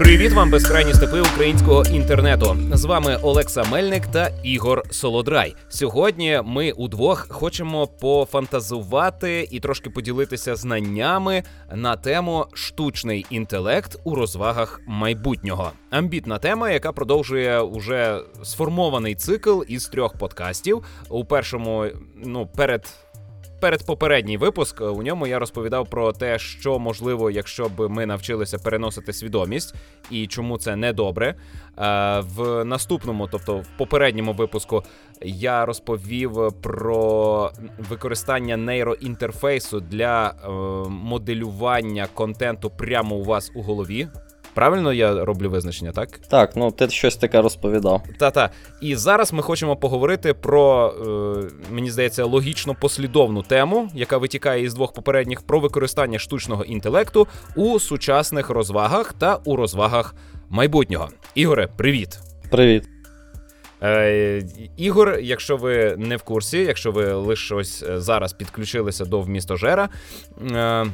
Привіт 0.00 0.32
вам, 0.32 0.50
безкрайні 0.50 0.94
степи 0.94 1.20
українського 1.20 1.84
інтернету. 1.84 2.56
З 2.72 2.84
вами 2.84 3.16
Олекса 3.22 3.64
Мельник 3.70 4.06
та 4.06 4.30
Ігор 4.42 4.82
Солодрай. 4.90 5.54
Сьогодні 5.68 6.40
ми 6.44 6.72
удвох 6.72 7.26
хочемо 7.30 7.86
пофантазувати 7.86 9.48
і 9.50 9.60
трошки 9.60 9.90
поділитися 9.90 10.56
знаннями 10.56 11.42
на 11.74 11.96
тему 11.96 12.46
штучний 12.54 13.26
інтелект 13.30 13.98
у 14.04 14.14
розвагах 14.14 14.80
майбутнього. 14.86 15.72
Амбітна 15.90 16.38
тема, 16.38 16.70
яка 16.70 16.92
продовжує 16.92 17.60
уже 17.60 18.20
сформований 18.42 19.14
цикл 19.14 19.60
із 19.68 19.88
трьох 19.88 20.18
подкастів. 20.18 20.84
У 21.08 21.24
першому, 21.24 21.86
ну 22.16 22.46
перед 22.46 22.86
передпопередній 23.60 24.36
випуск. 24.36 24.80
У 24.80 25.02
ньому 25.02 25.26
я 25.26 25.38
розповідав 25.38 25.90
про 25.90 26.12
те, 26.12 26.38
що 26.38 26.78
можливо, 26.78 27.30
якщо 27.30 27.68
б 27.68 27.88
ми 27.88 28.06
навчилися 28.06 28.58
переносити 28.58 29.12
свідомість 29.12 29.74
і 30.10 30.26
чому 30.26 30.58
це 30.58 30.76
не 30.76 30.92
добре. 30.92 31.28
Е, 31.28 31.34
в 32.20 32.64
наступному, 32.64 33.28
тобто 33.32 33.56
в 33.56 33.66
попередньому 33.78 34.32
випуску, 34.32 34.82
я 35.22 35.66
розповів 35.66 36.52
про 36.62 37.50
використання 37.78 38.56
нейроінтерфейсу 38.56 39.80
для 39.80 40.28
е, 40.28 40.48
моделювання 40.88 42.06
контенту 42.14 42.70
прямо 42.70 43.16
у 43.16 43.24
вас 43.24 43.52
у 43.54 43.62
голові. 43.62 44.08
Правильно 44.54 44.92
я 44.92 45.24
роблю 45.24 45.50
визначення, 45.50 45.92
так? 45.92 46.18
Так, 46.18 46.56
ну 46.56 46.70
ти 46.70 46.90
щось 46.90 47.16
таке 47.16 47.42
розповідав. 47.42 48.02
Та-та. 48.18 48.50
І 48.80 48.96
зараз 48.96 49.32
ми 49.32 49.42
хочемо 49.42 49.76
поговорити 49.76 50.34
про, 50.34 50.94
е, 51.40 51.72
мені 51.74 51.90
здається, 51.90 52.24
логічно 52.24 52.74
послідовну 52.80 53.42
тему, 53.42 53.90
яка 53.94 54.18
витікає 54.18 54.64
із 54.64 54.74
двох 54.74 54.92
попередніх 54.92 55.42
про 55.42 55.60
використання 55.60 56.18
штучного 56.18 56.64
інтелекту 56.64 57.28
у 57.56 57.78
сучасних 57.78 58.50
розвагах 58.50 59.12
та 59.12 59.38
у 59.44 59.56
розвагах 59.56 60.14
майбутнього. 60.48 61.08
Ігоре, 61.34 61.66
привіт. 61.66 62.18
Привіт. 62.50 62.84
Е, 63.82 64.42
Ігор, 64.76 65.18
якщо 65.22 65.56
ви 65.56 65.94
не 65.98 66.16
в 66.16 66.22
курсі, 66.22 66.58
якщо 66.58 66.92
ви 66.92 67.12
лише 67.12 67.54
ось 67.54 67.82
е, 67.82 68.00
зараз 68.00 68.32
підключилися 68.32 69.04
до 69.04 69.20
вмістожера. 69.20 69.88
Е, 70.50 70.86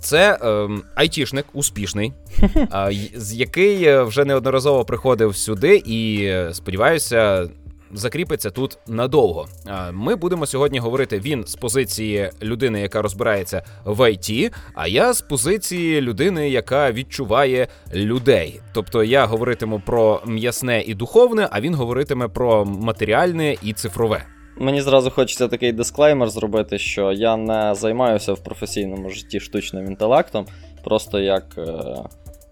це 0.00 0.38
е, 0.42 0.68
айтішник 0.94 1.46
успішний, 1.52 2.12
з 3.14 3.34
який 3.34 3.84
е, 3.84 4.02
вже 4.02 4.24
неодноразово 4.24 4.84
приходив 4.84 5.36
сюди 5.36 5.76
і 5.76 6.24
е, 6.24 6.54
сподіваюся. 6.54 7.48
Закріпиться 7.94 8.50
тут 8.50 8.78
надовго. 8.86 9.46
Ми 9.92 10.16
будемо 10.16 10.46
сьогодні 10.46 10.78
говорити 10.78 11.18
він 11.18 11.46
з 11.46 11.54
позиції 11.54 12.30
людини, 12.42 12.80
яка 12.80 13.02
розбирається 13.02 13.62
в 13.84 14.12
ІТ, 14.12 14.52
а 14.74 14.86
я 14.86 15.12
з 15.12 15.20
позиції 15.20 16.00
людини, 16.00 16.50
яка 16.50 16.92
відчуває 16.92 17.68
людей. 17.94 18.60
Тобто 18.72 19.04
я 19.04 19.26
говоритиму 19.26 19.82
про 19.86 20.22
м'ясне 20.26 20.82
і 20.82 20.94
духовне, 20.94 21.48
а 21.50 21.60
він 21.60 21.74
говоритиме 21.74 22.28
про 22.28 22.64
матеріальне 22.64 23.56
і 23.62 23.72
цифрове. 23.72 24.26
Мені 24.56 24.82
зразу 24.82 25.10
хочеться 25.10 25.48
такий 25.48 25.72
дисклеймер 25.72 26.30
зробити, 26.30 26.78
що 26.78 27.12
я 27.12 27.36
не 27.36 27.74
займаюся 27.74 28.32
в 28.32 28.38
професійному 28.38 29.10
житті 29.10 29.40
штучним 29.40 29.86
інтелектом, 29.86 30.46
просто 30.84 31.20
як. 31.20 31.44
Е, 31.58 31.64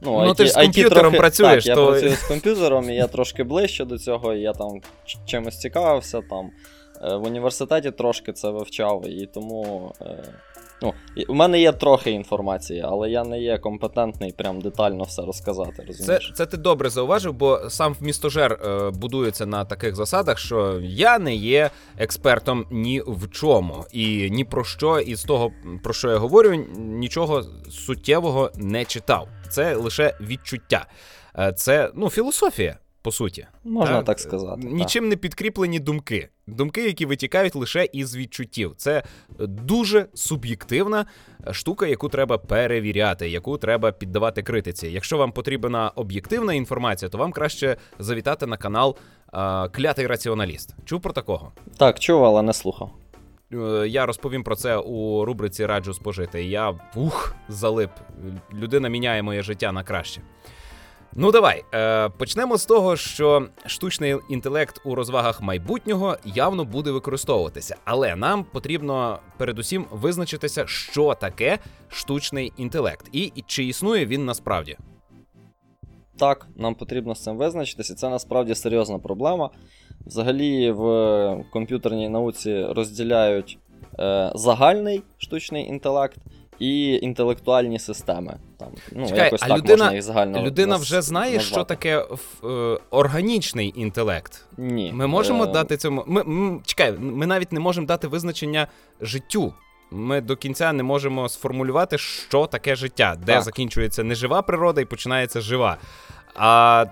ну, 0.00 0.12
ну 0.12 0.30
IT, 0.30 0.36
ти 0.36 0.44
ж 0.44 0.50
з 0.50 0.54
комп'ютером 0.54 1.02
трохи... 1.02 1.16
працюєш. 1.16 1.64
Так, 1.64 1.74
то... 1.74 1.80
Я 1.80 1.90
працюю 1.90 2.12
з 2.12 2.28
комп'ютером, 2.28 2.90
і 2.90 2.94
я 2.94 3.06
трошки 3.06 3.44
ближче 3.44 3.84
до 3.84 3.98
цього, 3.98 4.34
і 4.34 4.40
я 4.40 4.52
там 4.52 4.80
чимось 5.26 5.58
цікавився. 5.58 6.20
там. 6.30 6.50
Е, 7.02 7.16
в 7.16 7.26
університеті 7.26 7.90
трошки 7.90 8.32
це 8.32 8.50
вивчав, 8.50 9.08
і 9.08 9.26
тому 9.26 9.92
е, 10.00 10.24
Ну, 10.82 10.94
У 11.28 11.34
мене 11.34 11.60
є 11.60 11.72
трохи 11.72 12.10
інформації, 12.10 12.84
але 12.86 13.10
я 13.10 13.24
не 13.24 13.40
є 13.40 13.58
компетентний 13.58 14.32
прям 14.32 14.60
детально 14.60 15.04
все 15.04 15.22
розказати. 15.22 15.84
розумієш? 15.86 16.28
Це 16.28 16.34
це 16.34 16.46
ти 16.46 16.56
добре 16.56 16.90
зауважив, 16.90 17.34
бо 17.34 17.70
сам 17.70 17.96
вмістожер 18.00 18.52
е, 18.52 18.90
будується 18.90 19.46
на 19.46 19.64
таких 19.64 19.96
засадах, 19.96 20.38
що 20.38 20.80
я 20.82 21.18
не 21.18 21.34
є 21.34 21.70
експертом 21.98 22.66
ні 22.70 23.02
в 23.06 23.30
чому, 23.30 23.84
і 23.92 24.30
ні 24.30 24.44
про 24.44 24.64
що 24.64 25.00
із 25.00 25.24
того, 25.24 25.52
про 25.82 25.94
що 25.94 26.10
я 26.10 26.16
говорю, 26.16 26.64
нічого 26.78 27.42
суттєвого 27.70 28.50
не 28.56 28.84
читав. 28.84 29.28
Це 29.48 29.74
лише 29.74 30.14
відчуття. 30.20 30.86
Е, 31.38 31.52
це 31.52 31.90
ну, 31.94 32.10
філософія 32.10 32.78
по 33.02 33.12
суті. 33.12 33.46
Можна 33.64 33.96
так, 33.96 34.04
так 34.04 34.20
сказати. 34.20 34.60
Нічим 34.64 35.04
так. 35.04 35.10
не 35.10 35.16
підкріплені 35.16 35.78
думки. 35.78 36.28
Думки, 36.50 36.86
які 36.86 37.06
витікають 37.06 37.54
лише 37.54 37.88
із 37.92 38.16
відчуттів. 38.16 38.74
Це 38.76 39.02
дуже 39.38 40.06
суб'єктивна 40.14 41.06
штука, 41.52 41.86
яку 41.86 42.08
треба 42.08 42.38
перевіряти, 42.38 43.28
яку 43.28 43.58
треба 43.58 43.92
піддавати 43.92 44.42
критиці. 44.42 44.88
Якщо 44.88 45.18
вам 45.18 45.32
потрібна 45.32 45.88
об'єктивна 45.88 46.54
інформація, 46.54 47.08
то 47.08 47.18
вам 47.18 47.32
краще 47.32 47.76
завітати 47.98 48.46
на 48.46 48.56
канал 48.56 48.96
а, 49.32 49.68
Клятий 49.68 50.06
раціоналіст. 50.06 50.74
Чув 50.84 51.00
про 51.00 51.12
такого? 51.12 51.52
Так, 51.76 51.98
чув, 51.98 52.24
але 52.24 52.42
не 52.42 52.52
слухав. 52.52 52.90
Е, 53.52 53.88
я 53.88 54.06
розповім 54.06 54.44
про 54.44 54.56
це 54.56 54.76
у 54.76 55.24
рубриці 55.24 55.66
Раджу 55.66 55.94
спожити. 55.94 56.44
Я 56.44 56.74
ух, 56.94 57.34
залип. 57.48 57.90
Людина 58.54 58.88
міняє 58.88 59.22
моє 59.22 59.42
життя 59.42 59.72
на 59.72 59.84
краще. 59.84 60.20
Ну 61.14 61.32
давай 61.32 61.64
е, 61.74 62.08
почнемо 62.08 62.58
з 62.58 62.66
того, 62.66 62.96
що 62.96 63.46
штучний 63.66 64.16
інтелект 64.28 64.80
у 64.84 64.94
розвагах 64.94 65.42
майбутнього 65.42 66.16
явно 66.24 66.64
буде 66.64 66.90
використовуватися, 66.90 67.76
але 67.84 68.16
нам 68.16 68.44
потрібно 68.44 69.18
передусім 69.36 69.86
визначитися, 69.90 70.66
що 70.66 71.14
таке 71.14 71.58
штучний 71.88 72.52
інтелект, 72.56 73.08
і 73.12 73.32
чи 73.46 73.64
існує 73.64 74.06
він 74.06 74.24
насправді. 74.24 74.76
Так, 76.18 76.46
нам 76.56 76.74
потрібно 76.74 77.14
з 77.14 77.22
цим 77.22 77.36
визначитися. 77.36 77.94
Це 77.94 78.08
насправді 78.08 78.54
серйозна 78.54 78.98
проблема. 78.98 79.50
Взагалі, 80.06 80.70
в 80.70 81.44
комп'ютерній 81.52 82.08
науці 82.08 82.64
розділяють 82.64 83.58
е, 83.98 84.32
загальний 84.34 85.02
штучний 85.18 85.66
інтелект 85.66 86.18
і 86.58 86.94
інтелектуальні 86.94 87.78
системи. 87.78 88.38
Там, 88.60 88.68
ну, 88.92 89.06
Чекай, 89.08 89.24
якось 89.24 89.42
а 89.42 89.48
так 89.48 89.58
людина, 89.58 89.84
можна 89.84 89.94
їх 89.94 90.02
загально 90.02 90.42
Людина 90.42 90.72
нас, 90.74 90.82
вже 90.82 91.02
знає, 91.02 91.36
назвати. 91.36 91.54
що 91.54 91.64
таке 91.64 92.04
е, 92.44 92.78
органічний 92.90 93.72
інтелект. 93.76 94.44
Ні. 94.56 94.92
Ми 94.94 95.06
можемо 95.06 95.44
е... 95.44 95.46
дати 95.46 95.76
цьому. 95.76 96.04
Ми, 96.06 96.24
ми, 96.24 96.60
Чекай, 96.64 96.92
ми 96.92 97.26
навіть 97.26 97.52
не 97.52 97.60
можемо 97.60 97.86
дати 97.86 98.08
визначення 98.08 98.66
життю. 99.00 99.54
Ми 99.90 100.20
до 100.20 100.36
кінця 100.36 100.72
не 100.72 100.82
можемо 100.82 101.28
сформулювати, 101.28 101.98
що 101.98 102.46
таке 102.46 102.76
життя, 102.76 103.16
де 103.26 103.32
так. 103.32 103.42
закінчується 103.42 104.04
нежива 104.04 104.42
природа 104.42 104.80
і 104.80 104.84
починається 104.84 105.40
жива. 105.40 105.76
А 106.34 106.86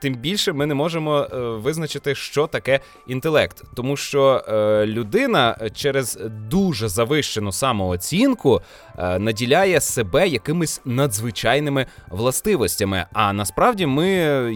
тим 0.00 0.14
більше 0.14 0.52
ми 0.52 0.66
не 0.66 0.74
можемо 0.74 1.18
е, 1.18 1.36
визначити, 1.38 2.14
що 2.14 2.46
таке 2.46 2.80
інтелект, 3.06 3.62
тому 3.74 3.96
що 3.96 4.44
е, 4.48 4.86
людина 4.86 5.56
через 5.74 6.18
дуже 6.50 6.88
завищену 6.88 7.52
самооцінку 7.52 8.60
е, 8.98 9.18
наділяє 9.18 9.80
себе 9.80 10.28
якимись 10.28 10.80
надзвичайними 10.84 11.86
властивостями. 12.10 13.06
А 13.12 13.32
насправді 13.32 13.86
ми 13.86 14.08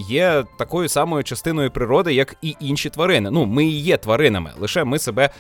є 0.09 0.45
такою 0.59 0.89
самою 0.89 1.25
частиною 1.25 1.71
природи, 1.71 2.15
як 2.15 2.35
і 2.43 2.57
інші 2.61 2.91
тварини. 2.91 3.31
Ну, 3.31 3.47
ми 3.47 3.65
і 3.65 3.81
є 3.81 3.97
тваринами, 3.97 4.51
лише 4.59 4.85
ми 4.85 4.99
себе 4.99 5.31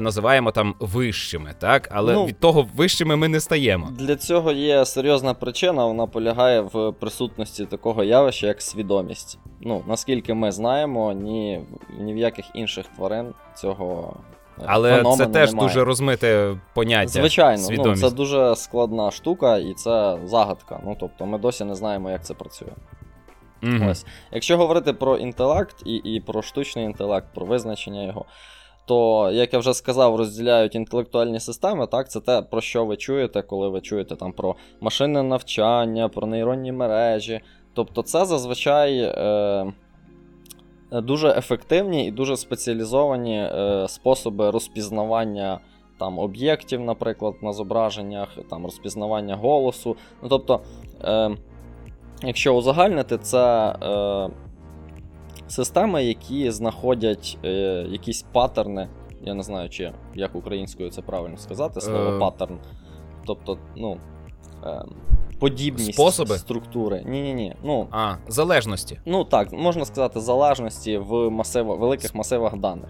називаємо 0.00 0.50
там 0.50 0.74
вищими, 0.80 1.54
так 1.60 1.88
але 1.92 2.14
ну, 2.14 2.26
від 2.26 2.40
того 2.40 2.68
вищими 2.74 3.16
ми 3.16 3.28
не 3.28 3.40
стаємо. 3.40 3.90
Для 3.98 4.16
цього 4.16 4.52
є 4.52 4.84
серйозна 4.84 5.34
причина. 5.34 5.86
Вона 5.86 6.06
полягає 6.06 6.60
в 6.60 6.92
присутності 6.92 7.64
такого 7.64 8.04
явища, 8.04 8.25
явище 8.26 8.46
як 8.46 8.62
свідомість. 8.62 9.38
Ну, 9.60 9.82
наскільки 9.86 10.34
ми 10.34 10.52
знаємо, 10.52 11.12
ні 11.12 11.60
ні 11.98 12.14
в 12.14 12.16
яких 12.16 12.44
інших 12.54 12.86
тварин 12.96 13.34
цього. 13.54 14.16
Е, 14.58 14.62
Але 14.66 15.02
це 15.16 15.26
теж 15.26 15.52
немає. 15.52 15.68
дуже 15.68 15.84
розмите 15.84 16.56
поняття. 16.74 17.08
Звичайно, 17.08 17.62
свідомість. 17.62 18.02
ну, 18.02 18.10
це 18.10 18.16
дуже 18.16 18.56
складна 18.56 19.10
штука 19.10 19.58
і 19.58 19.74
це 19.74 20.18
загадка. 20.24 20.80
Ну, 20.84 20.96
тобто, 21.00 21.26
ми 21.26 21.38
досі 21.38 21.64
не 21.64 21.74
знаємо, 21.74 22.10
як 22.10 22.24
це 22.24 22.34
працює. 22.34 22.72
mm 23.62 23.90
Ось. 23.90 24.06
Якщо 24.32 24.56
говорити 24.56 24.92
про 24.92 25.16
інтелект 25.16 25.82
і 25.86 25.94
і 25.94 26.20
про 26.20 26.42
штучний 26.42 26.84
інтелект, 26.84 27.34
про 27.34 27.46
визначення 27.46 28.06
його, 28.06 28.24
то, 28.86 29.30
як 29.32 29.52
я 29.52 29.58
вже 29.58 29.74
сказав, 29.74 30.16
розділяють 30.16 30.74
інтелектуальні 30.74 31.40
системи. 31.40 31.86
Так, 31.86 32.10
Це 32.10 32.20
те, 32.20 32.42
про 32.42 32.60
що 32.60 32.84
ви 32.84 32.96
чуєте, 32.96 33.42
коли 33.42 33.68
ви 33.68 33.80
чуєте 33.80 34.16
там 34.16 34.32
про 34.32 34.56
машинне 34.80 35.22
навчання, 35.22 36.08
про 36.08 36.26
нейронні 36.26 36.72
мережі, 36.72 37.40
Тобто, 37.76 38.02
це 38.02 38.24
зазвичай 38.24 38.98
е, 38.98 39.72
дуже 40.92 41.28
ефективні 41.28 42.06
і 42.06 42.10
дуже 42.10 42.36
спеціалізовані 42.36 43.38
е, 43.38 43.86
способи 43.88 44.50
розпізнавання 44.50 45.60
там, 45.98 46.18
об'єктів, 46.18 46.80
наприклад, 46.80 47.34
на 47.42 47.52
зображеннях, 47.52 48.28
там, 48.50 48.64
розпізнавання 48.64 49.36
голосу. 49.36 49.96
Ну, 50.22 50.28
Тобто, 50.28 50.60
е, 51.04 51.36
якщо 52.22 52.54
узагальнити, 52.54 53.18
це 53.18 53.68
е, 53.82 54.30
системи, 55.48 56.04
які 56.04 56.50
знаходять 56.50 57.38
е, 57.44 57.50
якісь 57.90 58.22
паттерни. 58.22 58.88
Я 59.22 59.34
не 59.34 59.42
знаю, 59.42 59.68
чи 59.68 59.92
як 60.14 60.34
українською 60.34 60.90
це 60.90 61.02
правильно 61.02 61.36
сказати, 61.36 61.80
слово 61.80 62.16
е... 62.16 62.18
паттерн. 62.18 62.58
Тобто, 63.26 63.58
ну. 63.76 63.96
Е, 64.66 64.84
подібність 65.38 65.94
Способи? 65.94 66.38
структури. 66.38 67.02
Ні, 67.06 67.20
ні, 67.22 67.34
ні. 67.34 67.54
Ну 67.64 67.86
А, 67.90 68.14
залежності. 68.28 69.00
ну 69.06 69.24
так, 69.24 69.52
можна 69.52 69.84
сказати, 69.84 70.20
залежності 70.20 70.98
в 70.98 71.30
масивах, 71.30 71.78
великих 71.78 72.14
масивах 72.14 72.56
даних. 72.56 72.88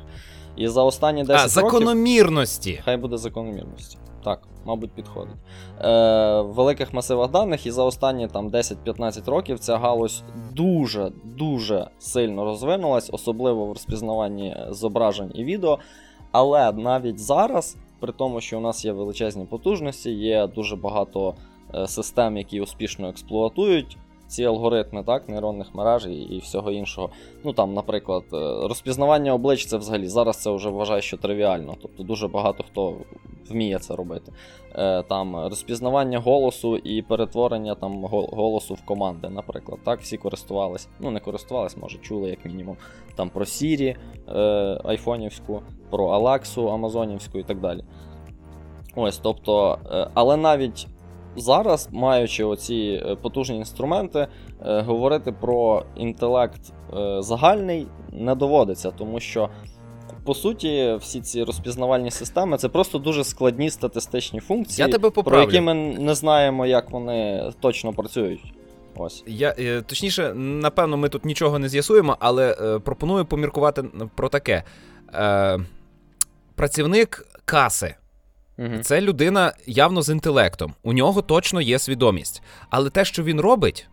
І 0.56 0.68
за 0.68 0.82
останні 0.82 1.24
10 1.24 1.34
А, 1.56 1.60
років. 1.60 1.80
закономірності. 1.80 2.80
Хай 2.84 2.96
буде 2.96 3.16
закономірності. 3.16 3.98
Так, 4.24 4.42
мабуть, 4.64 4.90
підходить. 4.92 5.34
Е, 5.80 6.40
в 6.40 6.46
великих 6.54 6.92
масивах 6.94 7.30
даних 7.30 7.66
і 7.66 7.70
за 7.70 7.82
останні 7.84 8.28
там 8.28 8.50
10-15 8.50 9.30
років 9.30 9.58
ця 9.58 9.78
галузь 9.78 10.22
дуже 10.52 11.12
дуже 11.24 11.88
сильно 11.98 12.44
розвинулась, 12.44 13.10
особливо 13.12 13.66
в 13.66 13.68
розпізнаванні 13.68 14.56
зображень 14.70 15.32
і 15.34 15.44
відео. 15.44 15.78
Але 16.32 16.72
навіть 16.72 17.18
зараз, 17.18 17.76
при 18.00 18.12
тому, 18.12 18.40
що 18.40 18.58
у 18.58 18.60
нас 18.60 18.84
є 18.84 18.92
величезні 18.92 19.44
потужності, 19.44 20.10
є 20.10 20.46
дуже 20.46 20.76
багато 20.76 21.34
систем, 21.86 22.36
які 22.36 22.60
успішно 22.60 23.08
експлуатують 23.08 23.98
ці 24.26 24.44
алгоритми, 24.44 25.02
так, 25.02 25.28
нейронних 25.28 25.74
мереж 25.74 26.06
і, 26.06 26.10
і 26.10 26.38
всього 26.38 26.70
іншого. 26.70 27.10
Ну 27.44 27.52
там, 27.52 27.74
наприклад, 27.74 28.24
е, 28.32 28.36
розпізнавання 28.68 29.34
облич 29.34 29.66
це 29.66 29.76
взагалі 29.76 30.08
зараз 30.08 30.42
це 30.42 30.50
вже 30.50 30.70
вважаю, 30.70 31.02
що 31.02 31.16
тривіально. 31.16 31.74
Тобто 31.82 32.02
дуже 32.02 32.28
багато 32.28 32.64
хто 32.64 32.96
вміє 33.48 33.78
це 33.78 33.96
робити. 33.96 34.32
Е, 34.74 35.02
Там 35.02 35.36
розпізнавання 35.36 36.18
голосу 36.18 36.76
і 36.76 37.02
перетворення 37.02 37.74
там 37.74 38.04
голосу 38.10 38.74
в 38.74 38.84
команди, 38.84 39.28
наприклад. 39.28 39.80
Так, 39.84 40.00
всі 40.00 40.16
користувались. 40.16 40.88
Ну, 41.00 41.10
не 41.10 41.20
користувались, 41.20 41.76
може, 41.76 41.98
чули 41.98 42.30
як 42.30 42.44
мінімум. 42.44 42.76
Там 43.16 43.30
про 43.30 43.44
Siri 43.44 43.96
е, 44.28 44.80
айфонівську, 44.84 45.62
про 45.90 46.06
Алексу 46.06 46.70
Амазонівську 46.70 47.38
і 47.38 47.42
так 47.42 47.60
далі. 47.60 47.84
Ось, 48.96 49.18
тобто, 49.18 49.78
е, 49.90 50.10
але 50.14 50.36
навіть 50.36 50.86
зараз, 51.36 51.88
маючи 51.92 52.44
оці 52.44 53.02
е, 53.06 53.16
потужні 53.16 53.56
інструменти, 53.56 54.18
е, 54.66 54.80
говорити 54.80 55.32
про 55.32 55.82
інтелект 55.96 56.60
е, 56.96 57.22
загальний 57.22 57.86
не 58.12 58.34
доводиться, 58.34 58.90
тому 58.90 59.20
що. 59.20 59.48
По 60.24 60.34
суті, 60.34 60.96
всі 61.00 61.20
ці 61.20 61.44
розпізнавальні 61.44 62.10
системи 62.10 62.56
це 62.56 62.68
просто 62.68 62.98
дуже 62.98 63.24
складні 63.24 63.70
статистичні 63.70 64.40
функції, 64.40 64.86
Я 64.86 64.92
тебе 64.92 65.10
про 65.10 65.40
які 65.40 65.60
ми 65.60 65.74
не 65.74 66.14
знаємо, 66.14 66.66
як 66.66 66.90
вони 66.90 67.50
точно 67.60 67.92
працюють. 67.92 68.54
Ось. 68.96 69.24
Я, 69.26 69.82
точніше, 69.82 70.34
напевно, 70.34 70.96
ми 70.96 71.08
тут 71.08 71.24
нічого 71.24 71.58
не 71.58 71.68
з'ясуємо, 71.68 72.16
але 72.20 72.56
е, 72.60 72.78
пропоную 72.78 73.24
поміркувати 73.24 73.84
про 74.14 74.28
таке. 74.28 74.62
Е, 75.14 75.58
працівник 76.54 77.26
каси. 77.44 77.94
Угу. 78.58 78.78
Це 78.82 79.00
людина 79.00 79.52
явно 79.66 80.02
з 80.02 80.08
інтелектом. 80.08 80.74
У 80.82 80.92
нього 80.92 81.22
точно 81.22 81.60
є 81.60 81.78
свідомість. 81.78 82.42
Але 82.70 82.90
те, 82.90 83.04
що 83.04 83.22
він 83.22 83.40
робить, 83.40 83.86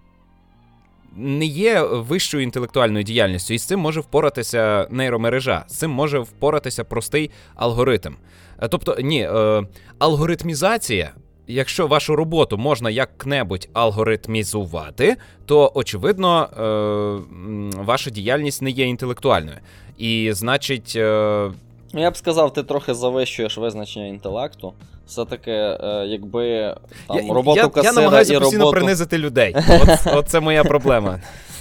не 1.15 1.45
є 1.45 1.81
вищою 1.81 2.43
інтелектуальною 2.43 3.03
діяльністю, 3.03 3.53
і 3.53 3.57
з 3.57 3.65
цим 3.65 3.79
може 3.79 3.99
впоратися 3.99 4.87
нейромережа, 4.89 5.65
з 5.67 5.77
цим 5.77 5.91
може 5.91 6.19
впоратися 6.19 6.83
простий 6.83 7.31
алгоритм. 7.55 8.13
Е, 8.61 8.67
Тобто, 8.67 8.97
ні, 8.99 9.21
е, 9.21 9.67
алгоритмізація. 9.99 11.11
Якщо 11.47 11.87
вашу 11.87 12.15
роботу 12.15 12.57
можна 12.57 12.89
як-небудь 12.89 13.69
алгоритмізувати, 13.73 15.17
то 15.45 15.71
очевидно 15.75 16.43
е, 16.43 17.83
ваша 17.83 18.09
діяльність 18.09 18.61
не 18.61 18.69
є 18.69 18.85
інтелектуальною. 18.85 19.57
І 19.97 20.29
значить, 20.33 20.93
е, 20.95 21.51
я 22.01 22.11
б 22.11 22.17
сказав, 22.17 22.53
ти 22.53 22.63
трохи 22.63 22.93
завищуєш 22.93 23.57
визначення 23.57 24.07
інтелекту. 24.07 24.73
Все-таки, 25.07 25.51
е, 25.51 26.05
якби 26.07 26.75
там 27.07 27.27
я, 27.27 27.33
роботу 27.33 27.57
я, 27.57 27.67
касира 27.67 27.93
я 27.93 28.01
намагаюся 28.01 28.33
і 28.33 28.39
постійно 28.39 28.63
роботу. 28.63 28.79
принизити 28.79 29.17
людей. 29.17 29.55
От, 29.69 30.13
от 30.13 30.27
це 30.27 30.39
моя 30.39 30.63
проблема. 30.63 31.19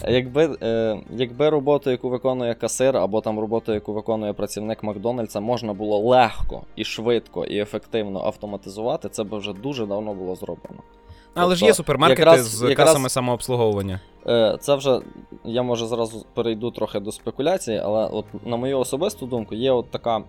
Якби, 0.08 0.56
е, 0.62 0.98
якби 1.10 1.48
роботу, 1.48 1.90
яку 1.90 2.08
виконує 2.08 2.54
касир, 2.54 2.96
або 2.96 3.20
там 3.20 3.40
роботу, 3.40 3.74
яку 3.74 3.92
виконує 3.92 4.32
працівник 4.32 4.82
Макдональдса, 4.82 5.40
можна 5.40 5.72
було 5.72 5.98
легко 5.98 6.62
і 6.76 6.84
швидко 6.84 7.44
і 7.44 7.58
ефективно 7.58 8.24
автоматизувати, 8.24 9.08
це 9.08 9.24
б 9.24 9.34
вже 9.38 9.52
дуже 9.52 9.86
давно 9.86 10.14
було 10.14 10.34
зроблено. 10.34 10.82
Але 11.34 11.54
ж 11.54 11.60
Тобто, 11.60 11.66
є 11.70 11.74
супермаркети 11.74 12.20
якраз- 12.22 12.46
з 12.58 12.68
якраз- 12.68 12.88
касами 12.88 13.08
самообслуговування. 13.08 14.00
Е, 14.26 14.56
Це 14.60 14.74
вже 14.74 15.00
я 15.44 15.62
може 15.62 15.86
зразу 15.86 16.26
перейду 16.34 16.70
трохи 16.70 17.00
до 17.00 17.12
спекуляції, 17.12 17.78
але 17.84 18.06
от 18.06 18.24
на 18.46 18.56
мою 18.56 18.78
особисту 18.78 19.26
думку, 19.26 19.54
є 19.54 19.72
от 19.72 19.90
така 19.90 20.22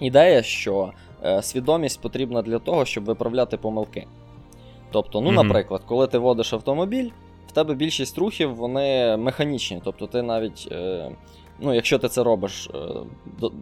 ідея, 0.00 0.42
що 0.42 0.92
е, 1.24 1.42
свідомість 1.42 2.00
потрібна 2.00 2.42
для 2.42 2.58
того, 2.58 2.84
щоб 2.84 3.04
виправляти 3.04 3.56
помилки. 3.56 4.06
Тобто, 4.90 5.20
ну, 5.20 5.30
Мгм. 5.32 5.46
наприклад, 5.46 5.82
коли 5.86 6.06
ти 6.06 6.18
водиш 6.18 6.52
автомобіль, 6.52 7.10
в 7.48 7.52
тебе 7.52 7.74
більшість 7.74 8.18
рухів 8.18 8.54
вони 8.54 9.16
механічні. 9.16 9.80
Тобто 9.84 10.06
ти 10.06 10.22
навіть. 10.22 10.68
Е, 10.72 11.10
Ну, 11.60 11.74
якщо 11.74 11.98
ти 11.98 12.08
це 12.08 12.22
робиш 12.22 12.70
е, 12.74 12.78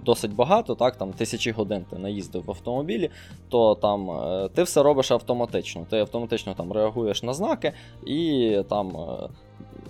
досить 0.05 0.35
багато, 0.35 0.75
так, 0.75 0.97
там 0.97 1.13
тисячі 1.13 1.51
годин 1.51 1.85
ти 1.91 1.99
наїздив 1.99 2.45
в 2.45 2.51
автомобілі, 2.51 3.11
то 3.49 3.75
там 3.75 4.11
е, 4.11 4.49
ти 4.55 4.63
все 4.63 4.83
робиш 4.83 5.11
автоматично. 5.11 5.87
Ти 5.91 5.99
автоматично 5.99 6.55
там 6.55 6.73
реагуєш 6.73 7.23
на 7.23 7.35
знаки 7.35 7.73
і 8.07 8.57
там 8.69 8.97
е, 8.97 9.29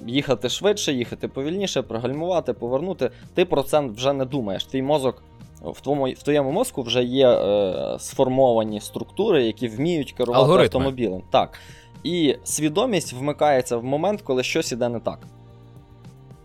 їхати 0.06 0.49
швидше, 0.49 0.93
їхати 0.93 1.29
повільніше, 1.29 1.82
пригальмувати, 1.82 2.52
повернути. 2.52 3.11
Ти 3.35 3.44
про 3.44 3.62
це 3.62 3.81
вже 3.81 4.12
не 4.12 4.25
думаєш. 4.25 4.64
Твій 4.64 4.82
мозок. 4.82 5.23
В 5.64 5.81
твоєму, 5.81 6.05
в 6.05 6.23
твоєму 6.23 6.52
мозку 6.52 6.82
вже 6.82 7.05
є 7.05 7.29
е, 7.29 7.97
сформовані 7.99 8.81
структури, 8.81 9.44
які 9.44 9.69
вміють 9.69 10.12
керувати 10.12 10.44
Алгоритми. 10.44 10.64
автомобілем. 10.64 11.23
Так. 11.31 11.58
І 12.05 12.37
свідомість 12.44 13.12
вмикається 13.12 13.76
в 13.76 13.85
момент, 13.85 14.23
коли 14.23 14.43
щось 14.43 14.73
іде 14.73 14.88
не 14.88 15.00
так. 15.00 15.26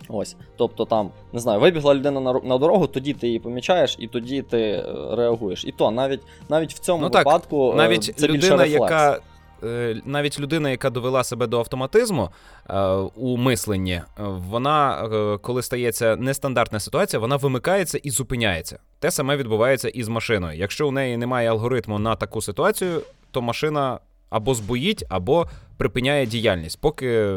Ось. 0.10 0.36
Тобто 0.58 0.86
там, 0.86 1.10
не 1.34 1.40
знаю, 1.40 1.60
вибігла 1.60 1.96
людина 1.96 2.20
на, 2.20 2.34
на 2.34 2.58
дорогу, 2.58 2.88
тоді 2.88 3.14
ти 3.14 3.28
її 3.28 3.40
помічаєш, 3.40 3.96
і 4.00 4.08
тоді 4.08 4.42
ти 4.42 4.60
е, 4.62 4.84
реагуєш. 5.16 5.66
І 5.66 5.72
то 5.72 5.92
навіть, 5.92 6.22
навіть 6.50 6.74
в 6.74 6.80
цьому 6.80 7.02
Ну 7.04 7.10
так, 7.10 7.26
випадку 7.26 7.72
е, 7.74 7.76
Навіть 7.76 8.04
це 8.04 8.28
більше 8.28 8.28
людина, 8.48 8.64
рефлекс. 8.64 8.82
яка. 8.92 9.20
е, 9.64 10.02
Навіть 10.06 10.40
людина, 10.40 10.70
яка 10.70 10.90
довела 10.90 11.24
себе 11.24 11.48
до 11.48 11.60
автоматизму 11.60 12.30
е, 12.70 12.86
у 13.16 13.38
мисленні, 13.38 14.02
вона, 14.18 15.06
е, 15.14 15.38
коли 15.38 15.62
стається 15.62 16.16
нестандартна 16.16 16.80
ситуація, 16.80 17.20
вона 17.20 17.36
вимикається 17.36 17.98
і 17.98 18.10
зупиняється. 18.10 18.80
Те 19.00 19.12
саме 19.12 19.38
відбувається 19.38 19.90
і 19.90 20.04
з 20.04 20.08
машиною. 20.08 20.58
Якщо 20.60 20.88
у 20.88 20.92
неї 20.92 21.18
немає 21.18 21.50
алгоритму 21.50 22.00
на 22.00 22.16
таку 22.16 22.42
ситуацію, 22.42 23.02
то 23.32 23.42
машина 23.42 24.00
або 24.30 24.56
збоїть, 24.56 25.04
або 25.10 25.48
припиняє 25.78 26.26
діяльність, 26.26 26.82
поки 26.82 27.34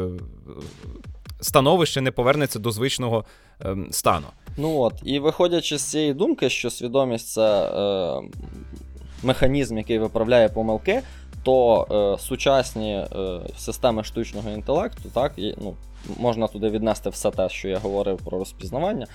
становище 1.41 2.01
не 2.01 2.11
повернеться 2.11 2.59
до 2.59 2.71
звичного 2.71 3.25
е, 3.61 3.75
стану. 3.91 4.27
Ну 4.57 4.79
от, 4.79 4.93
і 5.03 5.19
виходячи 5.19 5.77
з 5.77 5.83
цієї 5.83 6.13
думки, 6.13 6.49
що 6.49 6.69
свідомість 6.69 7.27
це 7.27 7.65
е, 7.65 8.21
механізм, 9.23 9.77
який 9.77 9.99
виправляє 9.99 10.49
помилки, 10.49 11.01
то 11.43 11.87
е, 11.91 12.23
сучасні 12.23 12.93
е, 12.93 13.07
системи 13.57 14.03
штучного 14.03 14.49
інтелекту, 14.49 15.09
так, 15.13 15.33
і, 15.37 15.55
ну, 15.61 15.75
можна 16.17 16.47
туди 16.47 16.69
віднести 16.69 17.09
все 17.09 17.31
те, 17.31 17.49
що 17.49 17.67
я 17.67 17.77
говорив 17.77 18.17
про 18.17 18.39
розпізнавання, 18.39 19.07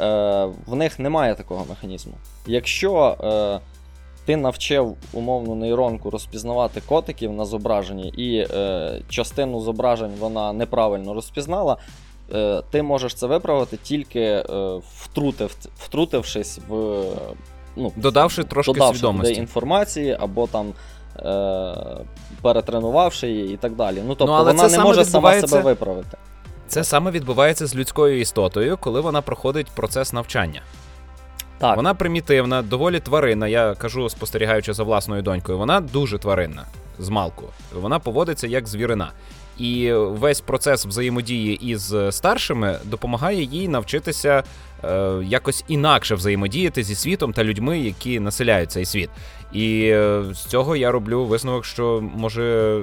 е, 0.00 0.44
в 0.66 0.76
них 0.76 0.98
немає 0.98 1.34
такого 1.34 1.66
механізму. 1.68 2.12
Якщо 2.46 3.16
е, 3.20 3.60
ти 4.30 4.36
навчив 4.36 4.96
умовну 5.12 5.54
нейронку 5.54 6.10
розпізнавати 6.10 6.82
котиків 6.86 7.32
на 7.32 7.44
зображенні, 7.44 8.08
і 8.08 8.46
е, 8.50 9.00
частину 9.08 9.60
зображень 9.60 10.12
вона 10.18 10.52
неправильно 10.52 11.14
розпізнала, 11.14 11.76
е, 12.34 12.62
ти 12.70 12.82
можеш 12.82 13.14
це 13.14 13.26
виправити 13.26 13.76
тільки 13.76 14.20
е, 14.20 14.44
втрутив, 15.00 15.56
втрутившись 15.78 16.60
в. 16.68 17.02
Ну, 17.76 17.92
Додавши 17.96 18.44
трошки 18.44 18.72
додавши 18.72 18.98
свідомості. 18.98 19.34
інформації 19.34 20.16
або 20.20 20.46
там. 20.46 20.72
Е, 21.18 21.74
перетренувавши 22.42 23.28
її 23.28 23.54
і 23.54 23.56
так 23.56 23.76
далі. 23.76 24.02
Ну, 24.06 24.14
тобто 24.14 24.34
але 24.34 24.52
вона 24.52 24.68
не 24.68 24.78
може 24.78 25.04
сама 25.04 25.40
себе 25.40 25.62
виправити. 25.62 26.16
Це 26.68 26.84
саме 26.84 27.10
відбувається 27.10 27.66
з 27.66 27.76
людською 27.76 28.20
істотою, 28.20 28.78
коли 28.80 29.00
вона 29.00 29.22
проходить 29.22 29.66
процес 29.66 30.12
навчання. 30.12 30.62
Так. 31.60 31.76
Вона 31.76 31.94
примітивна, 31.94 32.62
доволі 32.62 33.00
тваринна. 33.00 33.48
Я 33.48 33.74
кажу, 33.74 34.08
спостерігаючи 34.10 34.72
за 34.72 34.82
власною 34.82 35.22
донькою. 35.22 35.58
Вона 35.58 35.80
дуже 35.80 36.18
тваринна 36.18 36.64
з 36.98 37.08
малку. 37.08 37.44
Вона 37.74 37.98
поводиться 37.98 38.46
як 38.46 38.68
звірина. 38.68 39.12
І 39.58 39.92
весь 39.92 40.40
процес 40.40 40.86
взаємодії 40.86 41.66
із 41.70 41.94
старшими 42.10 42.78
допомагає 42.84 43.42
їй 43.42 43.68
навчитися 43.68 44.42
е, 44.84 45.12
якось 45.24 45.64
інакше 45.68 46.14
взаємодіяти 46.14 46.82
зі 46.82 46.94
світом 46.94 47.32
та 47.32 47.44
людьми, 47.44 47.78
які 47.78 48.20
населяють 48.20 48.70
цей 48.70 48.84
світ. 48.84 49.10
І 49.52 49.82
е, 49.84 50.24
з 50.32 50.44
цього 50.44 50.76
я 50.76 50.90
роблю 50.90 51.24
висновок, 51.24 51.64
що 51.64 52.04
може 52.14 52.78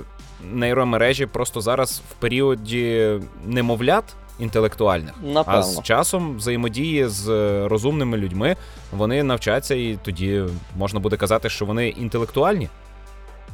нейромережі 0.54 1.26
просто 1.26 1.62
зараз 1.62 2.02
в 2.10 2.14
періоді 2.14 3.12
немовлят 3.46 4.04
інтелектуальних. 4.40 5.14
Напевно. 5.24 5.60
А 5.60 5.64
з 5.64 5.82
часом 5.82 6.38
взаємодії 6.38 7.08
з 7.08 7.30
е, 7.30 7.68
розумними 7.68 8.18
людьми 8.18 8.56
вони 8.92 9.24
навчаться, 9.24 9.76
і 9.76 10.00
тоді 10.04 10.44
можна 10.78 11.00
буде 11.00 11.18
казати, 11.18 11.50
що 11.50 11.66
вони 11.66 11.90
інтелектуальні. 11.90 12.70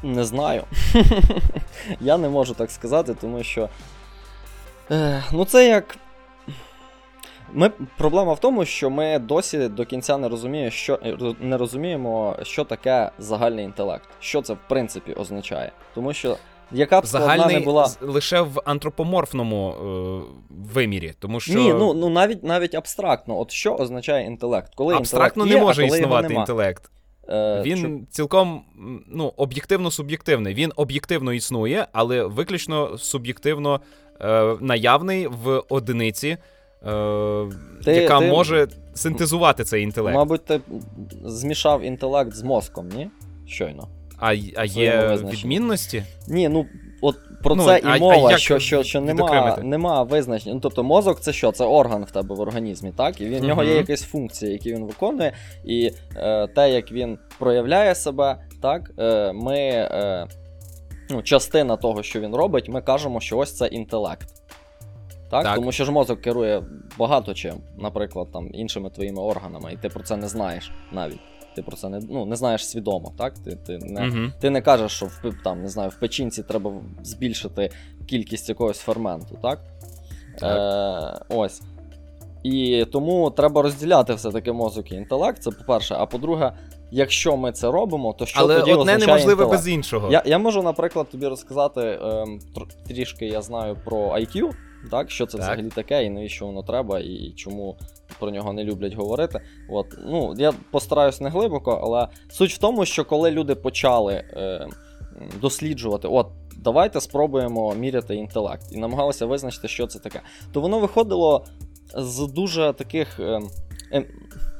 Не 0.03 0.23
знаю. 0.23 0.63
Я 2.01 2.17
не 2.17 2.29
можу 2.29 2.53
так 2.53 2.71
сказати, 2.71 3.15
тому 3.21 3.43
що. 3.43 3.69
Е, 4.91 5.23
ну, 5.31 5.45
це 5.45 5.67
як. 5.67 5.97
Ми, 7.53 7.71
Проблема 7.97 8.33
в 8.33 8.39
тому, 8.39 8.65
що 8.65 8.89
ми 8.89 9.19
досі 9.19 9.67
до 9.67 9.85
кінця 9.85 10.17
не 10.17 10.29
розуміємо, 10.29 10.71
що, 10.71 10.99
не 11.39 11.57
розуміємо, 11.57 12.35
що 12.43 12.63
таке 12.63 13.11
загальний 13.19 13.65
інтелект. 13.65 14.09
Що 14.19 14.41
це 14.41 14.53
в 14.53 14.59
принципі 14.69 15.13
означає. 15.13 15.71
Тому 15.95 16.13
що 16.13 16.37
яка 16.71 17.01
б 17.01 17.05
Загальний 17.05 17.55
не 17.55 17.65
була. 17.65 17.89
лише 18.01 18.41
в 18.41 18.61
антропоморфному 18.65 19.69
е, 19.71 20.33
вимірі. 20.73 21.13
Тому 21.19 21.39
що... 21.39 21.53
Ні, 21.53 21.73
ну 21.73 21.93
ну 21.93 22.09
навіть 22.09 22.43
навіть 22.43 22.75
абстрактно. 22.75 23.39
От 23.39 23.51
що 23.51 23.75
означає 23.75 24.25
інтелект? 24.25 24.75
Коли 24.75 24.95
Абстрактно 24.95 25.43
інтелект 25.43 25.61
не 25.61 25.67
може 25.67 25.87
коли 25.87 25.97
існувати 25.97 26.33
інтелект. 26.33 26.89
Е, 27.29 27.61
Він 27.65 27.77
що... 27.77 27.99
цілком 28.09 28.61
ну, 29.07 29.33
об'єктивно 29.37 29.91
суб'єктивний. 29.91 30.53
Він 30.53 30.71
об'єктивно 30.75 31.33
існує, 31.33 31.87
але 31.91 32.23
виключно 32.23 32.97
суб'єктивно 32.97 33.81
е, 34.21 34.55
наявний 34.61 35.27
в 35.27 35.63
одиниці, 35.69 36.27
е, 36.27 36.37
ти, 37.83 37.91
яка 37.91 38.19
ти, 38.19 38.27
може 38.27 38.67
синтезувати 38.93 39.63
цей 39.63 39.83
інтелект. 39.83 40.15
Мабуть, 40.15 40.45
ти 40.45 40.59
змішав 41.25 41.81
інтелект 41.81 42.33
з 42.33 42.43
мозком, 42.43 42.89
ні? 42.89 43.09
Щойно. 43.47 43.87
А 44.23 44.35
а 44.55 44.65
є 44.65 45.19
відмінності? 45.23 46.03
Ні, 46.27 46.49
ну 46.49 46.65
от 47.01 47.15
про 47.43 47.55
ну, 47.55 47.65
це 47.65 47.77
і 47.77 47.81
а, 47.83 47.97
мова, 47.97 48.29
а 48.33 48.37
що 48.37 48.59
що, 48.59 48.83
що 48.83 49.01
нема 49.01 49.57
нема 49.63 50.03
визначення. 50.03 50.55
Ну, 50.55 50.59
Тобто 50.59 50.83
мозок 50.83 51.19
це 51.19 51.33
що? 51.33 51.51
Це 51.51 51.65
орган 51.65 52.03
в 52.03 52.11
тебе 52.11 52.35
в 52.35 52.39
організмі, 52.39 52.91
так? 52.97 53.21
І 53.21 53.25
в 53.25 53.33
uh-huh. 53.33 53.47
нього 53.47 53.63
є 53.63 53.75
якась 53.75 54.03
функція, 54.03 54.51
які 54.51 54.73
він 54.73 54.85
виконує, 54.85 55.33
і 55.65 55.91
е, 56.15 56.47
те, 56.47 56.71
як 56.71 56.91
він 56.91 57.17
проявляє 57.39 57.95
себе, 57.95 58.37
так, 58.61 58.91
е, 58.99 59.33
ми. 59.33 59.57
Е, 59.59 60.27
ну, 61.09 61.21
Частина 61.21 61.77
того, 61.77 62.03
що 62.03 62.19
він 62.19 62.35
робить, 62.35 62.69
ми 62.69 62.81
кажемо, 62.81 63.19
що 63.19 63.37
ось 63.37 63.57
це 63.57 63.67
інтелект. 63.67 64.27
Так? 65.31 65.43
так? 65.43 65.55
Тому 65.55 65.71
що 65.71 65.85
ж 65.85 65.91
мозок 65.91 66.21
керує 66.21 66.63
багато 66.97 67.33
чим, 67.33 67.55
наприклад, 67.77 68.27
там, 68.33 68.49
іншими 68.53 68.89
твоїми 68.89 69.21
органами, 69.21 69.73
і 69.73 69.77
ти 69.77 69.89
про 69.89 70.03
це 70.03 70.17
не 70.17 70.27
знаєш 70.27 70.71
навіть. 70.91 71.32
Ти 71.55 71.61
про 71.61 71.77
це 71.77 71.89
не 71.89 71.99
ну, 72.09 72.25
не 72.25 72.35
знаєш 72.35 72.67
свідомо, 72.69 73.11
так? 73.17 73.39
Ти 73.39 73.55
ти, 73.55 73.77
не 73.77 74.01
uh 74.01 74.31
ти 74.39 74.49
не 74.49 74.61
кажеш, 74.61 74.91
що 74.91 75.05
в 75.05 75.33
там, 75.43 75.61
не 75.61 75.69
знаю, 75.69 75.89
в 75.89 75.99
печінці 75.99 76.43
треба 76.43 76.73
збільшити 77.03 77.69
кількість 78.05 78.49
якогось 78.49 78.79
ферменту, 78.79 79.37
так? 79.41 79.59
так. 80.39 81.19
Е, 81.19 81.35
Ось. 81.35 81.61
І 82.43 82.85
тому 82.91 83.31
треба 83.31 83.61
розділяти 83.61 84.13
все-таки 84.13 84.51
мозок 84.51 84.91
і 84.91 84.95
інтелект, 84.95 85.43
це 85.43 85.51
по-перше. 85.51 85.95
А 85.99 86.05
по-друге, 86.05 86.53
якщо 86.91 87.37
ми 87.37 87.51
це 87.51 87.71
робимо, 87.71 88.13
то 88.19 88.25
що 88.25 88.39
Але 88.39 88.59
тоді 88.59 88.73
одне 88.73 88.97
неможливе 88.97 89.31
інтелект? 89.31 89.51
без 89.51 89.67
іншого. 89.67 90.11
Я 90.11 90.23
я 90.25 90.37
можу, 90.37 90.63
наприклад, 90.63 91.09
тобі 91.09 91.27
розказати 91.27 91.81
е, 91.81 92.25
трішки 92.87 93.25
я 93.25 93.41
знаю 93.41 93.77
про 93.85 93.97
IQ, 93.97 94.49
так? 94.91 95.11
що 95.11 95.25
це 95.25 95.37
так. 95.37 95.41
взагалі 95.41 95.69
таке, 95.69 96.05
і 96.05 96.09
навіщо 96.09 96.45
воно 96.45 96.63
треба, 96.63 96.99
і 96.99 97.33
чому 97.35 97.77
про 98.19 98.31
нього 98.31 98.53
не 98.53 98.63
люблять 98.63 98.93
говорити. 98.93 99.41
От, 99.69 99.85
ну, 100.05 100.33
Я 100.37 100.53
постараюсь 100.71 101.21
не 101.21 101.29
глибоко, 101.29 101.79
але 101.83 102.07
суть 102.29 102.53
в 102.53 102.57
тому, 102.57 102.85
що 102.85 103.05
коли 103.05 103.31
люди 103.31 103.55
почали 103.55 104.13
е, 104.13 104.67
досліджувати, 105.41 106.07
от, 106.07 106.27
давайте 106.57 107.01
спробуємо 107.01 107.75
міряти 107.75 108.15
інтелект, 108.15 108.71
і 108.71 108.77
намагалися 108.77 109.25
визначити, 109.25 109.67
що 109.67 109.87
це 109.87 109.99
таке, 109.99 110.21
то 110.51 110.61
воно 110.61 110.79
виходило 110.79 111.45
з 111.97 112.27
дуже 112.27 112.73
таких. 112.77 113.19
Е, 113.19 113.41
е, 113.93 114.05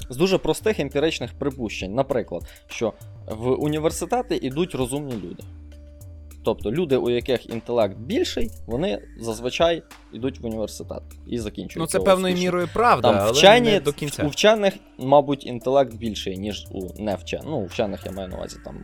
з 0.10 0.18
дуже 0.18 0.38
простих 0.38 0.80
емпіричних 0.80 1.34
припущень, 1.34 1.94
наприклад, 1.94 2.44
що 2.68 2.94
в 3.28 3.52
університети 3.52 4.36
йдуть 4.36 4.76
розумні 4.76 5.14
люди. 5.14 5.44
Тобто 6.44 6.72
люди, 6.72 6.98
у 6.98 7.10
яких 7.10 7.50
інтелект 7.50 7.98
більший, 7.98 8.52
вони 8.66 9.02
зазвичай 9.20 9.84
йдуть 10.14 10.40
в 10.40 10.46
університет 10.46 11.04
і 11.28 11.40
закінчують. 11.40 11.80
Ну 11.80 11.88
це 11.88 12.00
певною 12.00 12.36
мірою 12.36 12.70
правда, 12.74 13.12
Там 13.12 13.22
але 13.22 13.32
вчені, 13.32 13.72
не 13.72 13.80
до 13.80 13.94
кінця. 13.94 14.24
У 14.24 14.28
вчених, 14.28 14.74
мабуть, 14.98 15.46
інтелект 15.46 15.94
більший, 15.94 16.38
ніж 16.38 16.68
у 16.72 17.04
невчених. 17.04 17.46
Ну, 17.48 17.58
у 17.58 17.66
вчених 17.66 18.06
я 18.06 18.12
маю 18.12 18.28
на 18.28 18.36
увазі 18.36 18.58
там 18.66 18.78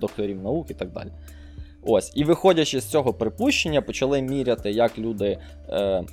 докторів 0.00 0.42
наук 0.42 0.70
і 0.70 0.74
так 0.74 0.92
далі. 0.92 1.10
Ось. 1.82 2.12
І 2.14 2.24
виходячи 2.24 2.80
з 2.80 2.84
цього 2.84 3.14
припущення, 3.14 3.82
почали 3.82 4.22
міряти, 4.22 4.70
як 4.70 4.98
люди. 4.98 5.38
Е, 5.68 6.04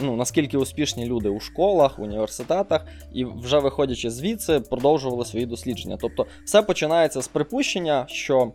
ну, 0.00 0.16
Наскільки 0.16 0.58
успішні 0.58 1.06
люди 1.06 1.28
у 1.28 1.40
школах, 1.40 1.98
університетах, 1.98 2.86
і 3.12 3.24
вже 3.24 3.58
виходячи 3.58 4.10
звідси, 4.10 4.60
продовжували 4.60 5.24
свої 5.24 5.46
дослідження. 5.46 5.98
Тобто, 6.00 6.26
все 6.44 6.62
починається 6.62 7.22
з 7.22 7.28
припущення, 7.28 8.04
що 8.08 8.52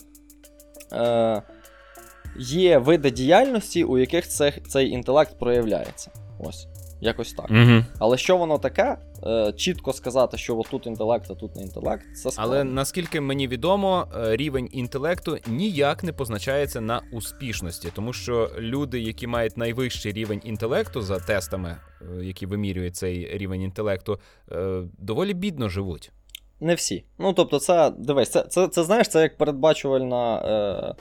е, 0.93 1.41
є 2.39 2.77
види 2.77 3.11
діяльності, 3.11 3.83
у 3.83 3.97
яких 3.97 4.27
цей, 4.27 4.51
цей 4.51 4.89
інтелект 4.89 5.39
проявляється. 5.39 6.11
Ось. 6.39 6.67
Якось 7.01 7.33
так. 7.33 7.51
Угу. 7.51 7.83
Але 7.99 8.17
що 8.17 8.37
воно 8.37 8.57
таке? 8.57 8.97
Е, 9.23 9.53
чітко 9.53 9.93
сказати, 9.93 10.37
що 10.37 10.61
тут 10.71 10.87
інтелект, 10.87 11.31
а 11.31 11.35
тут 11.35 11.55
не 11.55 11.61
інтелект, 11.61 12.03
це 12.15 12.31
складно. 12.31 12.53
Але 12.53 12.63
наскільки 12.63 13.21
мені 13.21 13.47
відомо, 13.47 14.07
е, 14.15 14.35
рівень 14.35 14.69
інтелекту 14.71 15.37
ніяк 15.47 16.03
не 16.03 16.13
позначається 16.13 16.81
на 16.81 17.01
успішності, 17.11 17.89
тому 17.95 18.13
що 18.13 18.51
люди, 18.57 18.99
які 18.99 19.27
мають 19.27 19.57
найвищий 19.57 20.11
рівень 20.11 20.41
інтелекту 20.43 21.01
за 21.01 21.19
тестами, 21.19 21.77
е, 22.01 22.25
які 22.25 22.45
вимірюють 22.45 22.95
цей 22.95 23.37
рівень 23.37 23.61
інтелекту, 23.61 24.19
е, 24.51 24.81
доволі 24.97 25.33
бідно 25.33 25.69
живуть. 25.69 26.11
Не 26.59 26.75
всі. 26.75 27.03
Ну, 27.19 27.33
тобто, 27.33 27.59
це 27.59 27.89
дивись, 27.97 28.29
це 28.29 28.43
це, 28.43 28.67
це 28.67 28.83
знаєш, 28.83 29.07
це 29.07 29.21
як 29.21 29.37
передбачувальна 29.37 30.37
е, 30.39 30.95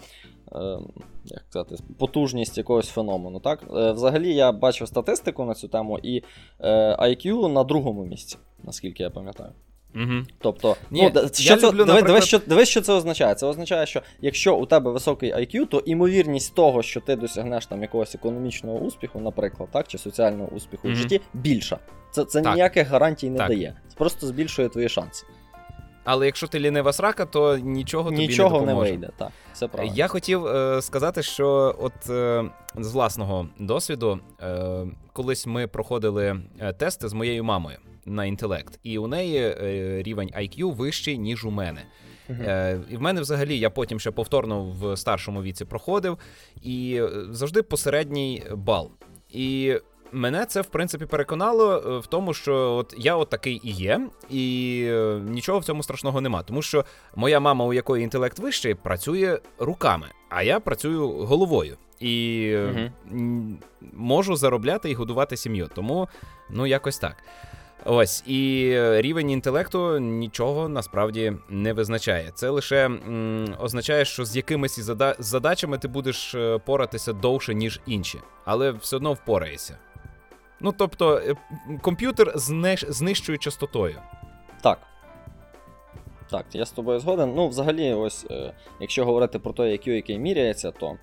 е, 0.58 0.78
як 1.24 1.42
сказати, 1.50 1.76
потужність 1.98 2.58
якогось 2.58 2.88
феномену. 2.88 3.40
так? 3.40 3.62
Е, 3.76 3.92
Взагалі 3.92 4.34
я 4.34 4.52
бачив 4.52 4.88
статистику 4.88 5.44
на 5.44 5.54
цю 5.54 5.68
тему, 5.68 5.98
і 6.02 6.22
е, 6.60 6.96
IQ 6.96 7.48
на 7.48 7.64
другому 7.64 8.04
місці, 8.04 8.36
наскільки 8.64 9.02
я 9.02 9.10
пам'ятаю. 9.10 9.52
Угу. 9.94 10.22
Тобто, 10.38 10.76
Ні, 10.90 11.12
ну, 11.14 11.20
що 11.32 11.56
це, 11.56 11.66
люблю, 11.66 11.84
диви, 11.84 11.98
наприклад... 11.98 12.24
що, 12.24 12.38
диви, 12.38 12.64
що 12.64 12.80
це 12.80 12.92
означає? 12.92 13.34
Це 13.34 13.46
означає, 13.46 13.86
що 13.86 14.02
якщо 14.20 14.56
у 14.56 14.66
тебе 14.66 14.90
високий 14.90 15.34
IQ, 15.34 15.66
то 15.66 15.78
імовірність 15.78 16.54
того, 16.54 16.82
що 16.82 17.00
ти 17.00 17.16
досягнеш 17.16 17.66
там 17.66 17.82
якогось 17.82 18.14
економічного 18.14 18.78
успіху, 18.78 19.20
наприклад, 19.20 19.68
так, 19.72 19.88
чи 19.88 19.98
соціального 19.98 20.48
успіху 20.48 20.88
угу. 20.88 20.94
в 20.94 20.96
житті, 20.96 21.20
більша. 21.34 21.78
Це 22.10 22.24
це 22.24 22.42
ніяких 22.42 22.88
гарантій 22.88 23.30
не 23.30 23.38
так. 23.38 23.48
дає. 23.48 23.76
Це 23.88 23.96
просто 23.96 24.26
збільшує 24.26 24.68
твої 24.68 24.88
шанси. 24.88 25.26
Але 26.06 26.26
якщо 26.26 26.46
ти 26.46 26.60
лінива 26.60 26.92
срака, 26.92 27.26
то 27.26 27.58
нічого 27.58 28.10
тобі 28.10 28.28
не 28.28 28.36
допоможе. 28.36 28.66
не 28.66 28.74
вийде. 28.74 29.10
так. 29.16 29.28
Це 29.52 29.68
правильно. 29.68 29.94
Я 29.96 30.08
хотів 30.08 30.46
е, 30.46 30.82
сказати, 30.82 31.22
що 31.22 31.76
от 31.78 32.10
е, 32.10 32.44
з 32.76 32.92
власного 32.92 33.48
досвіду, 33.58 34.20
е, 34.40 34.86
колись 35.12 35.46
ми 35.46 35.66
проходили 35.66 36.40
е, 36.60 36.72
тести 36.72 37.08
з 37.08 37.12
моєю 37.12 37.44
мамою 37.44 37.78
на 38.04 38.24
інтелект, 38.24 38.78
і 38.82 38.98
у 38.98 39.06
неї 39.06 39.38
е, 39.38 40.02
рівень 40.02 40.30
IQ 40.38 40.74
вищий, 40.74 41.18
ніж 41.18 41.44
у 41.44 41.50
мене. 41.50 41.82
Uh-huh. 42.30 42.80
І 42.90 42.96
в 42.96 43.00
мене 43.00 43.20
взагалі 43.20 43.58
я 43.58 43.70
потім 43.70 44.00
ще 44.00 44.10
повторно 44.10 44.64
в 44.64 44.96
старшому 44.96 45.42
віці 45.42 45.64
проходив, 45.64 46.18
і 46.62 47.00
е, 47.02 47.10
завжди 47.30 47.62
посередній 47.62 48.42
бал. 48.54 48.90
І 49.30 49.78
Мене 50.16 50.46
це 50.46 50.60
в 50.60 50.66
принципі 50.66 51.06
переконало 51.06 51.76
е, 51.76 51.98
в 51.98 52.06
тому, 52.06 52.34
що 52.34 52.72
от 52.72 52.94
я 52.98 53.16
от 53.16 53.28
такий 53.28 53.60
і 53.64 53.70
є, 53.70 54.00
і 54.30 54.84
е, 54.88 55.20
нічого 55.24 55.58
в 55.58 55.64
цьому 55.64 55.82
страшного 55.82 56.20
нема. 56.20 56.42
Тому 56.42 56.62
що 56.62 56.84
моя 57.14 57.40
мама, 57.40 57.64
у 57.64 57.72
якої 57.72 58.04
інтелект 58.04 58.38
вищий, 58.38 58.74
працює 58.74 59.38
руками, 59.58 60.06
а 60.28 60.42
я 60.42 60.60
працюю 60.60 61.08
головою 61.08 61.76
і 62.00 62.56
угу. 62.56 62.90
можу 63.92 64.36
заробляти 64.36 64.90
і 64.90 64.94
годувати 64.94 65.36
сім'ю. 65.36 65.68
Тому 65.74 66.08
ну 66.50 66.66
якось 66.66 66.98
так. 66.98 67.16
Ось 67.84 68.24
і 68.26 68.72
рівень 69.00 69.30
інтелекту 69.30 69.98
нічого 69.98 70.68
насправді 70.68 71.32
не 71.48 71.72
визначає. 71.72 72.30
Це 72.34 72.50
лише 72.50 72.84
м, 72.84 73.54
означає, 73.60 74.04
що 74.04 74.24
з 74.24 74.36
якимись 74.36 74.78
зада- 74.78 75.16
задачами 75.18 75.78
ти 75.78 75.88
будеш 75.88 76.36
поратися 76.66 77.12
довше, 77.12 77.54
ніж 77.54 77.80
інші, 77.86 78.20
але 78.44 78.70
все 78.70 78.96
одно 78.96 79.12
впораєшся. 79.12 79.78
Ну, 80.60 80.74
тобто, 80.78 81.16
е, 81.16 81.34
комп'ютер 81.82 82.32
з 82.90 83.00
нижчою 83.00 83.38
частотою. 83.38 83.96
Так. 84.62 84.78
Так, 86.30 86.46
я 86.52 86.66
з 86.66 86.70
тобою 86.70 86.98
згоден. 86.98 87.32
Ну, 87.36 87.48
взагалі, 87.48 87.94
ось, 87.94 88.26
е, 88.30 88.52
якщо 88.80 89.04
говорити 89.04 89.38
про 89.38 89.52
той 89.52 89.72
IQ, 89.72 89.90
який 89.90 90.18
міряється, 90.18 90.70
то 90.70 90.96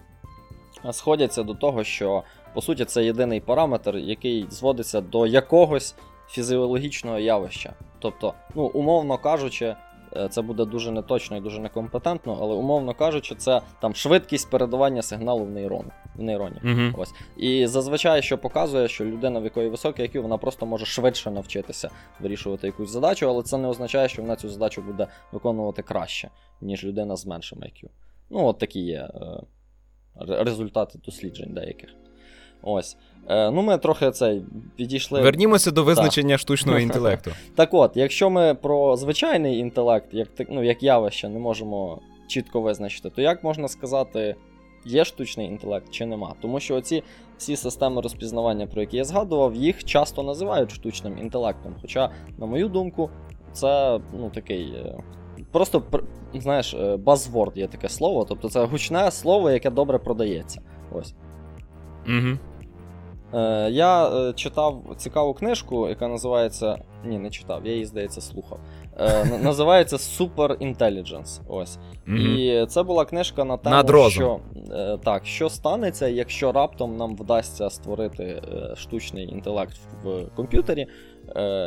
сходяться 0.92 1.44
до 1.44 1.54
того, 1.54 1.84
що 1.84 2.24
по 2.54 2.62
суті 2.62 2.86
це 2.86 3.06
єдиний 3.06 3.40
параметр, 3.40 3.96
який 3.96 4.46
зводиться 4.50 5.02
до 5.02 5.28
якогось 5.28 5.96
фізіологічного 6.30 7.20
явища. 7.20 7.74
Тобто, 8.00 8.34
ну, 8.56 8.64
умовно 8.64 9.18
кажучи, 9.18 9.76
це 10.30 10.42
буде 10.42 10.66
дуже 10.66 10.92
неточно 10.92 11.38
і 11.38 11.42
дуже 11.42 11.60
некомпетентно, 11.60 12.38
але 12.42 12.56
умовно 12.56 12.94
кажучи, 12.94 13.36
це 13.36 13.62
там 13.82 13.96
швидкість 13.96 14.50
передавання 14.50 15.02
сигналу 15.02 15.46
в 15.46 15.50
нейрон, 15.50 15.86
в 16.16 16.22
нейроні. 16.22 16.56
Uh-huh. 16.64 16.94
Ось. 16.98 17.14
І 17.38 17.68
зазвичай, 17.68 18.22
що 18.22 18.38
показує, 18.38 18.88
що 18.88 19.06
людина, 19.06 19.40
в 19.40 19.44
якої 19.44 19.70
високий 19.70 20.10
IQ, 20.10 20.22
вона 20.22 20.38
просто 20.38 20.66
може 20.66 20.86
швидше 20.86 21.32
навчитися 21.32 21.90
вирішувати 22.20 22.68
якусь 22.68 22.90
задачу, 22.90 23.30
але 23.30 23.44
це 23.44 23.58
не 23.58 23.68
означає, 23.68 24.10
що 24.10 24.22
вона 24.22 24.36
цю 24.36 24.50
задачу 24.50 24.82
буде 24.82 25.08
виконувати 25.32 25.82
краще, 25.82 26.30
ніж 26.62 26.84
людина 26.84 27.16
з 27.16 27.26
меншим 27.26 27.60
IQ. 27.60 27.86
Ну, 28.30 28.46
от 28.46 28.58
такі 28.58 28.80
є 28.80 29.10
е, 29.16 29.44
результати 30.16 31.00
досліджень 31.06 31.54
деяких. 31.54 31.90
Ось. 32.62 32.98
Е, 33.30 33.52
ну, 33.52 33.62
ми 33.62 33.78
трохи 33.78 34.12
цей 34.12 34.42
підійшли. 34.76 35.22
Вернімося 35.22 35.72
до 35.72 35.84
визначення 35.84 36.34
так. 36.34 36.40
штучного 36.40 36.80
інтелекту. 36.80 37.32
Так 37.56 37.74
от, 37.74 37.92
якщо 37.98 38.30
ми 38.30 38.56
про 38.56 38.98
звичайний 38.98 39.58
інтелект, 39.58 40.14
як 40.14 40.30
ну, 40.50 40.64
як 40.64 40.84
явище, 40.84 41.30
не 41.30 41.40
можемо 41.40 42.02
чітко 42.28 42.62
визначити, 42.62 43.10
то 43.10 43.22
як 43.22 43.44
можна 43.44 43.68
сказати, 43.68 44.36
є 44.86 45.06
штучний 45.06 45.48
інтелект 45.48 45.90
чи 45.92 46.06
нема? 46.06 46.34
Тому 46.42 46.60
що 46.60 46.76
оці 46.76 47.04
всі 47.38 47.56
системи 47.56 48.02
розпізнавання, 48.02 48.68
про 48.68 48.82
які 48.82 48.98
я 48.98 49.04
згадував, 49.04 49.56
їх 49.56 49.84
часто 49.84 50.24
називають 50.24 50.72
штучним 50.72 51.18
інтелектом. 51.18 51.76
Хоча, 51.82 52.10
на 52.38 52.46
мою 52.46 52.68
думку, 52.68 53.10
це 53.54 54.00
ну, 54.14 54.30
такий. 54.30 54.74
Е, 54.76 54.98
просто, 55.52 55.84
знаєш, 56.34 56.74
е, 56.74 56.96
buzzword 56.96 57.58
є 57.58 57.68
таке 57.68 57.90
слово, 57.90 58.26
тобто 58.30 58.50
це 58.50 58.66
гучне 58.66 59.12
слово, 59.12 59.52
яке 59.52 59.70
добре 59.70 60.00
продається. 60.00 60.62
Ось. 60.92 61.16
Угу. 62.08 62.38
Е, 63.34 63.70
Я 63.72 64.08
е, 64.08 64.34
читав 64.34 64.84
цікаву 64.98 65.34
книжку, 65.34 65.90
яка 65.90 66.08
називається. 66.08 66.78
Ні, 67.06 67.20
не 67.20 67.30
читав, 67.30 67.66
я 67.66 67.72
її, 67.72 67.86
здається, 67.86 68.22
слухав. 68.22 68.60
Е, 68.98 69.26
Називається 69.44 69.96
Super 69.96 70.58
Intelligence. 70.58 71.42
Ось. 71.48 71.78
Mm-hmm. 72.08 72.64
І 72.64 72.66
це 72.66 72.84
була 72.84 73.06
книжка 73.06 73.44
на 73.44 73.58
тему, 73.58 74.10
що 74.10 74.40
е, 74.72 74.98
так, 75.04 75.26
що 75.26 75.50
станеться, 75.50 76.08
якщо 76.08 76.52
раптом 76.52 76.98
нам 76.98 77.16
вдасться 77.16 77.70
створити 77.70 78.42
штучний 78.76 79.28
інтелект 79.32 79.78
в 80.04 80.26
комп'ютері, 80.36 80.88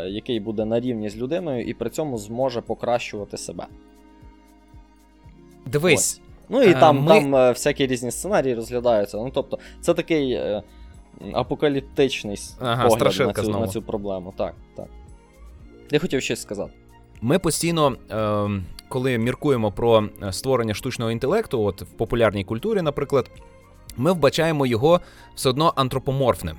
який 0.09 0.41
буде 0.41 0.65
на 0.65 0.81
рівні 0.81 1.09
з 1.09 1.17
людиною, 1.17 1.65
і 1.65 1.75
при 1.75 1.91
цьому 1.91 2.19
зможе 2.19 2.61
покращувати 2.61 3.37
себе. 3.37 3.67
Дивись. 5.67 5.99
Ось. 5.99 6.21
Ну 6.49 6.63
і 6.63 6.73
там 6.75 7.03
ми... 7.03 7.09
там 7.09 7.33
всякі 7.33 7.87
різні 7.87 8.11
сценарії 8.11 8.55
розглядаються. 8.55 9.17
Ну, 9.17 9.31
тобто, 9.35 9.59
це 9.81 9.95
такий 9.95 10.41
апокаліптичний 11.33 12.39
ага, 12.61 12.89
погляд 12.89 13.19
на 13.19 13.33
цю, 13.33 13.51
на 13.51 13.69
цю 13.69 13.83
проблему. 13.83 14.35
Так, 14.37 14.55
так. 14.77 14.87
Я 15.91 15.99
хотів 15.99 16.23
щось 16.23 16.43
сказати. 16.43 16.73
Ми 17.21 17.39
постійно, 17.39 17.97
е, 18.11 18.63
коли 18.89 19.19
міркуємо 19.19 19.73
про 19.73 20.09
е, 20.23 20.33
створення 20.33 20.75
штучного 20.75 21.11
інтелекту, 21.11 21.63
от 21.63 21.83
в 21.83 21.87
популярній 21.87 22.45
культурі, 22.45 22.83
наприклад, 22.83 23.31
ми 23.97 24.13
вбачаємо 24.13 24.67
його 24.67 25.01
все 25.35 25.49
одно 25.49 25.73
антропоморфним. 25.77 26.57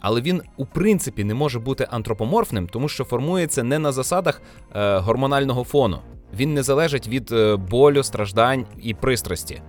Але 0.00 0.20
він 0.20 0.42
у 0.56 0.66
принципі 0.66 1.24
не 1.24 1.34
може 1.34 1.58
бути 1.58 1.88
антропоморфним, 1.90 2.68
тому 2.68 2.88
що 2.88 3.04
формується 3.04 3.62
не 3.62 3.78
на 3.78 3.92
засадах 3.92 4.42
е, 4.74 4.98
гормонального 4.98 5.64
фону. 5.64 5.98
Він 6.34 6.54
не 6.54 6.62
залежить 6.62 7.08
від 7.08 7.32
е, 7.32 7.56
болю, 7.56 8.02
страждань 8.02 8.66
і 8.82 8.94
пристрасті. 8.94 9.62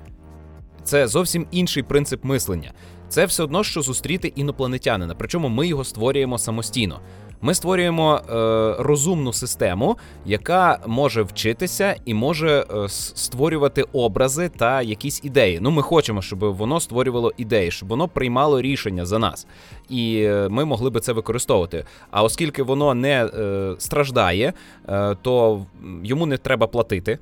Це 0.83 1.07
зовсім 1.07 1.47
інший 1.51 1.83
принцип 1.83 2.23
мислення. 2.23 2.73
Це 3.11 3.25
все 3.25 3.43
одно, 3.43 3.63
що 3.63 3.81
зустріти 3.81 4.33
інопланетянина, 4.35 5.15
причому 5.17 5.49
ми 5.49 5.67
його 5.67 5.83
створюємо 5.83 6.37
самостійно. 6.37 6.99
Ми 7.41 7.53
створюємо 7.53 8.15
е, 8.15 8.75
розумну 8.79 9.33
систему, 9.33 9.97
яка 10.25 10.79
може 10.87 11.21
вчитися 11.21 11.95
і 12.05 12.13
може 12.13 12.65
е, 12.71 12.89
створювати 12.89 13.83
образи 13.93 14.49
та 14.57 14.81
якісь 14.81 15.23
ідеї. 15.23 15.59
Ну, 15.61 15.71
ми 15.71 15.81
хочемо, 15.81 16.21
щоб 16.21 16.39
воно 16.39 16.79
створювало 16.79 17.33
ідеї, 17.37 17.71
щоб 17.71 17.89
воно 17.89 18.07
приймало 18.07 18.61
рішення 18.61 19.05
за 19.05 19.19
нас, 19.19 19.47
і 19.89 20.23
е, 20.23 20.47
ми 20.49 20.65
могли 20.65 20.89
би 20.89 20.99
це 20.99 21.13
використовувати. 21.13 21.85
А 22.11 22.23
оскільки 22.23 22.63
воно 22.63 22.93
не 22.93 23.25
е, 23.25 23.75
страждає, 23.77 24.53
е, 24.89 25.15
то 25.21 25.65
йому 26.03 26.25
не 26.25 26.37
треба 26.37 26.67
платити. 26.67 27.19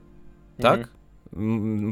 Так? 0.61 0.89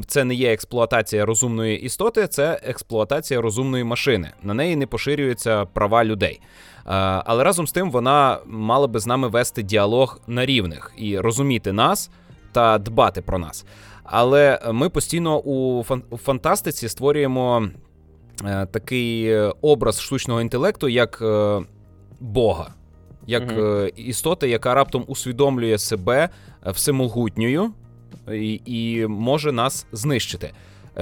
Це 0.06 0.24
не 0.24 0.34
є 0.34 0.52
експлуатація 0.52 1.26
розумної 1.26 1.80
істоти, 1.80 2.26
це 2.26 2.60
експлуатація 2.62 3.40
розумної 3.40 3.84
машини. 3.84 4.30
На 4.42 4.54
неї 4.54 4.76
не 4.76 4.86
поширюються 4.86 5.64
права 5.64 6.04
людей. 6.04 6.40
Але 7.24 7.44
разом 7.44 7.66
з 7.66 7.72
тим 7.72 7.90
вона 7.90 8.38
мала 8.46 8.86
би 8.86 9.00
з 9.00 9.06
нами 9.06 9.28
вести 9.28 9.62
діалог 9.62 10.20
на 10.26 10.46
рівних 10.46 10.92
і 10.96 11.18
розуміти 11.18 11.72
нас 11.72 12.10
та 12.52 12.78
дбати 12.78 13.22
про 13.22 13.38
нас. 13.38 13.64
Але 14.04 14.60
ми 14.72 14.88
постійно 14.88 15.38
у 15.40 15.84
фантастиці 16.16 16.88
створюємо 16.88 17.68
е, 18.44 18.66
такий 18.66 19.36
образ 19.60 20.00
штучного 20.00 20.40
інтелекту 20.40 20.88
як 20.88 21.22
е, 21.22 21.60
Бога, 22.20 22.74
як 23.26 23.54
істоти, 23.96 24.48
яка 24.48 24.74
раптом 24.74 25.04
усвідомлює 25.06 25.78
себе 25.78 26.28
всемогутньою 26.66 27.72
і, 28.32 28.60
і 28.64 29.06
може 29.06 29.52
нас 29.52 29.86
знищити. 29.92 30.50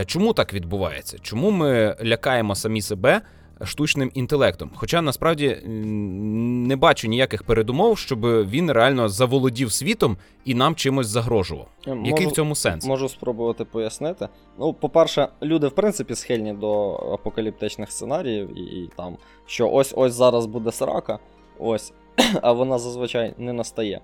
Чому 0.06 0.32
так 0.32 0.54
відбувається? 0.54 1.18
Чому 1.22 1.50
ми 1.50 1.96
лякаємо 2.04 2.54
самі 2.54 2.82
себе? 2.82 3.22
штучним 3.64 4.10
інтелектом. 4.14 4.70
Хоча 4.74 5.02
насправді 5.02 5.56
не 5.66 6.76
бачу 6.76 7.08
ніяких 7.08 7.42
передумов, 7.42 7.98
щоб 7.98 8.20
він 8.24 8.72
реально 8.72 9.08
заволодів 9.08 9.72
світом 9.72 10.16
і 10.44 10.54
нам 10.54 10.74
чимось 10.74 11.06
загрожував. 11.06 11.68
Можу, 11.86 12.02
Який 12.04 12.26
в 12.26 12.32
цьому 12.32 12.54
сенс? 12.54 12.86
Можу 12.86 13.08
спробувати 13.08 13.64
пояснити. 13.64 14.28
Ну, 14.58 14.72
по-перше, 14.72 15.28
люди 15.42 15.66
в 15.66 15.70
принципі 15.70 16.14
схильні 16.14 16.52
до 16.52 16.92
апокаліптичних 16.94 17.90
сценаріїв, 17.90 18.58
і, 18.58 18.60
і 18.60 18.90
там, 18.96 19.16
що 19.46 19.70
ось 19.70 19.94
ось 19.96 20.14
зараз 20.14 20.46
буде 20.46 20.72
срака, 20.72 21.18
ось, 21.58 21.92
а 22.42 22.52
вона 22.52 22.78
зазвичай 22.78 23.34
не 23.38 23.52
настає. 23.52 24.00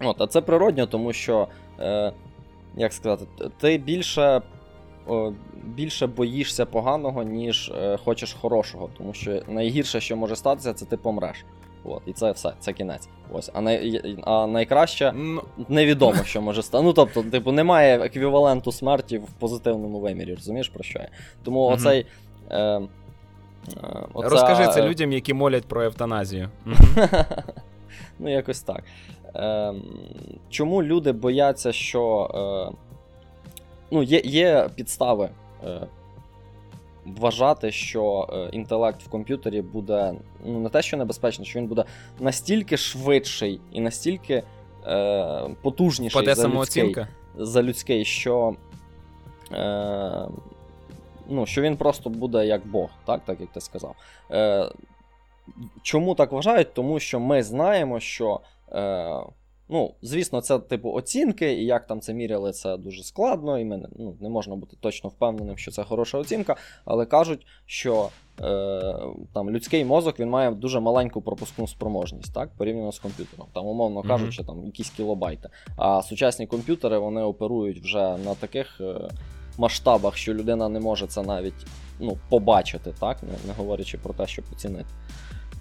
От, 0.00 0.20
А 0.20 0.26
це 0.26 0.40
природньо, 0.40 0.86
тому 0.86 1.12
що, 1.12 1.48
е, 1.80 2.12
як 2.76 2.92
сказати, 2.92 3.26
ти 3.60 3.78
більше 3.78 4.42
більше 5.64 6.06
боїшся 6.06 6.66
поганого, 6.66 7.22
ніж 7.22 7.72
е, 7.74 7.98
хочеш 8.04 8.32
хорошого. 8.32 8.90
Тому 8.98 9.14
що 9.14 9.42
найгірше, 9.48 10.00
що 10.00 10.16
може 10.16 10.36
статися, 10.36 10.74
це 10.74 10.84
ти 10.84 10.96
помреш. 10.96 11.44
От, 11.84 12.02
І 12.06 12.12
це 12.12 12.32
все, 12.32 12.52
це 12.58 12.72
кінець. 12.72 13.08
Ось. 13.32 13.50
А 13.54 13.60
най, 13.60 14.18
а 14.24 14.46
найкраще 14.46 15.12
ну. 15.16 15.42
невідомо, 15.68 16.24
що 16.24 16.42
може 16.42 16.62
стати. 16.62 16.84
Ну, 16.84 16.92
тобто, 16.92 17.22
типу, 17.22 17.52
немає 17.52 17.98
еквіваленту 18.00 18.72
смерті 18.72 19.18
в 19.18 19.32
позитивному 19.38 20.00
вимірі, 20.00 20.34
розумієш, 20.34 20.68
про 20.68 20.84
що 20.84 20.98
я? 20.98 21.08
Тому 21.42 21.60
угу. 21.60 21.74
оцей. 21.74 22.06
Е, 22.50 22.58
е, 22.58 22.88
оця... 24.12 24.28
Розкажи 24.28 24.66
це 24.66 24.88
людям, 24.88 25.12
які 25.12 25.34
молять 25.34 25.64
про 25.64 25.82
евтаназію. 25.82 26.48
Ну, 28.18 28.30
якось 28.30 28.60
так. 28.60 28.84
Е, 29.36 29.74
Чому 30.50 30.82
люди 30.82 31.12
бояться, 31.12 31.72
що. 31.72 32.30
Е, 32.72 32.76
ну, 33.90 34.02
є 34.02 34.20
є 34.24 34.68
підстави 34.74 35.30
е, 35.64 35.86
вважати, 37.06 37.72
що 37.72 38.28
е, 38.32 38.48
інтелект 38.52 39.02
в 39.02 39.08
комп'ютері 39.08 39.62
буде 39.62 40.14
ну, 40.44 40.60
не 40.60 40.68
те, 40.68 40.82
що 40.82 40.96
небезпечний, 40.96 41.46
що 41.46 41.58
він 41.58 41.66
буде 41.66 41.84
настільки 42.20 42.76
швидший 42.76 43.60
і 43.72 43.80
настільки 43.80 44.42
е, 44.86 45.48
потужніший 45.62 46.34
за 46.34 46.48
людський, 46.48 46.96
за 47.36 47.62
людський, 47.62 48.04
що 48.04 48.56
е, 49.52 50.28
ну, 51.28 51.46
що 51.46 51.62
він 51.62 51.76
просто 51.76 52.10
буде 52.10 52.46
як 52.46 52.66
Бог, 52.66 52.90
так, 53.04 53.20
так 53.24 53.40
як 53.40 53.52
ти 53.52 53.60
сказав. 53.60 53.96
Е, 54.30 54.68
Чому 55.82 56.14
так 56.14 56.32
вважають? 56.32 56.74
Тому 56.74 57.00
що 57.00 57.20
ми 57.20 57.42
знаємо, 57.42 58.00
що. 58.00 58.40
Е, 58.72 59.22
Ну, 59.72 59.94
звісно, 60.02 60.40
це 60.40 60.58
типу 60.58 60.92
оцінки, 60.92 61.52
і 61.52 61.64
як 61.64 61.86
там 61.86 62.00
це 62.00 62.14
міряли, 62.14 62.52
це 62.52 62.76
дуже 62.76 63.02
складно, 63.02 63.58
і 63.58 63.64
ми 63.64 63.88
ну, 63.98 64.16
не 64.20 64.28
можна 64.28 64.56
бути 64.56 64.76
точно 64.80 65.10
впевненим, 65.10 65.58
що 65.58 65.70
це 65.70 65.84
хороша 65.84 66.18
оцінка, 66.18 66.56
але 66.84 67.06
кажуть, 67.06 67.46
що 67.66 68.08
е, 68.40 68.94
там 69.32 69.50
людський 69.50 69.84
мозок 69.84 70.20
він 70.20 70.28
має 70.28 70.50
дуже 70.50 70.80
маленьку 70.80 71.22
пропускну 71.22 71.68
спроможність, 71.68 72.34
так, 72.34 72.50
порівняно 72.58 72.92
з 72.92 72.98
комп'ютером. 72.98 73.46
Там, 73.54 73.66
умовно 73.66 74.02
кажучи, 74.02 74.44
там 74.44 74.66
якісь 74.66 74.90
кілобайти. 74.90 75.48
А 75.76 76.02
сучасні 76.02 76.46
комп'ютери 76.46 76.98
вони 76.98 77.22
оперують 77.22 77.80
вже 77.80 78.16
на 78.16 78.34
таких 78.34 78.80
е, 78.80 79.08
масштабах, 79.58 80.16
що 80.16 80.34
людина 80.34 80.68
не 80.68 80.80
може 80.80 81.06
це 81.06 81.22
навіть 81.22 81.66
ну, 82.00 82.18
побачити, 82.28 82.94
так, 83.00 83.22
не, 83.22 83.28
не 83.46 83.52
говорячи 83.52 83.98
про 83.98 84.14
те, 84.14 84.26
щоб 84.26 84.44
оцінити. 84.52 84.88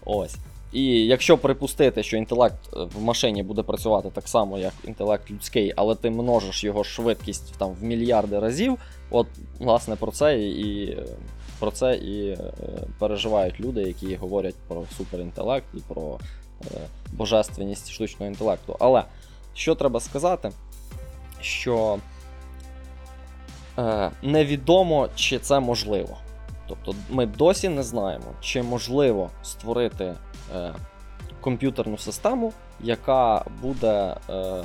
Ось. 0.06 0.38
І 0.72 1.06
якщо 1.06 1.38
припустити, 1.38 2.04
що 2.04 2.18
інтелект 2.18 2.58
е, 2.74 2.88
в 2.96 3.02
машині 3.02 3.44
буде 3.44 3.64
працювати 3.64 4.10
так 4.14 4.28
само, 4.28 4.58
як 4.58 4.74
інтелект 4.84 5.32
людський, 5.32 5.74
але 5.76 5.96
ти 5.96 6.10
множиш 6.10 6.64
його 6.64 6.84
швидкість 6.84 7.54
там 7.58 7.74
в 7.74 7.84
мільярди 7.84 8.40
разів, 8.40 8.78
от 9.10 9.28
власне 9.60 9.96
про 9.96 10.12
це 10.12 10.40
і 10.40 10.98
про 11.60 11.72
це 11.72 11.96
і 11.96 12.30
е, 12.30 12.38
переживають 13.00 13.60
люди, 13.60 13.82
які 13.82 14.16
говорять 14.16 14.56
про 14.68 14.84
суперінтелект 14.98 15.68
і 15.74 15.78
про 15.94 16.20
е, 16.66 16.66
божественність 17.14 17.92
штучного 17.92 18.32
інтелекту. 18.32 18.76
Але 18.80 19.04
що 19.54 19.76
треба 19.76 20.00
сказати, 20.00 20.52
що 21.42 21.98
невідомо, 24.22 25.10
чи 25.16 25.40
це 25.40 25.60
можливо. 25.60 26.18
Тобто 26.84 27.02
ми 27.10 27.26
досі 27.26 27.70
не 27.70 27.84
знаємо, 27.84 28.26
чи 28.42 28.64
можливо 28.64 29.30
створити 29.44 30.14
е, 30.56 30.74
комп'ютерну 31.42 31.98
систему, 31.98 32.54
яка 32.80 33.46
буде 33.62 34.16
е, 34.30 34.64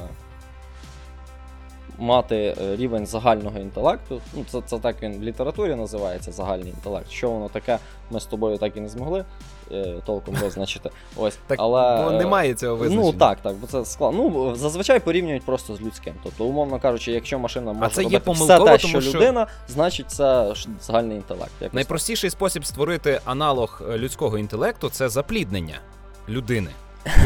мати 1.99 2.57
е, 2.61 2.77
рівень 2.77 3.07
загального 3.07 3.59
інтелекту. 3.59 4.21
Ну, 4.35 4.45
це, 4.49 4.61
це 4.67 4.79
так 4.79 5.03
він 5.03 5.19
в 5.19 5.23
літературі 5.23 5.75
називається 5.75 6.33
загальний 6.33 6.69
інтелект. 6.69 7.11
Що 7.11 7.31
воно 7.31 7.49
таке, 7.49 7.79
ми 8.11 8.21
з 8.21 8.27
тобою 8.27 8.59
так 8.59 8.77
і 8.77 8.81
не 8.81 8.89
змогли 8.89 9.25
толком 10.07 10.35
визначити. 10.35 10.91
Ось, 11.17 11.39
Так, 11.47 11.59
але, 11.61 12.05
бо 12.05 12.11
немає 12.11 12.55
цього 12.55 12.77
визначення. 12.77 13.13
Ну 13.13 13.19
так, 13.19 13.39
так, 13.43 13.55
бо 13.55 13.67
це 13.67 13.85
складно. 13.85 14.31
Ну, 14.35 14.55
зазвичай 14.55 15.01
порівнюють 15.01 15.43
просто 15.43 15.77
з 15.77 15.81
людським. 15.81 16.15
Тобто, 16.23 16.45
умовно 16.45 16.81
кажучи, 16.81 17.13
якщо 17.13 17.39
машина 17.39 17.73
може 17.73 17.91
це 17.95 18.03
є 18.03 18.05
робити 18.09 18.31
все 18.31 18.41
помилково, 18.47 18.71
те, 18.71 18.79
тому 18.79 19.01
що, 19.01 19.11
що- 19.11 19.19
людина, 19.19 19.47
значить 19.69 20.11
це 20.11 20.55
загальний 20.81 21.17
інтелект. 21.17 21.53
Якось 21.61 21.75
Найпростіший 21.75 22.31
спосіб 22.31 22.65
створити 22.65 23.21
аналог 23.25 23.83
е, 23.91 23.99
людського 23.99 24.39
інтелекту 24.39 24.89
це 24.89 25.09
запліднення 25.09 25.79
людини. 26.29 26.71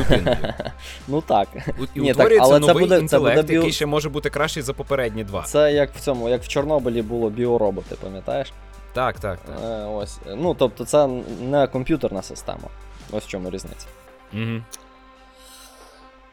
Людиною. 0.00 0.37
Ну 1.09 1.20
так. 1.20 1.48
І 1.94 2.00
Ні, 2.00 2.09
так, 2.09 2.16
утворюється 2.16 2.44
але 2.50 2.61
це 2.61 2.66
новий 2.66 2.85
буде- 2.85 2.96
це 2.96 3.00
інтелект, 3.03 3.37
буде 3.37 3.53
біо- 3.53 3.57
який 3.57 3.72
ще 3.72 3.87
може 3.87 4.09
бути 4.09 4.31
кращий 4.31 4.62
за 4.62 4.72
попередні 4.72 5.24
два. 5.24 5.42
Це 5.42 5.72
як 5.72 5.94
в 5.94 6.00
цьому, 6.00 6.29
як 6.29 6.42
в 6.42 6.48
Чорнобилі 6.48 7.03
було 7.03 7.31
біороботи, 7.31 7.94
пам'ятаєш? 8.03 8.53
Так, 8.92 9.20
так, 9.20 9.38
так. 9.40 9.57
Е, 9.64 9.85
ось. 9.85 10.18
Ну, 10.37 10.55
тобто, 10.55 10.85
це 10.85 11.07
не 11.40 11.66
комп'ютерна 11.66 12.22
система. 12.22 12.68
Ось 13.12 13.24
в 13.24 13.29
чому 13.29 13.50
різниця. 13.50 13.87
Угу. 14.33 14.62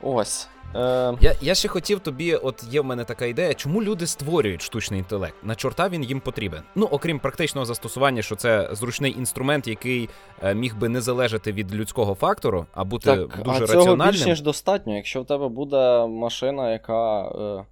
Ось. 0.01 0.47
Е, 0.75 1.13
Я, 1.21 1.33
я 1.41 1.55
ще 1.55 1.67
хотів 1.67 1.99
тобі, 1.99 2.35
от 2.35 2.63
є 2.69 2.81
в 2.81 2.85
мене 2.85 3.03
така 3.03 3.25
ідея, 3.25 3.53
чому 3.53 3.83
люди 3.83 4.07
створюють 4.07 4.61
штучний 4.61 4.99
інтелект? 4.99 5.35
На 5.43 5.55
чорта 5.55 5.89
він 5.89 6.03
їм 6.03 6.19
потрібен. 6.19 6.61
Ну, 6.75 6.85
окрім 6.91 7.19
практичного 7.19 7.65
застосування, 7.65 8.21
що 8.21 8.35
це 8.35 8.69
зручний 8.71 9.11
інструмент, 9.17 9.67
який 9.67 10.09
е, 10.43 10.55
міг 10.55 10.75
би 10.75 10.89
не 10.89 11.01
залежати 11.01 11.51
від 11.51 11.75
людського 11.75 12.15
фактору, 12.15 12.65
а 12.73 12.83
бути 12.83 13.05
так, 13.05 13.43
дуже 13.43 13.63
а 13.63 13.67
цього 13.67 13.79
раціональним. 13.79 14.13
більш 14.15 14.25
ніж 14.25 14.41
достатньо, 14.41 14.95
якщо 14.95 15.21
в 15.21 15.25
тебе 15.25 15.47
буде 15.49 16.07
машина, 16.07 16.71
яка 16.71 17.21
е, 17.21 17.65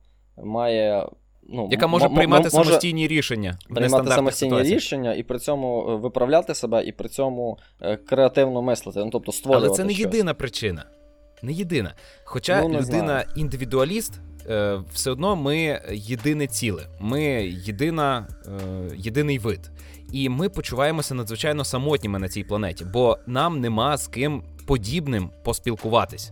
має. 0.43 1.05
Ну, 1.49 1.67
Яка 1.71 1.87
може 1.87 2.09
приймати 2.09 2.43
може 2.43 2.65
самостійні 2.69 3.07
рішення 3.07 3.57
приймати 3.69 4.09
самостійні 4.11 4.49
ситуаціях. 4.51 4.77
рішення 4.77 5.13
і 5.13 5.23
при 5.23 5.39
цьому 5.39 5.85
е, 5.89 5.95
виправляти 5.95 6.55
себе, 6.55 6.83
і 6.85 6.91
при 6.91 7.09
цьому 7.09 7.57
е, 7.81 7.97
креативно 7.97 8.61
мислити. 8.61 8.99
Ну, 8.99 9.09
тобто 9.11 9.31
створювати 9.31 9.67
Але 9.67 9.77
це 9.77 9.83
не 9.83 9.89
щось. 9.93 9.99
єдина 10.05 10.33
причина. 10.33 10.85
Не 11.41 11.51
єдина. 11.51 11.93
Хоча 12.23 12.61
Ну, 12.61 12.69
не 12.69 12.81
людина 12.81 13.25
індивідуаліст, 13.35 14.13
е, 14.49 14.79
все 14.93 15.11
одно 15.11 15.35
ми 15.35 15.81
єдине 15.93 16.47
ціле, 16.47 16.83
ми 16.99 17.21
єдина, 17.65 18.27
єдиний 18.95 19.39
вид. 19.39 19.71
І 20.11 20.29
ми 20.29 20.49
почуваємося 20.49 21.15
надзвичайно 21.15 21.63
самотніми 21.65 22.19
на 22.19 22.29
цій 22.29 22.43
планеті, 22.43 22.85
бо 22.93 23.17
нам 23.27 23.59
нема 23.59 23.97
з 23.97 24.07
ким 24.07 24.43
подібним 24.67 25.29
поспілкуватись. 25.43 26.31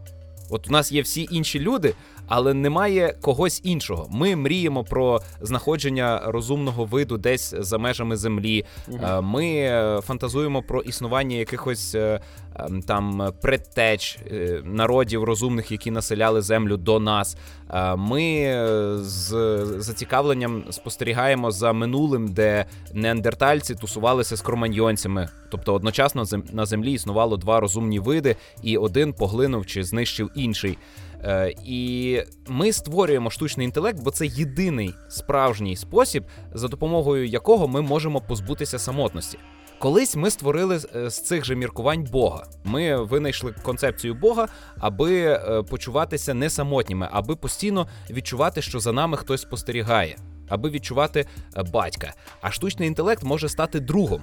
От 0.49 0.67
у 0.67 0.71
нас 0.71 0.91
є 0.91 1.01
всі 1.01 1.27
інші 1.31 1.59
люди, 1.59 1.93
але 2.27 2.53
немає 2.53 3.15
когось 3.21 3.61
іншого. 3.63 4.07
Ми 4.11 4.35
мріємо 4.35 4.83
про 4.83 5.21
знаходження 5.41 6.21
розумного 6.25 6.85
виду 6.85 7.17
десь 7.17 7.53
за 7.59 7.77
межами 7.77 8.17
землі. 8.17 8.65
Е, 9.03 9.21
Ми 9.21 9.45
е, 9.45 10.01
фантазуємо 10.03 10.61
про 10.63 10.81
існування 10.81 11.37
якихось 11.37 11.95
е, 11.95 12.19
ем, 12.55 12.81
там 12.81 13.33
предтеч 13.41 14.19
народів 14.63 15.23
розумних, 15.23 15.71
які 15.71 15.91
населяли 15.91 16.41
землю 16.41 16.77
до 16.77 16.99
нас. 16.99 17.37
Ми 17.97 18.55
з 18.97 19.29
зацікавленням 19.77 20.63
спостерігаємо 20.69 21.51
за 21.51 21.73
минулим, 21.73 22.27
де 22.27 22.65
неандертальці 22.93 23.75
тусувалися 23.75 24.35
з 24.35 24.41
кроманьйонцями. 24.41 25.29
Тобто 25.51 25.73
одночасно 25.73 26.23
на 26.51 26.65
землі 26.65 26.91
існувало 26.91 27.37
два 27.37 27.59
розумні 27.59 27.99
види, 27.99 28.35
і 28.63 28.77
один 28.77 29.13
поглинув 29.13 29.65
чи 29.65 29.83
знищив 29.83 30.29
інший. 30.35 30.77
Е, 31.23 31.53
І 31.65 32.19
ми 32.47 32.73
створюємо 32.73 33.29
штучний 33.29 33.65
інтелект, 33.65 33.99
бо 33.99 34.11
це 34.11 34.25
єдиний 34.25 34.93
справжній 35.09 35.75
спосіб, 35.75 36.23
за 36.53 36.67
допомогою 36.67 37.25
якого 37.25 37.67
ми 37.67 37.81
можемо 37.81 38.21
позбутися 38.21 38.79
самотності. 38.79 39.37
Колись 39.83 40.15
ми 40.15 40.29
створили 40.29 40.79
е, 40.95 41.09
з 41.09 41.23
цих 41.23 41.45
же 41.45 41.55
міркувань 41.55 42.03
Бога. 42.03 42.43
Ми 42.63 43.03
винайшли 43.03 43.55
концепцію 43.63 44.13
Бога, 44.13 44.47
аби 44.79 45.21
е, 45.21 45.63
почуватися 45.63 46.33
не 46.33 46.49
самотніми, 46.49 47.09
аби 47.11 47.35
постійно 47.35 47.87
відчувати, 48.09 48.61
що 48.61 48.79
за 48.79 48.91
нами 48.91 49.17
хтось 49.17 49.41
спостерігає, 49.41 50.17
аби 50.49 50.69
відчувати 50.69 51.25
е, 51.57 51.63
батька. 51.63 52.13
А 52.41 52.51
штучний 52.51 52.87
інтелект 52.87 53.23
може 53.23 53.49
стати 53.49 53.79
другом. 53.79 54.21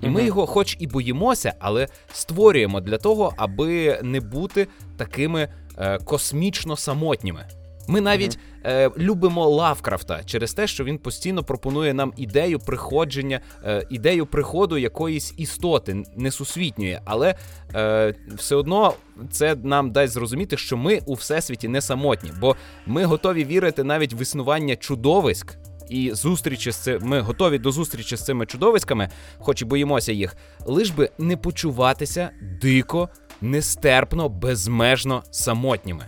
І 0.00 0.08
ми 0.08 0.24
його, 0.24 0.46
хоч 0.46 0.76
і 0.80 0.86
боїмося, 0.86 1.54
але 1.58 1.88
створюємо 2.12 2.80
для 2.80 2.98
того, 2.98 3.34
аби 3.36 4.00
не 4.02 4.20
бути 4.20 4.68
такими 4.96 5.48
е, 5.78 5.98
космічно 5.98 6.76
самотніми. 6.76 7.46
Ми 7.88 8.00
навіть 8.00 8.38
е, 8.64 8.90
любимо 8.98 9.48
Лавкрафта 9.48 10.24
через 10.24 10.54
те, 10.54 10.66
що 10.66 10.84
він 10.84 10.98
постійно 10.98 11.44
пропонує 11.44 11.94
нам 11.94 12.12
ідею 12.16 12.58
приходження, 12.58 13.40
е, 13.64 13.86
ідею 13.90 14.26
приходу 14.26 14.78
якоїсь 14.78 15.34
істоти 15.36 16.04
несусвітньої, 16.16 17.00
але 17.04 17.34
е, 17.74 18.14
все 18.36 18.56
одно 18.56 18.94
це 19.30 19.56
нам 19.62 19.90
дасть 19.90 20.12
зрозуміти, 20.12 20.56
що 20.56 20.76
ми 20.76 21.00
у 21.06 21.14
всесвіті 21.14 21.68
не 21.68 21.80
самотні, 21.80 22.32
бо 22.40 22.56
ми 22.86 23.04
готові 23.04 23.44
вірити 23.44 23.84
навіть 23.84 24.14
в 24.14 24.20
існування 24.22 24.76
чудовиськ. 24.76 25.56
І 25.88 26.10
зустрічі 26.14 26.70
з 26.70 26.76
цим, 26.76 27.02
ми 27.02 27.20
готові 27.20 27.58
до 27.58 27.70
зустрічі 27.70 28.16
з 28.16 28.24
цими 28.24 28.46
чудовиськами, 28.46 29.08
хоч 29.38 29.62
і 29.62 29.64
боїмося 29.64 30.12
їх, 30.12 30.36
лиш 30.64 30.90
би 30.90 31.10
не 31.18 31.36
почуватися 31.36 32.30
дико, 32.62 33.08
нестерпно, 33.40 34.28
безмежно 34.28 35.22
самотніми. 35.30 36.04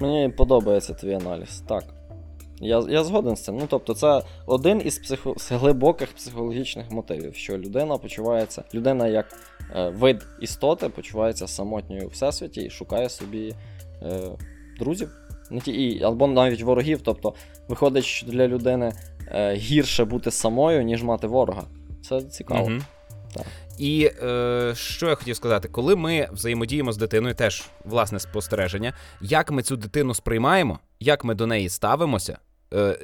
Мені 0.00 0.28
подобається 0.28 0.94
твій 0.94 1.14
аналіз, 1.14 1.62
так. 1.68 1.84
Я, 2.60 2.84
я 2.88 3.04
згоден 3.04 3.36
з 3.36 3.44
цим. 3.44 3.56
Ну, 3.56 3.66
тобто, 3.68 3.94
це 3.94 4.22
один 4.46 4.82
із 4.84 4.98
психо... 4.98 5.34
глибоких 5.50 6.12
психологічних 6.12 6.90
мотивів, 6.90 7.34
що 7.34 7.58
людина 7.58 7.98
почувається, 7.98 8.64
людина 8.74 9.08
як 9.08 9.26
е, 9.76 9.88
вид 9.88 10.26
істоти 10.40 10.88
почувається 10.88 11.46
самотньою 11.46 12.06
у 12.06 12.08
всесвіті 12.08 12.60
і 12.60 12.70
шукає 12.70 13.08
собі 13.08 13.54
е, 14.02 14.20
друзів. 14.78 15.10
Не 15.50 15.60
ті, 15.60 15.72
і, 15.72 16.02
або 16.02 16.26
навіть 16.26 16.62
ворогів. 16.62 17.00
Тобто, 17.02 17.34
виходить, 17.68 18.04
що 18.04 18.26
для 18.26 18.48
людини 18.48 18.92
е, 19.28 19.54
гірше 19.54 20.04
бути 20.04 20.30
самою, 20.30 20.82
ніж 20.82 21.02
мати 21.02 21.26
ворога. 21.26 21.62
Це 22.02 22.22
цікаво. 22.22 22.68
Мгм. 22.68 22.82
І 23.78 24.10
е, 24.22 24.72
що 24.76 25.08
я 25.08 25.14
хотів 25.14 25.36
сказати, 25.36 25.68
коли 25.68 25.96
ми 25.96 26.28
взаємодіємо 26.32 26.92
з 26.92 26.96
дитиною, 26.96 27.34
теж 27.34 27.64
власне 27.84 28.20
спостереження, 28.20 28.92
як 29.20 29.50
ми 29.50 29.62
цю 29.62 29.76
дитину 29.76 30.14
сприймаємо, 30.14 30.78
як 31.00 31.24
ми 31.24 31.34
до 31.34 31.46
неї 31.46 31.68
ставимося. 31.68 32.38
Е, 32.74 32.98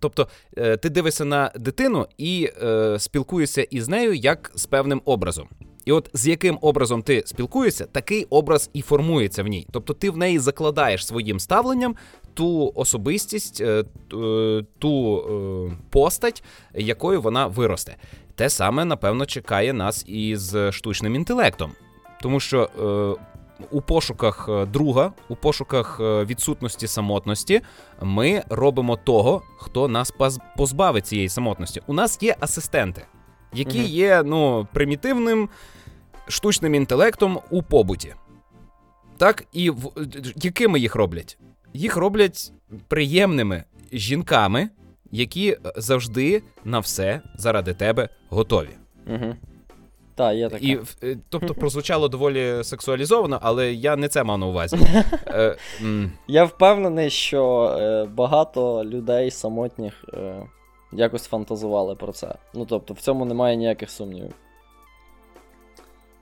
тобто 0.00 0.28
е, 0.58 0.76
ти 0.76 0.90
дивишся 0.90 1.24
на 1.24 1.50
дитину 1.56 2.06
і 2.18 2.50
е, 2.62 2.98
спілкуєшся 2.98 3.62
із 3.62 3.88
нею 3.88 4.14
як 4.14 4.52
з 4.54 4.66
певним 4.66 5.02
образом. 5.04 5.48
І 5.86 5.92
от 5.92 6.10
з 6.12 6.26
яким 6.26 6.58
образом 6.60 7.02
ти 7.02 7.22
спілкуєшся, 7.26 7.86
такий 7.86 8.26
образ 8.30 8.70
і 8.72 8.82
формується 8.82 9.42
в 9.42 9.46
ній. 9.46 9.66
Тобто 9.72 9.94
ти 9.94 10.10
в 10.10 10.16
неї 10.16 10.38
закладаєш 10.38 11.06
своїм 11.06 11.40
ставленням 11.40 11.96
ту 12.34 12.72
особистість, 12.74 13.60
е, 13.60 13.84
е, 14.14 14.64
ту 14.78 15.18
е, 15.18 15.76
постать, 15.90 16.42
якою 16.74 17.22
вона 17.22 17.46
виросте. 17.46 17.96
Те 18.36 18.50
саме, 18.50 18.84
напевно, 18.84 19.26
чекає 19.26 19.72
нас 19.72 20.04
і 20.06 20.36
з 20.36 20.72
штучним 20.72 21.14
інтелектом. 21.14 21.72
Тому 22.22 22.40
що 22.40 22.62
е, 22.62 23.26
у 23.70 23.80
пошуках 23.80 24.48
е, 24.48 24.66
друга, 24.66 25.12
у 25.28 25.36
пошуках 25.36 25.98
е, 26.00 26.24
відсутності 26.24 26.86
самотності, 26.86 27.60
ми 28.02 28.42
робимо 28.48 28.96
того, 28.96 29.42
хто 29.58 29.88
нас 29.88 30.12
позбавить 30.56 31.06
цієї 31.06 31.28
самотності. 31.28 31.82
У 31.86 31.92
нас 31.92 32.22
є 32.22 32.36
асистенти, 32.40 33.06
які 33.52 33.78
Мгм. 33.78 33.86
є 33.86 34.22
ну, 34.22 34.68
примітивним 34.72 35.48
штучним 36.28 36.74
інтелектом 36.74 37.40
у 37.50 37.62
побуті. 37.62 38.14
Так, 39.16 39.44
і 39.52 39.70
в, 39.70 39.90
якими 40.36 40.80
їх 40.80 40.94
роблять? 40.94 41.38
Їх 41.74 41.96
роблять 41.96 42.52
приємними 42.88 43.64
жінками, 43.92 44.68
які 45.12 45.50
е, 45.50 45.58
завжди 45.76 46.42
на 46.64 46.78
все 46.78 47.20
заради 47.36 47.74
тебе 47.74 48.08
готові. 48.28 48.68
Угу. 49.06 49.34
Так, 50.14 50.34
є 50.36 50.48
таке. 50.48 50.64
І 50.66 50.78
е, 51.02 51.18
тобто 51.28 51.54
прозвучало 51.60 52.08
доволі 52.08 52.64
сексуалізовано, 52.64 53.38
але 53.42 53.72
я 53.72 53.96
не 53.96 54.08
це 54.08 54.24
мав 54.24 54.38
на 54.38 54.46
увазі. 54.46 54.76
Е, 55.26 55.56
м, 55.82 56.12
Я 56.28 56.44
впевнений, 56.44 57.10
що 57.10 58.06
багато 58.14 58.84
людей 58.84 59.30
самотніх 59.30 60.04
е, 60.14 60.42
якось 60.92 61.26
фантазували 61.26 61.94
про 61.94 62.12
це. 62.12 62.34
Ну 62.54 62.66
тобто, 62.66 62.94
в 62.94 63.00
цьому 63.00 63.24
немає 63.24 63.56
ніяких 63.56 63.90
сумнівів. 63.90 64.34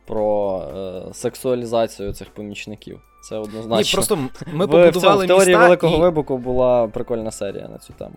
Про 0.07 0.59
е, 0.77 1.15
сексуалізацію 1.15 2.13
цих 2.13 2.31
помічників. 2.31 3.01
Це 3.29 3.37
однозначно. 3.37 3.77
Ні, 3.77 3.93
просто 3.93 4.17
ми 4.53 4.67
В- 4.67 4.69
в, 4.69 4.91
в 4.91 5.01
теорії 5.01 5.35
міста, 5.39 5.59
Великого 5.59 5.97
і, 5.97 6.01
вибуху 6.01 6.39
була 6.39 6.89
прикольна 6.89 7.31
серія 7.31 7.69
на 7.69 7.79
цю 7.79 7.93
тему. 7.93 8.15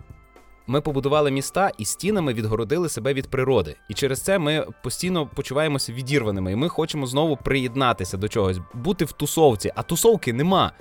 Ми 0.68 0.80
побудували 0.80 1.30
міста 1.30 1.70
і 1.78 1.84
стінами 1.84 2.32
відгородили 2.32 2.88
себе 2.88 3.14
від 3.14 3.30
природи. 3.30 3.76
І 3.88 3.94
через 3.94 4.22
це 4.22 4.38
ми 4.38 4.66
постійно 4.82 5.26
почуваємося 5.26 5.92
відірваними. 5.92 6.52
І 6.52 6.56
ми 6.56 6.68
хочемо 6.68 7.06
знову 7.06 7.36
приєднатися 7.36 8.16
до 8.16 8.28
чогось, 8.28 8.58
бути 8.74 9.04
в 9.04 9.12
тусовці, 9.12 9.72
а 9.74 9.82
тусовки 9.82 10.32
нема. 10.32 10.72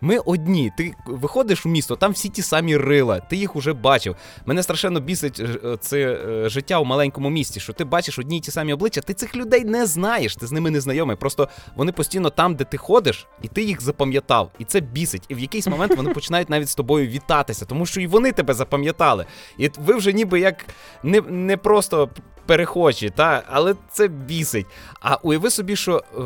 Ми 0.00 0.18
одні. 0.18 0.72
Ти 0.76 0.94
виходиш 1.06 1.64
в 1.64 1.68
місто, 1.68 1.96
там 1.96 2.12
всі 2.12 2.28
ті 2.28 2.42
самі 2.42 2.76
рила, 2.76 3.20
ти 3.20 3.36
їх 3.36 3.56
уже 3.56 3.72
бачив. 3.72 4.16
Мене 4.46 4.62
страшенно 4.62 5.00
бісить 5.00 5.40
е, 5.40 5.76
це 5.80 5.98
е, 5.98 6.48
життя 6.48 6.78
у 6.78 6.84
маленькому 6.84 7.30
місті, 7.30 7.60
що 7.60 7.72
ти 7.72 7.84
бачиш 7.84 8.18
одні 8.18 8.36
й 8.36 8.40
ті 8.40 8.50
самі 8.50 8.72
обличчя, 8.72 9.00
ти 9.00 9.14
цих 9.14 9.36
людей 9.36 9.64
не 9.64 9.86
знаєш, 9.86 10.36
ти 10.36 10.46
з 10.46 10.52
ними 10.52 10.70
не 10.70 10.80
знайомий. 10.80 11.16
Просто 11.16 11.48
вони 11.76 11.92
постійно 11.92 12.30
там, 12.30 12.54
де 12.54 12.64
ти 12.64 12.76
ходиш, 12.76 13.26
і 13.42 13.48
ти 13.48 13.62
їх 13.62 13.80
запам'ятав. 13.80 14.50
І 14.58 14.64
це 14.64 14.80
бісить. 14.80 15.22
І 15.28 15.34
в 15.34 15.38
якийсь 15.38 15.66
момент 15.66 15.96
вони 15.96 16.14
починають 16.14 16.50
навіть 16.50 16.68
з 16.68 16.74
тобою 16.74 17.08
вітатися, 17.08 17.64
тому 17.64 17.86
що 17.86 18.00
і 18.00 18.06
вони 18.06 18.32
тебе 18.32 18.54
запам'ятали. 18.54 19.26
І 19.58 19.70
ви 19.78 19.94
вже 19.94 20.12
ніби 20.12 20.40
як 20.40 20.66
не, 21.02 21.20
не 21.20 21.56
просто 21.56 22.10
перехожі, 22.46 23.10
та 23.10 23.42
але 23.50 23.74
це 23.90 24.08
бісить. 24.08 24.66
А 25.00 25.14
уяви 25.14 25.50
собі, 25.50 25.76
що 25.76 25.96
е, 25.96 26.20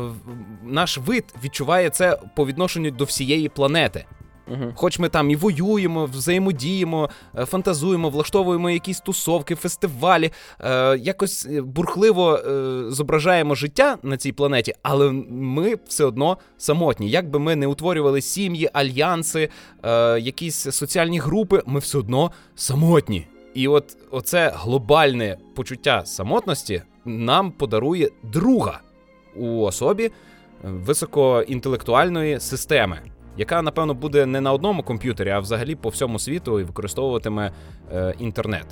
наш 0.63 0.97
вид 0.97 1.25
відчуває 1.43 1.89
це 1.89 2.19
по 2.35 2.45
відношенню 2.45 2.91
до 2.91 3.03
всієї 3.03 3.49
планети. 3.49 4.05
Угу. 4.47 4.73
Хоч 4.75 4.99
ми 4.99 5.09
там 5.09 5.31
і 5.31 5.35
воюємо, 5.35 6.05
взаємодіємо, 6.05 7.09
е, 7.37 7.45
фантазуємо, 7.45 8.09
влаштовуємо 8.09 8.69
якісь 8.69 8.99
тусовки, 8.99 9.55
фестивалі, 9.55 10.31
е, 10.59 10.97
якось 10.97 11.47
е, 11.51 11.61
бурхливо 11.61 12.35
е, 12.35 12.83
зображаємо 12.91 13.55
життя 13.55 13.97
на 14.03 14.17
цій 14.17 14.31
планеті, 14.31 14.73
але 14.83 15.11
ми 15.29 15.75
все 15.87 16.05
одно 16.05 16.37
самотні. 16.57 17.09
Як 17.09 17.29
би 17.29 17.39
ми 17.39 17.55
не 17.55 17.67
утворювали 17.67 18.21
сім'ї, 18.21 18.69
альянси, 18.73 19.49
е, 19.83 20.19
якісь 20.19 20.55
соціальні 20.55 21.19
групи, 21.19 21.61
ми 21.65 21.79
все 21.79 21.97
одно 21.97 22.31
самотні. 22.55 23.27
І 23.55 23.67
от 23.67 23.97
оце 24.11 24.51
глобальне 24.55 25.37
почуття 25.55 26.05
самотності 26.05 26.81
нам 27.05 27.51
подарує 27.51 28.09
друга 28.23 28.79
у 29.35 29.61
особі 29.61 30.11
високоінтелектуальної 30.63 32.39
системи, 32.39 32.99
яка, 33.37 33.61
напевно, 33.61 33.93
буде 33.93 34.25
не 34.25 34.41
на 34.41 34.53
одному 34.53 34.83
комп'ютері, 34.83 35.29
а 35.29 35.39
взагалі 35.39 35.75
по 35.75 35.89
всьому 35.89 36.19
світу 36.19 36.59
і 36.59 36.63
використовуватиме 36.63 37.51
е, 37.93 38.13
інтернет. 38.19 38.65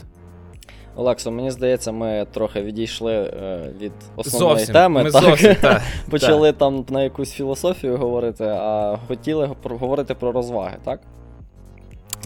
Олексо, 0.95 1.31
мені 1.31 1.51
здається, 1.51 1.91
ми 1.91 2.25
трохи 2.33 2.61
відійшли 2.61 3.13
е, 3.13 3.73
від 3.81 3.91
основної 4.15 4.57
Зовсім. 4.57 4.73
теми. 4.73 5.03
Ми 5.03 5.11
так? 5.11 5.21
зовсім, 5.23 5.55
та, 5.61 5.81
Почали 6.09 6.51
там 6.51 6.85
на 6.89 7.03
якусь 7.03 7.31
філософію 7.31 7.97
говорити, 7.97 8.43
а 8.43 8.97
хотіли 9.07 9.55
говорити 9.63 10.15
про 10.15 10.31
розваги, 10.31 10.77
так? 10.83 10.99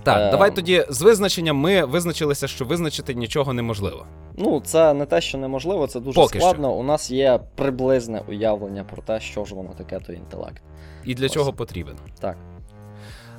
Так, 0.03 0.21
Ем. 0.21 0.31
давай 0.31 0.55
тоді 0.55 0.85
з 0.89 1.01
визначенням 1.01 1.57
ми 1.57 1.85
визначилися, 1.85 2.47
що 2.47 2.65
визначити 2.65 3.13
нічого 3.13 3.53
неможливо. 3.53 4.05
Ну, 4.37 4.61
це 4.65 4.93
не 4.93 5.05
те, 5.05 5.21
що 5.21 5.37
неможливо, 5.37 5.87
це 5.87 5.99
дуже 5.99 6.21
Поки 6.21 6.39
складно. 6.39 6.73
У 6.73 6.83
нас 6.83 7.11
є 7.11 7.39
приблизне 7.55 8.21
уявлення 8.29 8.83
про 8.83 9.01
те, 9.01 9.19
що 9.19 9.45
ж 9.45 9.55
воно 9.55 9.69
таке, 9.77 9.99
той 9.99 10.15
інтелект. 10.15 10.61
І 11.05 11.13
для 11.15 11.25
Ось. 11.25 11.31
чого 11.31 11.53
потрібен. 11.53 11.95
Так. 12.19 12.37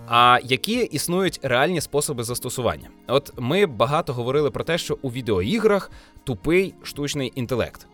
А 0.09 0.39
які 0.45 0.75
існують 0.85 1.41
реальні 1.43 1.81
способи 1.81 2.25
застосування? 2.25 2.89
От 3.09 3.33
ми 3.39 3.67
багато 3.67 4.13
говорили 4.13 4.51
про 4.51 4.65
те, 4.65 4.79
що 4.79 4.99
у 5.03 5.11
відеоіграх 5.11 5.91
тупий 6.25 6.75
штучний 6.83 7.33
інтелект. 7.35 7.87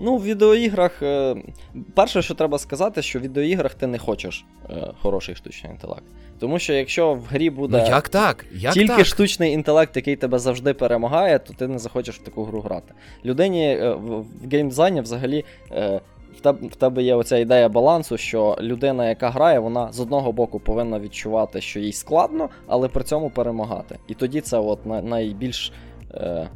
Ну, 0.00 0.16
в 0.16 0.24
відеоіграх. 0.24 1.02
Е, 1.02 1.36
перше, 1.94 2.22
що 2.22 2.34
треба 2.34 2.58
сказати, 2.58 3.02
що 3.02 3.18
в 3.18 3.22
відеоіграх 3.22 3.74
ти 3.74 3.86
не 3.86 3.98
хочеш 3.98 4.44
е, 4.70 4.92
хороший 5.02 5.34
штучний 5.34 5.72
інтелект. 5.72 6.04
Тому 6.38 6.58
що 6.58 6.72
якщо 6.72 7.14
в 7.14 7.24
грі 7.24 7.50
буде 7.50 7.78
Ну 7.78 7.88
як 7.88 8.08
так? 8.08 8.46
Як 8.52 8.72
тільки 8.72 8.96
так? 8.96 9.06
штучний 9.06 9.52
інтелект, 9.52 9.96
який 9.96 10.16
тебе 10.16 10.38
завжди 10.38 10.74
перемагає, 10.74 11.38
то 11.38 11.52
ти 11.52 11.68
не 11.68 11.78
захочеш 11.78 12.16
в 12.16 12.22
таку 12.22 12.44
гру 12.44 12.60
грати. 12.60 12.94
Людині 13.24 13.66
е, 13.66 13.90
в, 13.90 14.24
геймдизайні 14.52 15.00
взагалі. 15.00 15.44
В 16.42 16.76
тебе, 16.78 17.02
є 17.02 17.14
оця 17.14 17.38
ідея 17.38 17.68
балансу, 17.68 18.16
що 18.16 18.56
людина, 18.60 19.08
яка 19.08 19.30
грає, 19.30 19.58
вона 19.58 19.92
з 19.92 20.00
одного 20.00 20.32
боку 20.32 20.60
повинна 20.60 21.00
відчувати, 21.00 21.60
що 21.60 21.80
їй 21.80 21.92
складно, 21.92 22.48
але 22.66 22.88
при 22.88 23.04
цьому 23.04 23.30
перемагати. 23.30 23.98
І 24.08 24.14
тоді 24.14 24.40
це 24.40 24.58
от 24.58 24.86
найбільш, 24.86 25.72
е, 26.14 26.48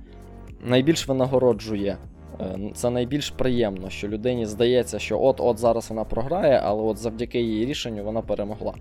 найбільш 0.65 1.09
винагороджує. 1.09 1.97
Е, 2.41 2.59
Це 2.75 2.91
найбільш 2.91 3.31
приємно, 3.31 3.91
що 3.91 4.09
людині 4.09 4.47
здається, 4.47 4.99
що 4.99 5.21
от-от 5.21 5.59
зараз 5.59 5.91
вона 5.91 6.05
програє, 6.05 6.61
але 6.65 6.83
от 6.83 6.99
завдяки 6.99 7.41
її 7.41 7.67
рішенню 7.67 8.05
вона 8.05 8.23
перемогла. 8.23 8.75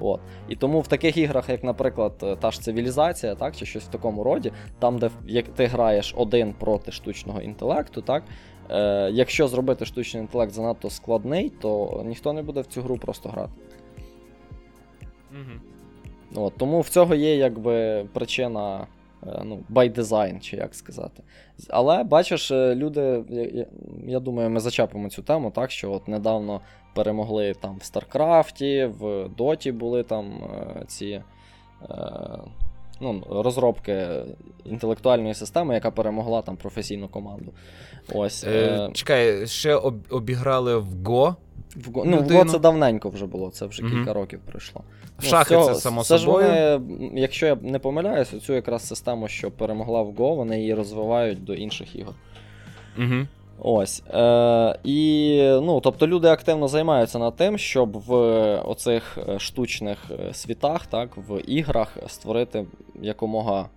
От. 0.00 0.20
І 0.48 0.56
тому 0.56 0.80
в 0.80 0.86
таких 0.86 1.16
іграх, 1.16 1.48
як, 1.48 1.64
наприклад, 1.64 2.12
е, 2.22 2.36
та 2.36 2.50
ж 2.50 2.60
цивілізація, 2.60 3.34
так, 3.34 3.56
чи 3.56 3.66
щось 3.66 3.84
в 3.84 3.90
такому 3.90 4.24
роді, 4.24 4.52
там, 4.78 4.98
де 4.98 5.10
як 5.26 5.48
ти 5.48 5.66
граєш 5.66 6.14
один 6.16 6.52
проти 6.52 6.92
штучного 6.92 7.40
інтелекту, 7.40 8.02
так, 8.02 8.22
е, 8.70 9.10
якщо 9.12 9.48
зробити 9.48 9.84
штучний 9.84 10.22
інтелект 10.22 10.52
занадто 10.52 10.90
складний, 10.90 11.50
то 11.50 12.02
ніхто 12.06 12.32
не 12.32 12.42
буде 12.42 12.60
в 12.60 12.66
цю 12.66 12.82
гру 12.82 12.98
просто 12.98 13.28
грати. 13.28 13.52
Мгм. 15.32 15.60
От, 16.34 16.52
тому 16.56 16.80
в 16.80 16.88
цього 16.88 17.14
є 17.14 17.36
якби 17.36 18.04
причина 18.12 18.86
ну, 19.44 19.62
by 19.70 19.98
design, 19.98 20.40
чи 20.40 20.56
як 20.56 20.74
сказати. 20.74 21.22
Але 21.68 22.04
бачиш, 22.04 22.50
е, 22.50 22.74
люди, 22.74 23.24
я, 23.54 23.66
я, 24.06 24.20
думаю, 24.20 24.50
ми 24.50 24.60
зачепимо 24.60 25.08
цю 25.10 25.22
тему, 25.22 25.50
так, 25.50 25.70
що 25.70 25.92
от 25.92 26.08
недавно 26.08 26.60
перемогли 26.94 27.54
там 27.54 27.76
в 27.78 27.84
Старкрафті, 27.84 28.84
в 28.98 29.28
Доті 29.28 29.72
були 29.72 30.02
там 30.02 30.26
е, 30.26 30.84
ці. 30.86 31.22
Е, 31.90 32.38
Ну, 33.00 33.22
розробки 33.30 34.08
інтелектуальної 34.64 35.34
системи, 35.34 35.74
яка 35.74 35.90
перемогла 35.90 36.42
там 36.42 36.56
професійну 36.56 37.08
команду. 37.08 37.52
Ось. 38.14 38.44
Е, 38.44 38.48
Е, 38.50 38.90
чекай, 38.92 39.46
ще 39.46 39.74
об- 39.74 40.06
обіграли 40.12 40.76
в 40.76 41.04
Го. 41.04 41.36
В, 41.76 41.92
Го- 41.92 42.04
ну, 42.04 42.16
в. 42.16 42.32
Го 42.32 42.44
це 42.44 42.58
давненько 42.58 43.08
вже 43.08 43.26
було, 43.26 43.50
це 43.50 43.66
вже 43.66 43.82
кілька 43.82 44.12
років 44.12 44.40
пройшло. 44.46 44.82
В 45.18 45.24
шахи 45.24 45.54
цього- 45.54 45.64
це 45.64 45.74
само 45.74 46.02
це 46.04 46.18
собою. 46.18 46.46
Ж 46.46 46.76
вони, 46.76 47.10
якщо 47.20 47.46
я 47.46 47.56
не 47.62 47.78
помиляюсь, 47.78 48.28
цю 48.28 48.52
якраз 48.52 48.86
систему, 48.86 49.28
що 49.28 49.50
перемогла 49.50 50.02
в 50.02 50.10
Go, 50.10 50.36
вони 50.36 50.58
її 50.60 50.74
розвивають 50.74 51.44
до 51.44 51.54
інших 51.54 51.96
ігор. 51.96 52.14
Угу. 52.98 53.26
Ось. 53.60 54.02
Е, 54.14 54.78
і, 54.84 55.38
ну, 55.62 55.80
тобто 55.80 56.06
люди 56.06 56.28
активно 56.28 56.68
займаються 56.68 57.18
над 57.18 57.36
тим, 57.36 57.58
щоб 57.58 57.92
в 58.06 58.14
оцих 58.56 59.18
е, 59.28 59.38
штучних 59.38 59.98
е, 60.10 60.34
світах, 60.34 60.86
так, 60.86 61.16
в 61.16 61.40
іграх 61.40 61.96
створити 62.06 62.64
якомога. 63.02 63.68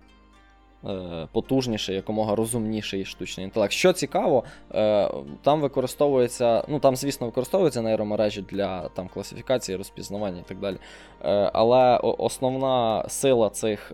Е, 0.86 1.28
Потужніший, 1.32 1.96
якомога 1.96 2.34
розумніший 2.34 3.04
штучний 3.04 3.44
інтелект. 3.44 3.72
Що 3.72 3.92
цікаво, 3.92 4.44
е, 4.74 5.10
там 5.42 5.60
використовується, 5.60 6.64
ну 6.68 6.78
там, 6.78 6.96
звісно, 6.96 7.26
використовуються 7.26 7.82
нейромережі 7.82 8.44
для 8.50 8.88
там, 8.88 9.08
класифікації, 9.08 9.78
розпізнавання 9.78 10.40
і 10.40 10.48
так 10.48 10.58
далі. 10.58 10.76
Е, 11.24 11.50
але 11.52 11.96
основна 11.98 13.08
сила 13.08 13.50
цих 13.50 13.92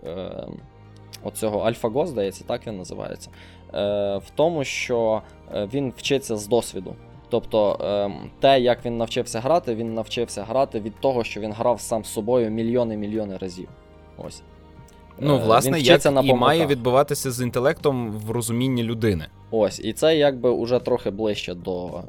оцього 1.23 1.69
AlphaGo, 1.69 2.07
здається, 2.07 2.43
так 2.43 2.67
він 2.67 2.77
називається, 2.77 3.29
в 4.17 4.23
тому, 4.35 4.63
що 4.63 5.21
він 5.53 5.93
вчиться 5.97 6.37
з 6.37 6.47
досвіду. 6.47 6.95
Тобто 7.29 7.77
те, 8.39 8.59
як 8.59 8.85
він 8.85 8.97
навчився 8.97 9.39
грати, 9.39 9.75
він 9.75 9.93
навчився 9.93 10.43
грати 10.43 10.79
від 10.79 10.99
того, 10.99 11.23
що 11.23 11.39
він 11.39 11.53
грав 11.53 11.81
сам 11.81 12.03
з 12.03 12.13
собою 12.13 12.49
мільйони-мільйони 12.49 13.37
разів. 13.37 13.69
Ось. 14.17 14.43
Ну, 15.21 15.35
Е, 15.35 15.39
власне, 15.39 15.77
він 15.77 15.85
як 15.85 16.05
на 16.05 16.21
і 16.21 16.33
має 16.33 16.65
відбуватися 16.65 17.31
з 17.31 17.41
інтелектом 17.41 18.11
в 18.11 18.31
розумінні 18.31 18.83
людини. 18.83 19.25
Ось. 19.51 19.79
І 19.79 19.93
це 19.93 20.17
якби 20.17 20.49
уже 20.49 20.79
трохи 20.79 21.09
ближче 21.09 21.53
до 21.53 21.87
е, 21.87 22.01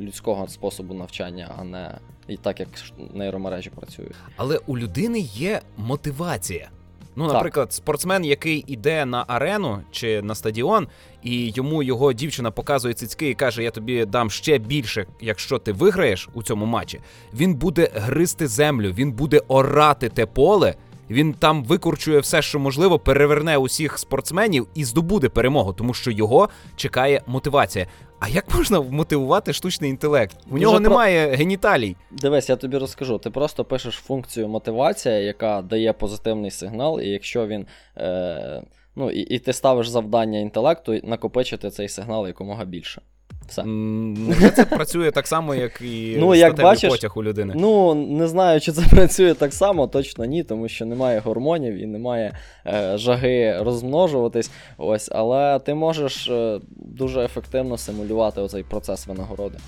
людського 0.00 0.48
способу 0.48 0.94
навчання, 0.94 1.54
а 1.58 1.64
не 1.64 1.98
і 2.28 2.36
так, 2.36 2.60
як 2.60 2.68
нейромережі 3.14 3.70
працюють. 3.70 4.14
Але 4.36 4.58
у 4.66 4.78
людини 4.78 5.18
є 5.20 5.60
мотивація. 5.76 6.70
Ну, 7.16 7.24
Так. 7.24 7.34
наприклад, 7.34 7.72
спортсмен, 7.72 8.24
який 8.24 8.64
іде 8.66 9.04
на 9.04 9.24
арену 9.28 9.78
чи 9.90 10.22
на 10.22 10.34
стадіон, 10.34 10.88
і 11.22 11.50
йому 11.50 11.82
його 11.82 12.12
дівчина 12.12 12.50
показує 12.50 12.94
цицьки 12.94 13.30
і 13.30 13.34
каже: 13.34 13.62
Я 13.62 13.70
тобі 13.70 14.04
дам 14.04 14.30
ще 14.30 14.58
більше, 14.58 15.06
якщо 15.20 15.58
ти 15.58 15.72
виграєш 15.72 16.28
у 16.34 16.42
цьому 16.42 16.66
матчі. 16.66 17.00
Він 17.34 17.54
буде 17.54 17.90
гризти 17.94 18.46
землю, 18.46 18.92
він 18.92 19.12
буде 19.12 19.40
орати 19.48 20.08
те 20.08 20.26
поле. 20.26 20.74
Він 21.10 21.34
там 21.34 21.64
викорчує 21.64 22.20
все, 22.20 22.42
що 22.42 22.58
можливо, 22.58 22.98
переверне 22.98 23.56
усіх 23.56 23.98
спортсменів 23.98 24.68
і 24.74 24.84
здобуде 24.84 25.28
перемогу, 25.28 25.72
тому 25.72 25.94
що 25.94 26.10
його 26.10 26.48
чекає 26.76 27.22
мотивація. 27.26 27.86
А 28.20 28.28
як 28.28 28.54
можна 28.54 28.80
мотивувати 28.80 29.52
штучний 29.52 29.90
інтелект? 29.90 30.36
У 30.46 30.50
Дуже 30.50 30.62
нього 30.62 30.72
про- 30.74 30.80
немає 30.80 31.36
геніталій. 31.36 31.96
Дивись, 32.10 32.48
я 32.48 32.56
тобі 32.56 32.78
розкажу. 32.78 33.18
Ти 33.18 33.30
просто 33.30 33.64
пишеш 33.64 33.94
функцію 33.94 34.48
мотивація, 34.48 35.18
яка 35.18 35.62
дає 35.62 35.92
позитивний 35.92 36.50
сигнал, 36.50 37.00
і 37.00 37.08
якщо 37.08 37.46
він. 37.46 37.66
Е, 37.96 38.62
ну, 38.96 39.10
і, 39.10 39.20
і 39.20 39.38
ти 39.38 39.52
ставиш 39.52 39.88
завдання 39.88 40.38
інтелекту 40.38 41.00
накопичити 41.02 41.70
цей 41.70 41.88
сигнал 41.88 42.26
якомога 42.26 42.64
більше. 42.64 43.02
Все. 43.48 43.62
М, 43.62 44.34
це 44.56 44.64
працює 44.64 45.10
так 45.10 45.26
само, 45.26 45.54
як 45.54 45.80
і 45.80 46.16
Ну, 46.18 46.34
як 46.34 46.60
бачиш, 46.60 46.90
потяг 46.90 47.12
у 47.16 47.22
людини? 47.22 47.54
Ну, 47.56 47.94
не 47.94 48.28
знаю, 48.28 48.60
чи 48.60 48.72
це 48.72 48.82
працює 48.90 49.34
так 49.34 49.52
само, 49.52 49.86
точно 49.86 50.24
ні, 50.24 50.44
тому 50.44 50.68
що 50.68 50.86
немає 50.86 51.20
гормонів 51.20 51.74
і 51.74 51.86
немає 51.86 52.36
е, 52.66 52.98
жаги 52.98 53.58
розмножуватись. 53.62 54.50
Ось, 54.78 55.08
але 55.12 55.58
ти 55.58 55.74
можеш 55.74 56.28
е, 56.28 56.60
дуже 56.76 57.24
ефективно 57.24 57.78
симулювати 57.78 58.40
оцей 58.40 58.62
процес 58.62 59.06
винагороди. 59.06 59.58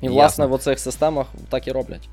І, 0.00 0.04
Ясно. 0.04 0.20
власне, 0.20 0.46
в 0.46 0.52
оцих 0.52 0.78
системах 0.78 1.26
так 1.48 1.68
і 1.68 1.72
роблять. 1.72 2.08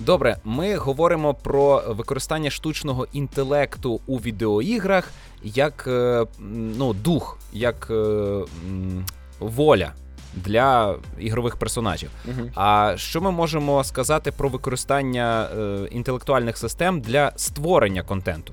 Добре, 0.00 0.36
ми 0.44 0.76
говоримо 0.76 1.34
про 1.34 1.82
використання 1.88 2.50
штучного 2.50 3.06
інтелекту 3.12 4.00
у 4.06 4.16
відеоіграх 4.16 5.12
як 5.42 5.84
е, 5.88 6.26
ну, 6.78 6.92
дух, 6.92 7.38
як 7.52 7.88
е, 7.90 8.40
воля 9.40 9.92
для 10.36 10.94
ігрових 11.18 11.56
персонажів. 11.56 12.10
Угу. 12.28 12.50
А 12.54 12.94
що 12.96 13.20
ми 13.20 13.30
можемо 13.30 13.84
сказати 13.84 14.32
про 14.32 14.48
використання 14.48 15.48
е, 15.58 15.88
інтелектуальних 15.90 16.58
систем 16.58 17.00
для 17.00 17.32
створення 17.36 18.02
контенту? 18.02 18.52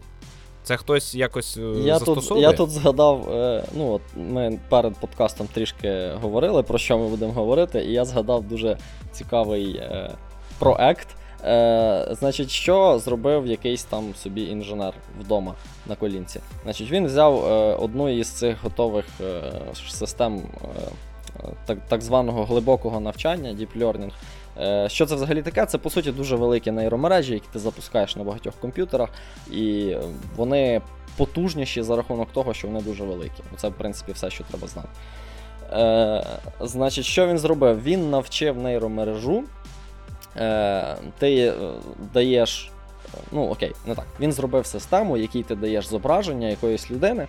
Це 0.63 0.77
хтось 0.77 1.15
якось 1.15 1.57
е, 1.57 1.61
Я 1.61 1.99
тут, 1.99 2.31
я 2.37 2.51
тут 2.51 2.69
згадав, 2.69 3.29
е, 3.31 3.63
ну 3.73 3.91
от 3.91 4.01
ми 4.15 4.59
перед 4.69 4.93
подкастом 4.93 5.47
трішки 5.53 6.11
говорили, 6.21 6.63
про 6.63 6.77
що 6.77 6.97
ми 6.97 7.07
будемо 7.07 7.33
говорити, 7.33 7.79
і 7.79 7.91
я 7.91 8.05
згадав 8.05 8.43
дуже 8.43 8.77
цікавий 9.11 9.75
е, 9.75 10.11
проект. 10.59 11.07
Е, 11.45 12.07
Значить, 12.11 12.49
що 12.49 12.99
зробив 12.99 13.47
якийсь 13.47 13.83
там 13.83 14.15
собі 14.15 14.41
інженер 14.41 14.93
вдома 15.19 15.53
на 15.85 15.95
колінці? 15.95 16.39
Значить, 16.63 16.91
він 16.91 17.05
взяв 17.05 17.45
е, 17.45 17.75
одну 17.75 18.09
із 18.09 18.29
цих 18.29 18.63
готових 18.63 19.05
е, 19.21 19.41
систем 19.89 20.41
так, 21.65 21.77
так 21.87 22.01
званого 22.01 22.45
глибокого 22.45 22.99
навчання, 22.99 23.49
Deep 23.49 23.79
Learning. 23.79 24.11
Е, 24.59 24.89
Що 24.89 25.05
це 25.05 25.15
взагалі 25.15 25.41
таке? 25.41 25.65
Це 25.65 25.77
по 25.77 25.89
суті 25.89 26.11
дуже 26.11 26.35
великі 26.35 26.71
нейромережі, 26.71 27.33
які 27.33 27.47
ти 27.53 27.59
запускаєш 27.59 28.15
на 28.15 28.23
багатьох 28.23 28.53
комп'ютерах, 28.55 29.09
і 29.51 29.95
вони 30.35 30.81
потужніші 31.17 31.83
за 31.83 31.95
рахунок 31.95 32.31
того, 32.33 32.53
що 32.53 32.67
вони 32.67 32.81
дуже 32.81 33.03
великі. 33.03 33.43
Це, 33.57 33.67
в 33.67 33.73
принципі, 33.73 34.11
все, 34.11 34.29
що 34.29 34.43
треба 34.43 34.67
знати. 34.67 34.89
Е, 35.73 36.25
Значить, 36.61 37.05
що 37.05 37.27
він 37.27 37.37
зробив? 37.37 37.83
Він 37.83 38.09
навчив 38.09 38.57
нейромережу. 38.57 39.43
Е, 40.37 40.95
Ти 41.19 41.35
е, 41.35 41.53
даєш. 42.13 42.71
Ну, 43.31 43.47
окей, 43.47 43.71
не 43.85 43.95
так. 43.95 44.05
Він 44.19 44.31
зробив 44.31 44.65
систему, 44.65 45.17
якій 45.17 45.43
ти 45.43 45.55
даєш 45.55 45.87
зображення 45.87 46.47
якоїсь 46.47 46.91
людини, 46.91 47.27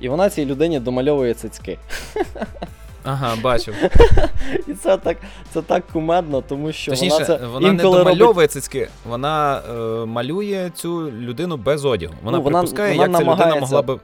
і 0.00 0.08
вона 0.08 0.30
цій 0.30 0.46
людині 0.46 0.80
домальовує 0.80 1.34
цицьки. 1.34 1.78
Ага, 3.04 3.36
бачив. 3.42 3.74
І 4.68 4.74
це 4.74 4.96
так 4.96 5.16
це 5.50 5.62
так 5.62 5.84
кумедно, 5.92 6.42
тому 6.48 6.72
що 6.72 6.90
Точніше, 6.92 7.14
вона 7.14 7.26
це 7.26 7.46
вона 7.46 7.66
не 7.66 7.74
інколи 7.74 7.98
робить... 7.98 8.14
домальовує 8.18 8.46
цицьки, 8.46 8.88
вона 9.08 9.58
е, 9.70 9.72
малює 10.06 10.70
цю 10.74 11.10
людину 11.10 11.56
без 11.56 11.84
одягу. 11.84 12.14
Вона, 12.22 12.38
Ну, 12.38 12.44
вона- 12.44 12.58
припускає, 12.58 12.96
вона 12.98 13.02
як 13.18 13.26
ця 13.26 13.32
людина 13.32 13.56
могла 13.60 13.82
би. 13.82 13.98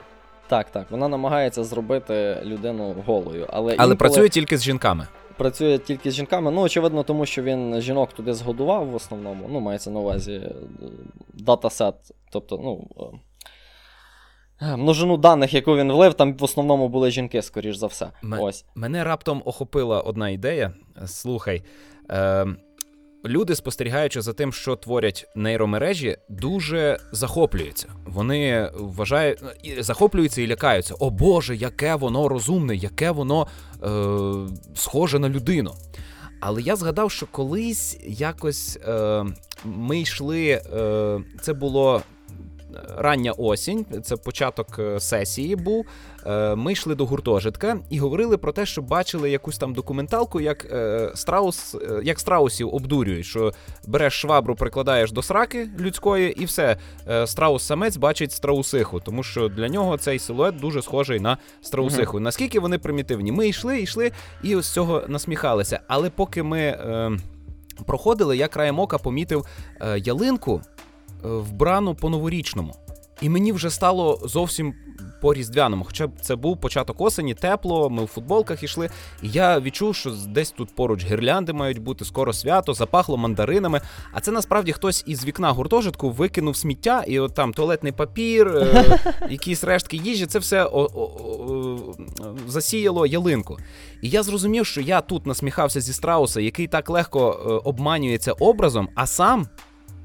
Так, 0.48 0.70
так, 0.70 0.86
вона 0.90 1.08
намагається 1.08 1.64
зробити 1.64 2.36
людину 2.44 2.94
голою, 3.06 3.46
але, 3.48 3.62
Але 3.62 3.72
інколи 3.72 3.94
працює 3.94 4.28
тільки 4.28 4.58
з 4.58 4.62
жінками. 4.62 5.06
працює 5.36 5.78
тільки 5.78 6.10
з 6.10 6.14
жінками. 6.14 6.50
Ну, 6.50 6.60
очевидно, 6.60 7.02
тому 7.02 7.26
що 7.26 7.42
він 7.42 7.80
жінок 7.80 8.12
туди 8.12 8.34
згодував 8.34 8.86
в 8.86 8.94
основному. 8.94 9.48
Ну, 9.52 9.60
мається 9.60 9.90
на 9.90 10.00
увазі 10.00 10.32
е, 10.32 10.52
датасет, 11.34 11.94
тобто, 12.32 12.60
ну. 12.64 12.88
Е, 14.62 14.76
Множину 14.76 15.16
даних, 15.16 15.54
яку 15.54 15.76
він 15.76 15.92
влив, 15.92 16.14
там 16.14 16.36
в 16.36 16.44
основному 16.44 16.88
були 16.88 17.10
жінки, 17.10 17.42
скоріш 17.42 17.76
за 17.76 17.86
все. 17.86 18.10
Ме- 18.22 18.38
Ось. 18.40 18.64
Мене 18.74 19.04
раптом 19.04 19.42
охопила 19.44 20.00
одна 20.00 20.30
ідея. 20.30 20.72
Слухай, 21.06 21.62
е, 22.10 22.46
люди, 23.26 23.54
спостерігаючи 23.54 24.20
за 24.20 24.32
тим, 24.32 24.52
що 24.52 24.76
творять 24.76 25.26
нейромережі, 25.36 26.16
дуже 26.28 26.98
захоплюються. 27.12 27.88
Вони 28.06 28.70
вважають 28.74 29.38
захоплюються 29.78 30.42
і 30.42 30.46
лякаються. 30.46 30.94
О 30.98 31.10
Боже, 31.10 31.56
яке 31.56 31.94
воно 31.94 32.28
розумне, 32.28 32.76
яке 32.76 33.10
воно 33.10 33.46
е, 33.82 33.88
схоже 34.74 35.18
на 35.18 35.28
людину. 35.28 35.74
Але 36.40 36.62
я 36.62 36.76
згадав, 36.76 37.10
що 37.10 37.26
колись 37.26 37.98
якось 38.06 38.78
е, 38.88 39.24
ми 39.64 40.00
йшли. 40.00 40.46
Е, 40.48 41.20
це 41.42 41.52
було 41.52 42.02
рання 42.96 43.32
осінь, 43.32 43.86
це 44.02 44.16
початок 44.16 44.78
е, 44.78 45.00
сесії 45.00 45.56
був. 45.56 45.86
Е, 46.26 46.54
Ми 46.54 46.72
йшли 46.72 46.94
до 46.94 47.06
гуртожитка 47.06 47.78
і 47.90 47.98
говорили 47.98 48.36
про 48.36 48.52
те, 48.52 48.66
що 48.66 48.82
бачили 48.82 49.30
якусь 49.30 49.58
там 49.58 49.74
документалку, 49.74 50.40
як 50.40 50.64
е, 50.64 51.10
страус, 51.14 51.76
як 52.02 52.20
страусів 52.20 52.74
обдурюють, 52.74 53.26
що 53.26 53.52
береш 53.86 54.12
швабру, 54.20 54.54
прикладаєш 54.54 55.12
до 55.12 55.22
сраки 55.22 55.68
людської, 55.78 56.42
і 56.42 56.44
все. 56.44 56.76
Страус-самець 57.24 57.96
бачить 57.96 58.32
страусиху, 58.32 59.00
тому 59.00 59.22
що 59.22 59.48
для 59.48 59.68
нього 59.68 59.98
цей 59.98 60.18
силует 60.18 60.56
дуже 60.56 60.82
схожий 60.82 61.20
на 61.20 61.38
страусиху. 61.60 62.20
Наскільки 62.20 62.60
вони 62.60 62.78
примітивні? 62.78 63.32
Ми 63.32 63.48
йшли, 63.48 63.80
йшли 63.80 64.12
і 64.42 64.60
з 64.60 64.72
цього 64.72 65.02
насміхалися. 65.08 65.80
Але 65.88 66.10
поки 66.10 66.42
ми 66.42 66.78
проходили, 67.86 68.36
я 68.36 68.48
краєм 68.48 68.78
ока 68.78 68.98
помітив 68.98 69.46
е, 69.80 69.98
ялинку 69.98 70.62
е, 71.24 71.28
вбрану 71.28 71.94
по 71.94 72.10
новорічному. 72.10 72.74
І 73.22 73.28
мені 73.28 73.52
вже 73.52 73.70
стало 73.70 74.20
зовсім 74.24 74.74
по 75.20 75.34
різдвяному. 75.34 75.84
Хоча 75.84 76.08
це 76.22 76.36
був 76.36 76.60
початок 76.60 77.00
осені, 77.00 77.34
тепло, 77.34 77.90
ми 77.90 78.04
в 78.04 78.06
футболках 78.06 78.62
йшли. 78.62 78.90
І 79.22 79.28
я 79.28 79.60
відчув, 79.60 79.94
що 79.94 80.10
десь 80.28 80.50
тут 80.50 80.74
поруч 80.74 81.04
гірлянди 81.04 81.52
мають 81.52 81.78
бути, 81.78 82.04
скоро 82.04 82.32
свято, 82.32 82.74
запахло 82.74 83.16
мандаринами. 83.16 83.80
А 84.12 84.20
це 84.20 84.30
насправді 84.32 84.72
хтось 84.72 85.04
із 85.06 85.24
вікна 85.24 85.50
гуртожитку 85.50 86.10
викинув 86.10 86.56
сміття, 86.56 87.04
і 87.06 87.18
от 87.18 87.34
там 87.34 87.52
туалетний 87.52 87.92
папір, 87.92 88.48
е, 88.48 88.98
якісь 89.30 89.64
рештки 89.64 89.96
їжі, 89.96 90.26
це 90.26 90.38
все 90.38 90.64
о- 90.64 90.88
о- 90.94 91.10
о- 91.48 91.94
засіяло 92.46 93.06
ялинку. 93.06 93.56
І 94.02 94.08
я 94.08 94.22
зрозумів, 94.22 94.66
що 94.66 94.80
я 94.80 95.00
тут 95.00 95.26
насміхався 95.26 95.80
зі 95.80 95.92
страуса, 95.92 96.40
який 96.40 96.66
так 96.66 96.90
легко 96.90 97.30
е, 97.30 97.68
обманюється 97.68 98.32
образом, 98.32 98.88
а 98.94 99.06
сам, 99.06 99.48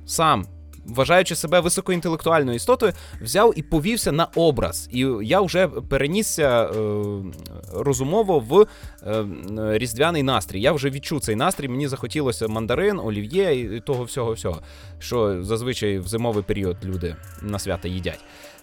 сам. 0.05 0.45
Вважаючи 0.85 1.35
себе 1.35 1.59
високоінтелектуальною 1.59 2.55
істотою, 2.55 2.93
взяв 3.21 3.53
і 3.55 3.61
повівся 3.61 4.11
на 4.11 4.27
образ. 4.35 4.89
І 4.91 4.99
я 5.21 5.41
вже 5.41 5.67
перенісся 5.67 6.63
е, 6.63 6.69
розумово 7.73 8.39
в 8.39 8.67
е, 9.07 9.25
різдвяний 9.77 10.23
настрій. 10.23 10.61
Я 10.61 10.71
вже 10.71 10.89
відчув 10.89 11.21
цей 11.21 11.35
настрій. 11.35 11.67
Мені 11.67 11.87
захотілося 11.87 12.47
мандарин, 12.47 12.99
олів'є 12.99 13.75
і 13.75 13.79
того 13.79 14.03
всього, 14.03 14.33
всього, 14.33 14.61
що 14.99 15.43
зазвичай 15.43 15.99
в 15.99 16.07
зимовий 16.07 16.43
період 16.43 16.77
люди 16.85 17.15
на 17.41 17.59
свята 17.59 17.87
їдять. 17.87 18.19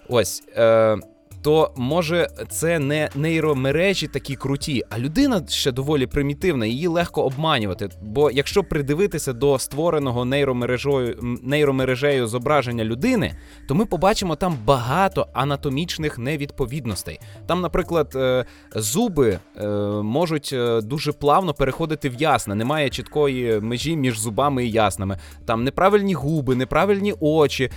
Ось. 0.09 0.43
Е, 0.57 0.97
то 1.41 1.71
може 1.75 2.27
це 2.49 2.79
не 2.79 3.09
нейромережі 3.15 4.07
такі 4.07 4.35
круті, 4.35 4.83
а 4.89 4.99
людина 4.99 5.43
ще 5.47 5.71
доволі 5.71 6.07
примітивна, 6.07 6.65
її 6.65 6.87
легко 6.87 7.23
обманювати. 7.23 7.89
Бо 8.01 8.31
якщо 8.31 8.63
придивитися 8.63 9.33
до 9.33 9.59
створеного 9.59 10.25
нейромережою 10.25 11.17
нейромережею 11.43 12.27
зображення 12.27 12.83
людини, 12.83 13.35
то 13.67 13.75
ми 13.75 13.85
побачимо 13.85 14.35
там 14.35 14.57
багато 14.65 15.27
анатомічних 15.33 16.17
невідповідностей. 16.17 17.19
Там, 17.47 17.61
наприклад, 17.61 18.13
е, 18.15 18.45
зуби 18.75 19.39
е, 19.57 19.67
можуть 20.03 20.49
е, 20.53 20.81
дуже 20.81 21.11
плавно 21.11 21.53
переходити 21.53 22.09
в 22.09 22.21
ясна, 22.21 22.55
немає 22.55 22.89
чіткої 22.89 23.59
межі 23.59 23.95
між 23.95 24.19
зубами 24.19 24.65
і 24.65 24.71
яснами. 24.71 25.17
Там 25.45 25.63
неправильні 25.63 26.13
губи, 26.13 26.55
неправильні 26.55 27.13
очі, 27.19 27.71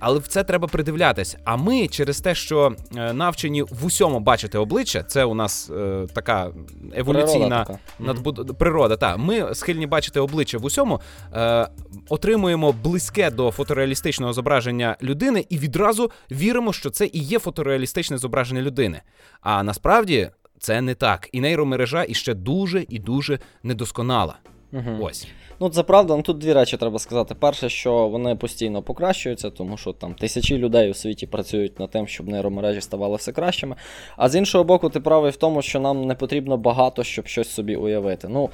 але 0.00 0.18
в 0.18 0.26
це 0.26 0.44
треба 0.44 0.68
придивлятись. 0.68 1.36
А 1.44 1.56
ми 1.56 1.88
через 1.88 2.20
те, 2.20 2.34
що 2.34 2.72
навчені 3.12 3.62
в 3.62 3.84
усьому 3.84 4.20
бачити 4.20 4.58
обличчя, 4.58 5.02
це 5.02 5.24
у 5.24 5.34
нас 5.34 5.70
е, 5.70 6.06
така 6.14 6.52
еволюційна 6.94 7.64
Природа 7.64 7.78
надбуд... 7.98 8.58
природа. 8.58 8.96
Та 8.96 9.16
ми 9.16 9.54
схильні 9.54 9.86
бачити 9.86 10.20
обличчя 10.20 10.58
в 10.58 10.64
усьому, 10.64 11.00
е, 11.34 11.68
отримуємо 12.08 12.72
близьке 12.72 13.30
до 13.30 13.50
фотореалістичного 13.50 14.32
зображення 14.32 14.96
людини 15.02 15.46
і 15.48 15.58
відразу 15.58 16.10
віримо, 16.30 16.72
що 16.72 16.90
це 16.90 17.06
і 17.06 17.18
є 17.18 17.38
фотореалістичне 17.38 18.18
зображення 18.18 18.62
людини. 18.62 19.02
А 19.40 19.62
насправді 19.62 20.30
це 20.58 20.80
не 20.80 20.94
так. 20.94 21.28
І 21.32 21.40
нейромережа 21.40 22.04
іще 22.08 22.34
дуже 22.34 22.86
і 22.88 22.98
дуже 22.98 23.38
недосконала. 23.62 24.38
Мгм. 24.72 25.02
Ось. 25.02 25.28
Ну, 25.60 25.68
це 25.68 25.82
правда, 25.82 26.16
ну 26.16 26.22
тут 26.22 26.38
дві 26.38 26.52
речі 26.52 26.76
треба 26.76 26.98
сказати. 26.98 27.34
Перше, 27.34 27.68
що 27.68 28.08
вони 28.08 28.36
постійно 28.36 28.82
покращуються, 28.82 29.50
тому 29.50 29.76
що 29.76 29.92
там 29.92 30.14
тисячі 30.14 30.58
людей 30.58 30.90
у 30.90 30.94
світі 30.94 31.26
працюють 31.26 31.80
над 31.80 31.90
тим, 31.90 32.06
щоб 32.06 32.28
нейромережі 32.28 32.80
ставали 32.80 33.16
все 33.16 33.32
кращими. 33.32 33.76
А 34.16 34.28
з 34.28 34.36
іншого 34.36 34.64
боку, 34.64 34.88
ти 34.88 35.00
правий 35.00 35.30
в 35.30 35.36
тому, 35.36 35.62
що 35.62 35.80
нам 35.80 36.04
не 36.04 36.14
потрібно 36.14 36.56
багато, 36.56 37.04
щоб 37.04 37.26
щось 37.26 37.48
собі 37.48 37.76
уявити. 37.76 38.28
Ну, 38.28 38.50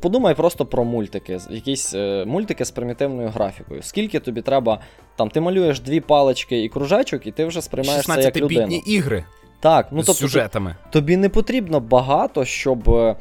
подумай 0.00 0.34
просто 0.34 0.66
про 0.66 0.84
мультики, 0.84 1.38
якісь 1.50 1.94
е, 1.94 2.24
мультики 2.24 2.64
з 2.64 2.70
примітивною 2.70 3.28
графікою. 3.28 3.82
Скільки 3.82 4.20
тобі 4.20 4.42
треба, 4.42 4.80
там 5.16 5.30
ти 5.30 5.40
малюєш 5.40 5.80
дві 5.80 6.00
палички 6.00 6.62
і 6.62 6.68
кружечок, 6.68 7.26
і 7.26 7.30
ти 7.30 7.44
вже 7.44 7.62
сприймаєш 7.62 8.06
це 8.06 8.22
як 8.22 8.36
людину. 8.36 8.66
16-бітні 8.66 8.82
ігри. 8.86 9.24
Так, 9.60 9.86
ну 9.90 9.98
тобто 9.98 10.14
сюжетами. 10.14 10.74
Тобі 10.90 11.16
не 11.16 11.28
потрібно 11.28 11.80
багато, 11.80 12.44
щоб 12.44 12.90
е, 12.90 13.16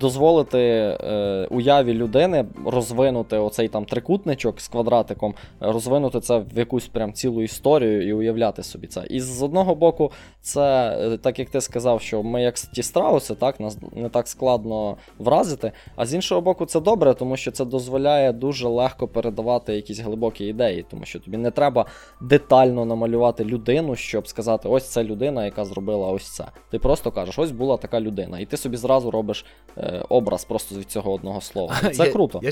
дозволити 0.00 0.58
е, 0.58 1.48
уяві 1.50 1.94
людини 1.94 2.44
розвинути 2.66 3.36
оцей 3.36 3.68
там 3.68 3.84
трикутничок 3.84 4.60
з 4.60 4.68
квадратиком, 4.68 5.34
розвинути 5.60 6.20
це 6.20 6.38
в 6.38 6.58
якусь 6.58 6.86
прям 6.86 7.12
цілу 7.12 7.42
історію 7.42 8.08
і 8.08 8.12
уявляти 8.12 8.62
собі 8.62 8.86
це. 8.86 9.06
І 9.10 9.20
з 9.20 9.42
одного 9.42 9.74
боку, 9.74 10.12
це 10.40 10.96
е, 11.00 11.16
так 11.16 11.38
як 11.38 11.50
ти 11.50 11.60
сказав, 11.60 12.00
що 12.00 12.22
ми 12.22 12.42
як 12.42 12.54
ті 12.54 12.82
страуси, 12.82 13.34
так 13.34 13.60
нас 13.60 13.78
не 13.92 14.08
так 14.08 14.28
складно 14.28 14.96
вразити. 15.18 15.72
А 15.96 16.06
з 16.06 16.14
іншого 16.14 16.40
боку, 16.40 16.66
це 16.66 16.80
добре, 16.80 17.14
тому 17.14 17.36
що 17.36 17.50
це 17.50 17.64
дозволяє 17.64 18.32
дуже 18.32 18.68
легко 18.68 19.08
передавати 19.08 19.74
якісь 19.74 19.98
глибокі 19.98 20.44
ідеї, 20.44 20.84
тому 20.90 21.04
що 21.04 21.20
тобі 21.20 21.36
не 21.36 21.50
треба 21.50 21.86
детально 22.20 22.84
намалювати 22.84 23.44
людину, 23.44 23.96
щоб 23.96 24.28
сказати, 24.28 24.68
ось 24.68 24.88
це 24.88 25.04
людина, 25.04 25.44
яка 25.44 25.57
зробила 25.64 26.06
ось 26.08 26.28
це. 26.28 26.46
Ти 26.70 26.78
просто 26.78 27.12
кажеш, 27.12 27.38
ось 27.38 27.50
була 27.50 27.76
така 27.76 28.00
людина, 28.00 28.38
і 28.38 28.46
ти 28.46 28.56
собі 28.56 28.76
зразу 28.76 29.10
робиш 29.10 29.44
е, 29.76 30.04
образ 30.08 30.44
просто 30.44 30.74
від 30.74 30.90
цього 30.90 31.12
одного 31.12 31.40
слова. 31.40 31.76
І 31.84 31.88
Це 31.94 32.06
я, 32.06 32.12
круто. 32.12 32.40
Я, 32.42 32.50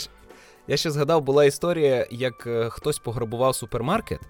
я 0.69 0.77
ще 0.77 0.91
згадав, 0.91 1.23
була 1.23 1.45
історія, 1.45 2.07
як 2.11 2.47
е, 2.47 2.69
хтось 2.71 2.99
пограбував 2.99 3.55
супермаркет, 3.55 4.21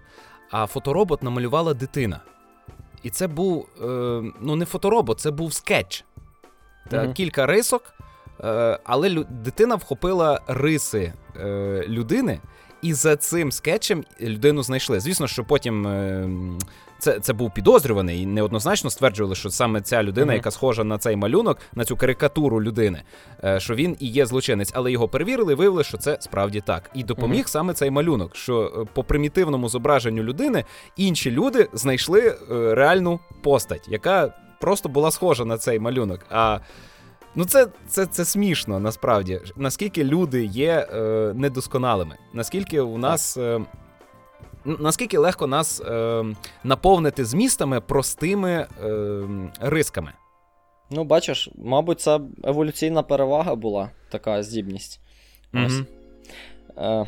а 0.50 0.66
фоторобот 0.66 1.22
намалювала 1.22 1.74
дитина. 1.74 2.20
І 3.02 3.10
це 3.10 3.26
був 3.26 3.66
е, 3.82 3.86
ну 4.40 4.56
не 4.56 4.64
фоторобот, 4.64 5.20
це 5.20 5.30
був 5.30 5.52
скетч. 5.52 6.04
Та 6.90 7.02
Мгм. 7.02 7.12
Кілька 7.12 7.46
рисок, 7.46 7.82
е, 8.44 8.78
але 8.84 9.08
лю- 9.08 9.26
дитина 9.30 9.74
вхопила 9.74 10.40
риси 10.46 11.12
е, 11.40 11.84
людини, 11.88 12.40
і 12.82 12.92
за 12.94 13.16
цим 13.16 13.52
скетчем 13.52 14.04
людину 14.20 14.62
знайшли. 14.62 15.00
Звісно, 15.00 15.26
що 15.26 15.44
потім. 15.44 15.86
Це, 16.98 17.20
це 17.20 17.32
був 17.32 17.54
підозрюваний, 17.54 18.22
і 18.22 18.26
неоднозначно 18.26 18.90
стверджували, 18.90 19.34
що 19.34 19.50
саме 19.50 19.80
ця 19.80 20.02
людина, 20.02 20.26
Мгм. 20.26 20.34
яка 20.34 20.50
схожа 20.50 20.84
на 20.84 20.98
цей 20.98 21.16
малюнок, 21.16 21.58
на 21.74 21.84
цю 21.84 21.96
карикатуру 21.96 22.62
людини, 22.62 23.02
е, 23.44 23.60
що 23.60 23.74
він 23.74 23.96
і 24.00 24.06
є 24.06 24.26
злочинець, 24.26 24.70
але 24.74 24.92
його 24.92 25.08
перевірили, 25.08 25.52
і 25.52 25.56
виявили, 25.56 25.84
що 25.84 25.98
це 25.98 26.16
справді 26.20 26.60
так. 26.60 26.90
І 26.94 27.04
допоміг 27.04 27.48
саме 27.48 27.72
цей 27.74 27.90
малюнок, 27.90 28.36
що 28.36 28.72
е, 28.82 28.88
по 28.94 29.04
примітивному 29.04 29.68
зображенню 29.68 30.22
людини 30.22 30.64
інші 30.96 31.30
люди 31.30 31.68
знайшли 31.72 32.20
е, 32.28 32.34
реальну 32.74 33.20
постать, 33.42 33.88
яка 33.88 34.32
просто 34.60 34.88
була 34.88 35.10
схожа 35.10 35.44
на 35.44 35.58
цей 35.58 35.78
малюнок. 35.78 36.20
А 36.30 36.58
ну 37.34 37.44
це, 37.44 37.66
це, 37.88 38.06
це 38.06 38.24
смішно 38.24 38.80
насправді. 38.80 39.40
Наскільки 39.56 40.04
люди 40.04 40.44
є 40.44 40.88
е, 40.92 40.98
недосконалими, 41.34 42.16
наскільки 42.32 42.80
у 42.80 42.98
нас. 42.98 43.36
Е, 43.36 43.60
Наскільки 44.66 45.18
легко 45.18 45.46
нас 45.46 45.80
е, 45.80 46.24
наповнити 46.64 47.24
змістами 47.24 47.80
простими 47.80 48.50
е, 48.50 49.22
рисками? 49.60 50.12
Ну, 50.90 51.04
бачиш, 51.04 51.50
мабуть, 51.54 52.00
це 52.00 52.20
еволюційна 52.44 53.02
перевага 53.02 53.54
була, 53.54 53.90
така 54.10 54.42
здібність. 54.42 55.00
Ось. 55.54 55.82
Е, 56.78 57.06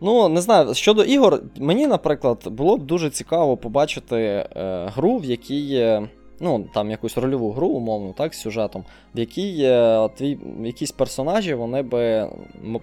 ну, 0.00 0.28
не 0.28 0.40
знаю, 0.40 0.74
щодо 0.74 1.04
ігор, 1.04 1.42
мені, 1.56 1.86
наприклад, 1.86 2.48
було 2.50 2.76
б 2.76 2.82
дуже 2.82 3.10
цікаво 3.10 3.56
побачити 3.56 4.16
е, 4.16 4.46
гру, 4.94 5.16
в 5.18 5.24
якій. 5.24 6.00
Ну, 6.44 6.68
там 6.74 6.90
якусь 6.90 7.18
рольову 7.18 7.52
гру, 7.52 7.68
умовно, 7.68 8.12
так, 8.12 8.34
з 8.34 8.40
сюжетом, 8.40 8.84
в 9.14 9.18
якій 9.18 9.58
е, 9.62 10.08
твій, 10.16 10.38
якісь 10.64 10.92
персонажі 10.92 11.54
вони 11.54 11.82
би 11.82 12.30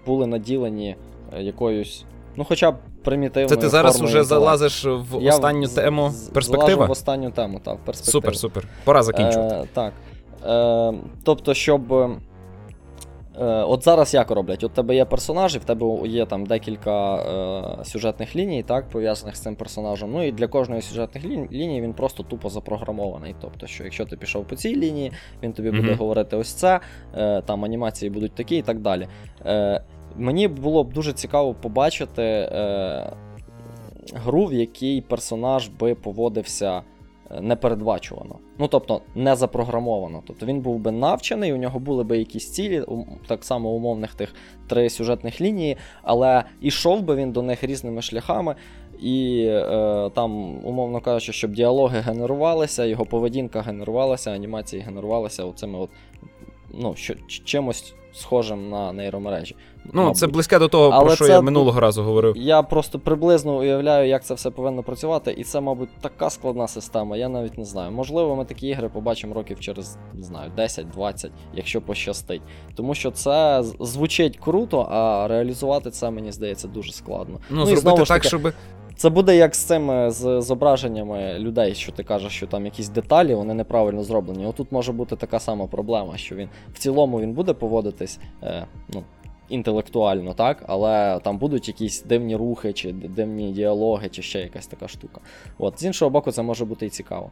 були 0.05 0.27
наділені 0.27 0.95
е, 1.33 1.43
якоюсь, 1.43 2.05
ну, 2.35 2.43
хоча 2.43 2.71
б 2.71 2.75
примітивною 3.03 3.49
Це 3.49 3.55
ти 3.55 3.69
зараз 3.69 4.01
уже 4.01 4.23
залазиш 4.23 4.85
в 4.85 5.21
Я 5.21 5.29
останню 5.29 5.67
з- 5.67 5.73
тему 5.73 6.11
перспектива? 6.33 6.85
в 6.85 6.91
останню 6.91 7.31
тему, 7.31 7.61
так, 7.63 7.77
перспектива. 7.77 8.11
Супер, 8.11 8.37
супер. 8.37 8.67
Пора 8.83 9.03
закінчувати. 9.03 9.55
Е, 9.55 9.67
так. 9.73 9.93
Е, 10.47 10.93
тобто, 11.23 11.53
щоб. 11.53 11.93
Е, 13.41 13.45
от 13.45 13.83
зараз 13.83 14.13
як 14.13 14.31
роблять? 14.31 14.63
От 14.63 14.73
тебе 14.73 14.95
є 14.95 15.05
персонажі, 15.05 15.59
в 15.59 15.63
тебе 15.63 16.07
є 16.07 16.25
там 16.25 16.45
декілька 16.45 17.15
е, 17.15 17.85
сюжетних 17.85 18.35
ліній, 18.35 18.63
так, 18.63 18.89
пов'язаних 18.89 19.35
з 19.35 19.39
цим 19.39 19.55
персонажем. 19.55 20.11
Ну 20.11 20.23
і 20.27 20.31
для 20.31 20.47
кожної 20.47 20.81
сюжетних 20.81 21.25
ліній, 21.25 21.47
ліній 21.51 21.81
він 21.81 21.93
просто 21.93 22.23
тупо 22.23 22.49
запрограмований. 22.49 23.35
Тобто, 23.41 23.67
що 23.67 23.83
якщо 23.83 24.05
ти 24.05 24.17
пішов 24.17 24.45
по 24.47 24.55
цій 24.55 24.75
лінії, 24.75 25.11
він 25.43 25.53
тобі 25.53 25.71
буде 25.71 25.87
Мгм. 25.87 25.97
говорити 25.97 26.35
ось 26.37 26.53
це, 26.53 26.79
е, 27.17 27.41
там 27.41 27.65
анімації 27.65 28.09
будуть 28.09 28.31
такі 28.31 28.57
і 28.57 28.61
так 28.61 28.79
далі. 28.79 29.07
Е, 29.45 29.81
мені 30.19 30.47
було 30.47 30.83
б 30.83 30.93
дуже 30.93 31.13
цікаво 31.13 31.53
побачити 31.53 32.23
е, 32.23 33.13
гру, 34.13 34.45
в 34.45 34.53
якій 34.53 35.01
персонаж 35.01 35.67
би 35.67 35.95
поводився 35.95 36.81
е, 37.31 37.41
непередбачувано. 37.41 38.35
Ну, 38.57 38.67
тобто, 38.67 39.01
не 39.15 39.35
запрограмовано. 39.35 40.23
Тобто 40.27 40.45
він 40.45 40.61
був 40.61 40.79
би 40.79 40.91
навчений, 40.91 41.53
у 41.53 41.57
нього 41.57 41.79
були 41.79 42.03
би 42.03 42.17
якісь 42.17 42.51
цілі, 42.51 42.83
так 43.27 43.43
само 43.43 43.69
умовних 43.69 44.13
тих 44.13 44.35
три 44.67 44.89
сюжетних 44.89 45.41
лінії, 45.41 45.77
але 46.01 46.43
ішов 46.61 47.01
би 47.01 47.15
він 47.15 47.31
до 47.31 47.41
них 47.41 47.63
різними 47.63 48.01
шляхами. 48.01 48.55
І 49.01 49.45
е, 49.49 50.09
там, 50.15 50.65
умовно 50.65 51.01
кажучи, 51.01 51.33
щоб 51.33 51.51
діалоги 51.51 51.99
генерувалися, 51.99 52.85
його 52.85 53.05
поведінка 53.05 53.61
генерувалася, 53.61 54.31
анімації 54.31 54.81
генерувалися 54.81 55.45
оцими 55.45 55.79
от, 55.79 55.89
ну, 56.73 56.95
що, 56.95 57.13
чимось 57.43 57.93
схожим 58.13 58.69
на 58.69 58.93
нейромережі. 58.93 59.55
Ну, 59.85 60.01
мабуть. 60.01 60.17
це 60.17 60.27
близьке 60.27 60.59
до 60.59 60.67
того, 60.67 60.89
Але 60.89 61.05
про 61.05 61.15
що 61.15 61.25
це 61.25 61.31
я 61.31 61.41
минулого 61.41 61.79
разу 61.79 62.03
говорив. 62.03 62.37
Я 62.37 62.61
просто 62.63 62.99
приблизно 62.99 63.57
уявляю, 63.57 64.09
як 64.09 64.25
це 64.25 64.33
все 64.33 64.51
повинно 64.51 64.83
працювати, 64.83 65.35
і 65.37 65.43
це, 65.43 65.61
мабуть, 65.61 65.89
така 66.01 66.29
складна 66.29 66.67
система, 66.67 67.17
я 67.17 67.29
навіть 67.29 67.57
не 67.57 67.65
знаю. 67.65 67.91
Можливо, 67.91 68.35
ми 68.35 68.45
такі 68.45 68.67
ігри 68.67 68.89
побачимо 68.89 69.33
років 69.33 69.59
через 69.59 69.97
не 70.13 70.23
знаю, 70.23 70.51
10-20, 70.57 71.29
якщо 71.53 71.81
пощастить. 71.81 72.41
Тому 72.75 72.93
що 72.93 73.11
це 73.11 73.63
звучить 73.79 74.37
круто, 74.37 74.87
а 74.91 75.27
реалізувати 75.27 75.91
це, 75.91 76.09
мені 76.11 76.31
здається, 76.31 76.67
дуже 76.67 76.91
складно. 76.91 77.39
Ну, 77.49 77.61
і 77.61 77.65
зробити 77.65 77.81
знову 77.81 78.05
ж 78.05 78.07
так, 78.07 78.21
таки, 78.21 78.27
щоб. 78.27 78.53
Це 78.99 79.09
буде 79.09 79.35
як 79.35 79.55
з 79.55 79.59
цими 79.59 80.11
з 80.11 80.41
зображеннями 80.41 81.39
людей, 81.39 81.75
що 81.75 81.91
ти 81.91 82.03
кажеш, 82.03 82.33
що 82.33 82.47
там 82.47 82.65
якісь 82.65 82.89
деталі 82.89 83.35
вони 83.35 83.53
неправильно 83.53 84.03
зроблені. 84.03 84.45
Отут 84.45 84.71
може 84.71 84.91
бути 84.91 85.15
така 85.15 85.39
сама 85.39 85.67
проблема, 85.67 86.17
що 86.17 86.35
він 86.35 86.49
в 86.73 86.79
цілому 86.79 87.21
він 87.21 87.33
буде 87.33 87.53
поводитись 87.53 88.19
е, 88.43 88.65
ну, 88.93 89.03
інтелектуально, 89.49 90.33
так, 90.33 90.63
але 90.67 91.19
там 91.23 91.37
будуть 91.37 91.67
якісь 91.67 92.03
дивні 92.03 92.35
рухи, 92.35 92.73
чи 92.73 92.91
дивні 92.91 93.51
діалоги, 93.51 94.09
чи 94.09 94.21
ще 94.21 94.39
якась 94.39 94.67
така 94.67 94.87
штука. 94.87 95.21
От, 95.57 95.79
з 95.79 95.83
іншого 95.83 96.11
боку, 96.11 96.31
це 96.31 96.41
може 96.41 96.65
бути 96.65 96.85
і 96.85 96.89
цікаво. 96.89 97.31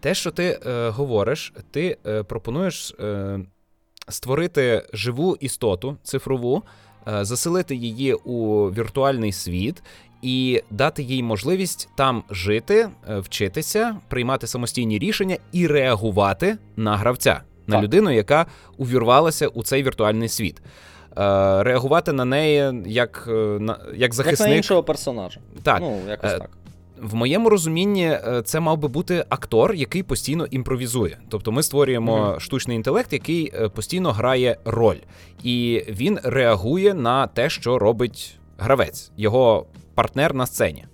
Те, 0.00 0.14
що 0.14 0.30
ти 0.30 0.60
е, 0.66 0.88
говориш, 0.88 1.54
ти 1.70 1.96
е, 2.06 2.22
пропонуєш 2.22 2.94
е, 3.00 3.40
створити 4.08 4.82
живу 4.92 5.36
істоту 5.40 5.96
цифрову, 6.02 6.62
е, 7.08 7.24
заселити 7.24 7.76
її 7.76 8.14
у 8.14 8.66
віртуальний 8.70 9.32
світ 9.32 9.82
і 10.22 10.62
дати 10.70 11.02
їй 11.02 11.22
можливість 11.22 11.88
там 11.96 12.22
жити, 12.30 12.88
е, 13.10 13.18
вчитися, 13.18 13.96
приймати 14.08 14.46
самостійні 14.46 14.98
рішення 14.98 15.36
і 15.52 15.66
реагувати 15.66 16.56
на 16.76 16.96
гравця, 16.96 17.40
на 17.66 17.74
Так. 17.76 17.84
людину, 17.84 18.10
яка 18.10 18.46
увірвалася 18.76 19.48
у 19.48 19.62
цей 19.62 19.82
віртуальний 19.82 20.28
світ. 20.28 20.62
Е, 21.18 21.62
Реагувати 21.62 22.12
на 22.12 22.24
неї 22.24 22.82
як, 22.86 23.24
е, 23.28 23.30
на, 23.60 23.78
як 23.92 24.00
Як 24.00 24.14
захисник. 24.14 24.48
на 24.50 24.54
іншого 24.56 24.82
персонажа. 24.82 25.40
Так, 25.62 25.78
Ну, 25.80 26.00
якось 26.08 26.32
так. 26.32 26.50
в 27.02 27.14
моєму 27.14 27.48
розумінні 27.48 28.18
це 28.44 28.60
мав 28.60 28.78
би 28.78 28.88
бути 28.88 29.24
актор, 29.28 29.74
який 29.74 30.02
постійно 30.02 30.46
імпровізує. 30.50 31.18
Тобто 31.28 31.52
ми 31.52 31.62
створюємо 31.62 32.16
Мгм. 32.30 32.40
штучний 32.40 32.76
інтелект, 32.76 33.12
який 33.12 33.52
постійно 33.74 34.12
грає 34.12 34.56
роль, 34.64 34.96
і 35.42 35.84
він 35.88 36.18
реагує 36.22 36.94
на 36.94 37.26
те, 37.26 37.50
що 37.50 37.78
робить 37.78 38.36
гравець, 38.58 39.10
його 39.16 39.66
партнер 39.96 40.34
на 40.34 40.46
сцені. 40.46 40.84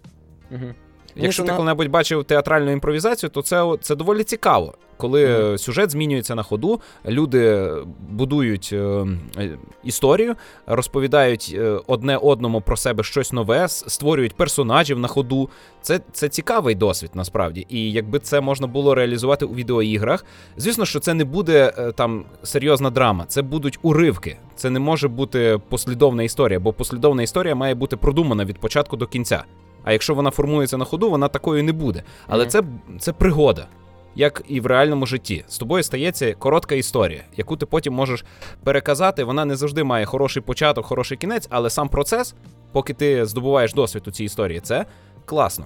Угу. 0.51 0.75
Якщо 1.17 1.45
ти 1.45 1.53
коли-небудь 1.53 1.89
бачив 1.89 2.25
театральну 2.25 2.71
імпровізацію, 2.71 3.31
то 3.31 3.43
це, 3.43 3.77
це 3.81 3.95
доволі 3.97 4.25
цікаво. 4.25 4.75
Коли 5.03 5.59
сюжет 5.59 5.91
змінюється 5.91 6.35
на 6.35 6.43
ходу, 6.43 6.81
люди 7.07 7.71
будують 8.11 8.71
е, 8.73 9.07
е, 9.39 9.59
історію, 9.85 10.35
розповідають 10.67 11.55
е, 11.59 11.81
одне 11.87 12.17
одному 12.17 12.61
про 12.61 12.77
себе 12.77 13.03
щось 13.03 13.33
нове, 13.33 13.69
створюють 13.69 14.35
персонажів 14.35 14.99
на 14.99 15.09
ходу. 15.09 15.49
Це, 15.81 16.01
це 16.13 16.29
цікавий 16.29 16.75
досвід 16.75 17.11
насправді. 17.15 17.67
І 17.69 17.93
якби 17.93 18.19
це 18.19 18.41
можна 18.41 18.67
було 18.67 18.95
реалізувати 18.95 19.45
у 19.45 19.55
відеоіграх, 19.55 20.25
звісно, 20.57 20.85
що 20.85 21.01
це 21.01 21.15
не 21.15 21.25
буде 21.25 21.73
е, 21.79 21.93
там 21.93 22.25
серйозна 22.43 22.91
драма, 22.91 23.25
це 23.29 23.43
будуть 23.43 23.79
уривки. 23.83 24.37
Це 24.57 24.71
не 24.71 24.79
може 24.79 25.09
бути 25.09 25.61
послідовна 25.69 26.23
історія, 26.23 26.61
бо 26.61 26.73
послідовна 26.73 27.23
історія 27.23 27.55
має 27.55 27.75
бути 27.75 27.97
продумана 27.97 28.45
від 28.45 28.59
початку 28.59 28.97
до 28.97 29.07
кінця. 29.07 29.45
А 29.85 29.93
якщо 29.93 30.15
вона 30.15 30.31
формується 30.31 30.77
на 30.77 30.85
ходу, 30.85 31.11
вона 31.11 31.29
такою 31.29 31.65
не 31.65 31.73
буде. 31.73 32.03
Але 32.27 32.43
Мгм. 32.43 32.51
це, 32.51 32.63
це 32.99 33.13
пригода, 33.13 33.67
як 34.15 34.43
і 34.49 34.61
в 34.61 34.67
реальному 34.67 35.07
житті. 35.07 35.45
З 35.49 35.59
тобою 35.59 35.83
стається 35.83 36.35
коротка 36.35 36.75
історія, 36.75 37.25
яку 37.37 37.57
ти 37.57 37.67
потім 37.67 37.95
можеш 37.95 38.25
переказати. 38.65 39.25
Вона 39.25 39.45
не 39.45 39.57
завжди 39.57 39.85
має 39.85 40.05
хороший 40.05 40.43
початок, 40.43 40.87
хороший 40.87 41.17
кінець, 41.17 41.47
але 41.51 41.71
сам 41.71 41.89
процес, 41.89 42.35
поки 42.73 42.95
ти 42.95 43.27
здобуваєш 43.27 43.75
досвід 43.75 44.03
у 44.07 44.11
цій 44.11 44.25
історії, 44.25 44.61
це 44.61 44.87
класно. 45.25 45.65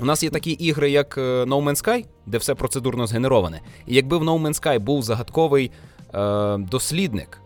У 0.00 0.04
нас 0.04 0.22
є 0.22 0.30
такі 0.30 0.50
ігри, 0.50 0.90
як 0.90 1.18
е, 1.18 1.20
No 1.20 1.64
Man's 1.64 1.84
Sky, 1.84 2.04
де 2.26 2.38
все 2.38 2.54
процедурно 2.54 3.06
згенероване. 3.06 3.60
І 3.86 3.94
якби 3.94 4.18
в 4.18 4.22
No 4.22 4.42
Man's 4.42 4.62
Sky 4.62 4.78
був 4.78 5.02
загадковий 5.02 5.70
е, 6.14 6.56
дослідник, 6.58 7.39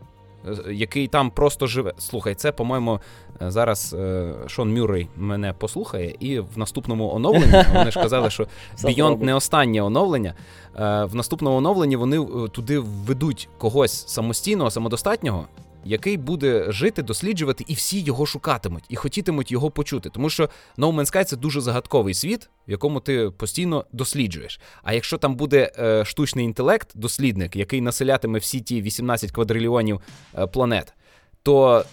який 0.71 1.09
там 1.09 1.31
просто 1.31 1.67
живе. 1.67 1.93
Слухай, 1.99 2.35
це, 2.35 2.53
по-моєму, 2.53 3.01
е, 3.43 3.51
зараз 3.51 3.97
е, 3.99 4.35
Шон 4.47 4.75
Мюррей 4.75 5.09
мене 5.17 5.53
послухає, 5.53 6.15
і 6.21 6.39
в 6.39 6.59
наступному 6.59 7.15
оновленні 7.15 7.65
вони 7.75 7.91
ж 7.91 8.01
казали, 8.01 8.31
що 8.31 8.47
Beyond 8.83 9.23
не 9.23 9.35
останнє 9.35 9.83
оновлення. 9.83 10.35
Е, 10.77 11.05
в 11.05 11.15
наступному 11.15 11.57
оновленні 11.57 11.97
вони 11.97 12.27
туди 12.49 12.79
введуть 12.79 13.49
когось 13.59 14.07
самостійного, 14.09 14.71
самодостатнього, 14.71 15.47
який 15.85 16.17
буде 16.17 16.73
жити, 16.73 17.03
досліджувати, 17.03 17.65
і 17.69 17.75
всі 17.75 18.01
його 18.01 18.27
шукатимуть 18.27 18.85
і 18.89 18.97
хотітимуть 18.97 19.53
його 19.53 19.71
почути. 19.71 20.11
Тому 20.11 20.31
що 20.31 20.51
No 20.79 20.95
Man's 20.95 21.15
Sky— 21.15 21.25
це 21.25 21.37
дуже 21.37 21.61
загадковий 21.61 22.15
світ, 22.15 22.51
в 22.69 22.71
якому 22.71 23.01
ти 23.01 23.31
постійно 23.37 23.85
досліджуєш. 23.93 24.61
А 24.83 24.93
якщо 24.93 25.19
там 25.19 25.37
буде 25.37 25.73
е, 25.79 26.05
штучний 26.05 26.45
інтелект, 26.45 26.89
дослідник, 26.95 27.57
який 27.57 27.81
населятиме 27.81 28.39
всі 28.39 28.61
ті 28.61 28.83
18 28.83 29.31
квадрильйонів 29.31 30.01
е, 30.39 30.47
планет, 30.47 30.95
то 31.43 31.85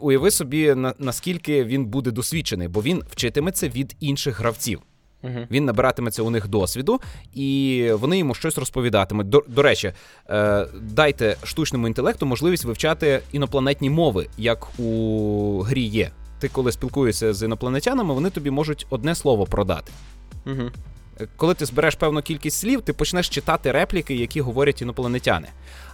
уяви 0.00 0.30
собі, 0.30 0.74
на, 0.74 0.94
наскільки 0.98 1.64
він 1.64 1.86
буде 1.86 2.10
досвідчений, 2.10 2.68
бо 2.68 2.82
він 2.82 3.02
вчитиметься 3.10 3.68
від 3.68 3.96
інших 4.00 4.38
гравців. 4.38 4.82
Угу. 5.22 5.46
Він 5.50 5.64
набиратиметься 5.64 6.22
у 6.22 6.30
них 6.30 6.48
досвіду, 6.48 7.00
і 7.34 7.90
вони 7.92 8.18
йому 8.18 8.34
щось 8.34 8.58
розповідатимуть. 8.58 9.28
До, 9.28 9.44
до 9.48 9.62
речі, 9.62 9.92
е, 10.30 10.66
дайте 10.82 11.36
штучному 11.44 11.86
інтелекту 11.86 12.26
можливість 12.26 12.64
вивчати 12.64 13.20
інопланетні 13.32 13.90
мови, 13.90 14.26
як 14.38 14.80
у 14.80 15.60
грі 15.60 15.82
є. 15.82 16.10
Ти, 16.40 16.48
коли 16.48 16.72
спілкуєшся 16.72 17.34
з 17.34 17.42
інопланетянами, 17.42 18.14
вони 18.14 18.30
тобі 18.30 18.50
можуть 18.50 18.86
одне 18.90 19.14
слово 19.14 19.46
продати. 19.46 19.92
Угу. 20.46 20.70
Коли 21.36 21.54
ти 21.54 21.66
збереш 21.66 21.94
певну 21.94 22.22
кількість 22.22 22.58
слів, 22.58 22.82
ти 22.82 22.92
почнеш 22.92 23.28
читати 23.28 23.72
репліки, 23.72 24.14
які 24.14 24.40
говорять 24.40 24.82
інопланетяни. 24.82 25.48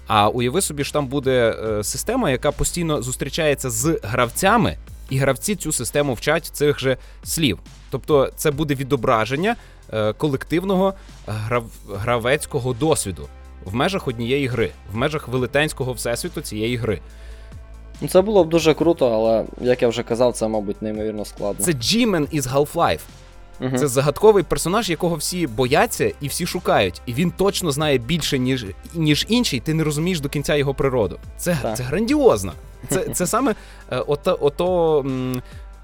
А 0.07 0.29
уяви 0.29 0.61
собі, 0.61 0.85
що 0.85 0.93
там 0.93 1.07
буде 1.07 1.57
е, 1.63 1.85
система, 1.85 2.31
яка 2.31 2.53
постійно 2.53 3.03
зустрічається 3.03 3.71
з 3.71 4.01
гравцями, 4.03 4.77
і 5.11 5.17
гравці 5.17 5.57
цю 5.57 5.73
систему 5.73 6.15
вчать 6.15 6.47
цих 6.47 6.81
же 6.81 6.97
слів. 7.25 7.59
Тобто 7.93 8.31
це 8.37 8.51
буде 8.51 8.75
відображення 8.75 9.57
е, 9.93 10.13
колективного 10.13 10.95
грав... 11.27 11.65
гравецького 11.95 12.73
досвіду 12.73 13.29
в 13.65 13.75
межах 13.75 14.09
однієї 14.09 14.47
гри, 14.47 14.71
в 14.93 14.97
межах 14.97 15.29
велетенського 15.29 15.93
всесвіту 15.93 16.41
цієї 16.41 16.77
гри. 16.77 17.01
Ну, 18.01 18.09
це 18.09 18.23
було 18.23 18.45
б 18.45 18.49
дуже 18.49 18.75
круто, 18.75 19.11
але 19.13 19.45
як 19.61 19.83
я 19.83 19.89
вже 19.89 20.03
казав, 20.03 20.33
це, 20.33 20.49
мабуть, 20.49 20.83
неймовірно 20.83 21.25
складно. 21.25 21.65
Це 21.65 21.73
Джімен 21.73 22.29
із 22.31 22.47
Half-Life. 22.47 23.01
Угу. 23.61 23.79
Це 23.79 23.89
загадковий 23.89 24.43
персонаж, 24.43 24.91
якого 24.91 25.17
всі 25.17 25.47
бояться 25.47 26.13
і 26.21 26.29
всі 26.29 26.47
шукають. 26.47 27.03
І 27.07 27.13
він 27.13 27.31
точно 27.31 27.71
знає 27.71 27.99
більше, 27.99 28.39
ніж 28.39 28.67
ніж 28.95 29.27
інший. 29.29 29.61
Ти 29.61 29.75
не 29.75 29.85
розумієш 29.85 30.21
до 30.21 30.29
кінця 30.29 30.57
його 30.57 30.75
природу. 30.75 31.19
Це 31.37 31.59
Так. 31.63 31.77
це 31.77 31.83
грандіозно. 31.83 32.53
Це 32.89 33.01
це 33.01 33.27
саме 33.27 33.55
е, 33.91 33.99
ото, 33.99 34.39
ото 34.41 35.05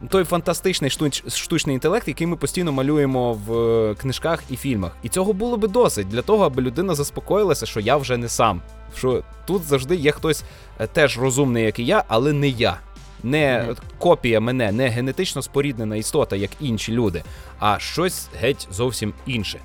той 0.08 0.24
фантастичний 0.24 0.90
штуч, 0.90 1.24
штучний 1.28 1.74
інтелект, 1.74 2.08
який 2.08 2.26
ми 2.26 2.36
постійно 2.36 2.72
малюємо 2.72 3.32
в 3.32 3.52
е, 3.52 3.94
книжках 3.94 4.42
і 4.50 4.56
фільмах. 4.56 4.96
І 5.02 5.08
цього 5.08 5.32
було 5.32 5.56
би 5.56 5.68
досить 5.68 6.08
для 6.08 6.22
того, 6.22 6.44
аби 6.44 6.62
людина 6.62 6.94
заспокоїлася, 6.94 7.66
що 7.66 7.80
я 7.80 7.96
вже 7.96 8.16
не 8.16 8.28
сам. 8.28 8.62
Що 8.96 9.22
тут 9.46 9.62
завжди 9.62 9.96
є 9.96 10.12
хтось 10.12 10.44
е, 10.80 10.86
теж 10.86 11.18
розумний, 11.18 11.64
як 11.64 11.78
і 11.78 11.84
я, 11.84 12.04
але 12.08 12.32
не 12.32 12.48
я. 12.48 12.78
Не 13.22 13.74
копія 13.98 14.40
мене, 14.40 14.72
не 14.72 14.88
генетично 14.88 15.42
споріднена 15.42 15.96
істота, 15.96 16.36
як 16.36 16.50
інші 16.60 16.92
люди, 16.92 17.22
а 17.58 17.78
щось 17.78 18.28
геть 18.40 18.68
зовсім 18.70 19.14
інше. 19.26 19.60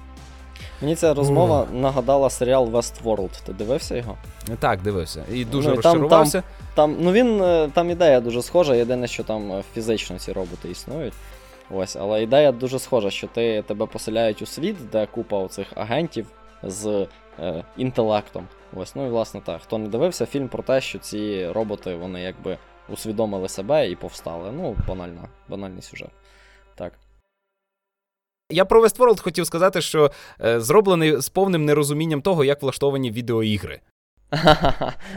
Мені 0.83 0.95
ця 0.95 1.13
розмова 1.13 1.67
нагадала 1.73 2.29
серіал 2.29 2.67
Westworld. 2.75 3.29
Ти 3.45 3.53
дивився 3.53 3.95
його? 3.95 4.17
Так, 4.59 4.81
дивився. 4.81 5.23
І 5.31 5.45
дуже 5.45 5.69
Ну, 5.69 5.75
і 5.75 5.77
там- 5.77 5.93
розчарувався. 5.93 6.43
Там, 6.75 6.97
ну 6.99 7.11
він, 7.11 7.41
е, 7.41 7.69
там 7.73 7.89
ідея 7.89 8.19
дуже 8.19 8.41
схожа, 8.41 8.75
єдине, 8.75 9.07
що 9.07 9.23
там 9.23 9.51
е, 9.51 9.63
фізично 9.73 10.19
ці 10.19 10.31
роботи 10.31 10.69
існують. 10.69 11.13
Ось, 11.71 11.95
але 11.95 12.23
ідея 12.23 12.51
дуже 12.51 12.79
схожа, 12.79 13.09
що 13.09 13.27
ти 13.27 13.61
тебе 13.61 13.85
поселяють 13.85 14.41
у 14.41 14.45
світ, 14.45 14.75
де 14.91 15.05
купа 15.05 15.37
оцих 15.37 15.67
агентів 15.75 16.27
з 16.63 17.07
е, 17.39 17.63
інтелектом. 17.77 18.47
Ось, 18.75 18.95
ну 18.95 19.05
і 19.07 19.09
власне 19.09 19.41
так. 19.45 19.61
Хто 19.61 19.77
не 19.77 19.87
дивився, 19.87 20.25
фільм 20.25 20.47
про 20.47 20.63
те, 20.63 20.81
що 20.81 20.99
ці 20.99 21.47
роботи 21.47 21.95
вони 21.95 22.21
якби 22.21 22.57
усвідомили 22.89 23.49
себе 23.49 23.89
і 23.89 23.95
повстали. 23.95 24.51
Ну, 24.51 24.75
банальна, 24.87 25.21
банальний 25.49 25.81
сюжет. 25.81 26.09
Так. 26.75 26.93
Я 28.51 28.65
про 28.65 28.83
Westworld 28.85 29.21
хотів 29.21 29.45
сказати, 29.45 29.81
що 29.81 30.11
е, 30.41 30.59
зроблений 30.59 31.21
з 31.21 31.29
повним 31.29 31.65
нерозумінням 31.65 32.21
того, 32.21 32.43
як 32.43 32.61
влаштовані 32.61 33.11
відеоігри, 33.11 33.79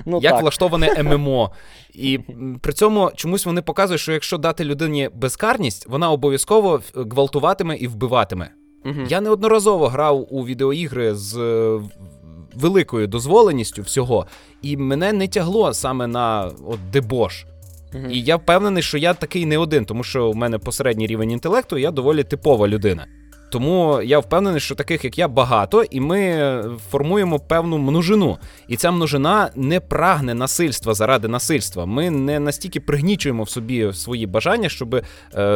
ну, 0.06 0.20
як 0.22 0.32
так. 0.32 0.42
влаштоване 0.42 1.02
ММО. 1.02 1.52
І 1.94 2.20
при 2.60 2.72
цьому 2.72 3.10
чомусь 3.14 3.46
вони 3.46 3.62
показують, 3.62 4.00
що 4.00 4.12
якщо 4.12 4.38
дати 4.38 4.64
людині 4.64 5.10
безкарність, 5.14 5.86
вона 5.88 6.10
обов'язково 6.10 6.80
гвалтуватиме 6.94 7.76
і 7.76 7.86
вбиватиме. 7.86 8.50
Я 9.08 9.20
неодноразово 9.20 9.88
грав 9.88 10.26
у 10.30 10.46
відеоігри 10.46 11.14
з 11.14 11.36
е, 11.36 11.80
великою 12.54 13.06
дозволеністю 13.06 13.82
всього, 13.82 14.26
і 14.62 14.76
мене 14.76 15.12
не 15.12 15.28
тягло 15.28 15.74
саме 15.74 16.06
на 16.06 16.50
от 16.66 16.90
дебош. 16.90 17.46
Мгм. 17.96 18.10
І 18.10 18.20
я 18.20 18.36
впевнений, 18.36 18.82
що 18.82 18.98
я 18.98 19.14
такий 19.14 19.46
не 19.46 19.58
один, 19.58 19.84
тому 19.84 20.04
що 20.04 20.28
у 20.28 20.34
мене 20.34 20.58
посередній 20.58 21.06
рівень 21.06 21.30
інтелекту, 21.30 21.78
я 21.78 21.90
доволі 21.90 22.24
типова 22.24 22.68
людина. 22.68 23.06
Тому 23.50 24.02
я 24.02 24.18
впевнений, 24.18 24.60
що 24.60 24.74
таких 24.74 25.04
як 25.04 25.18
я 25.18 25.28
багато, 25.28 25.82
і 25.82 26.00
ми 26.00 26.62
формуємо 26.90 27.38
певну 27.38 27.78
множину. 27.78 28.38
І 28.68 28.76
ця 28.76 28.90
множина 28.90 29.50
не 29.54 29.80
прагне 29.80 30.34
насильства 30.34 30.94
заради 30.94 31.28
насильства. 31.28 31.86
Ми 31.86 32.10
не 32.10 32.40
настільки 32.40 32.80
пригнічуємо 32.80 33.42
в 33.42 33.50
собі 33.50 33.92
свої 33.92 34.26
бажання, 34.26 34.68
щоб 34.68 34.94
е, 34.94 35.02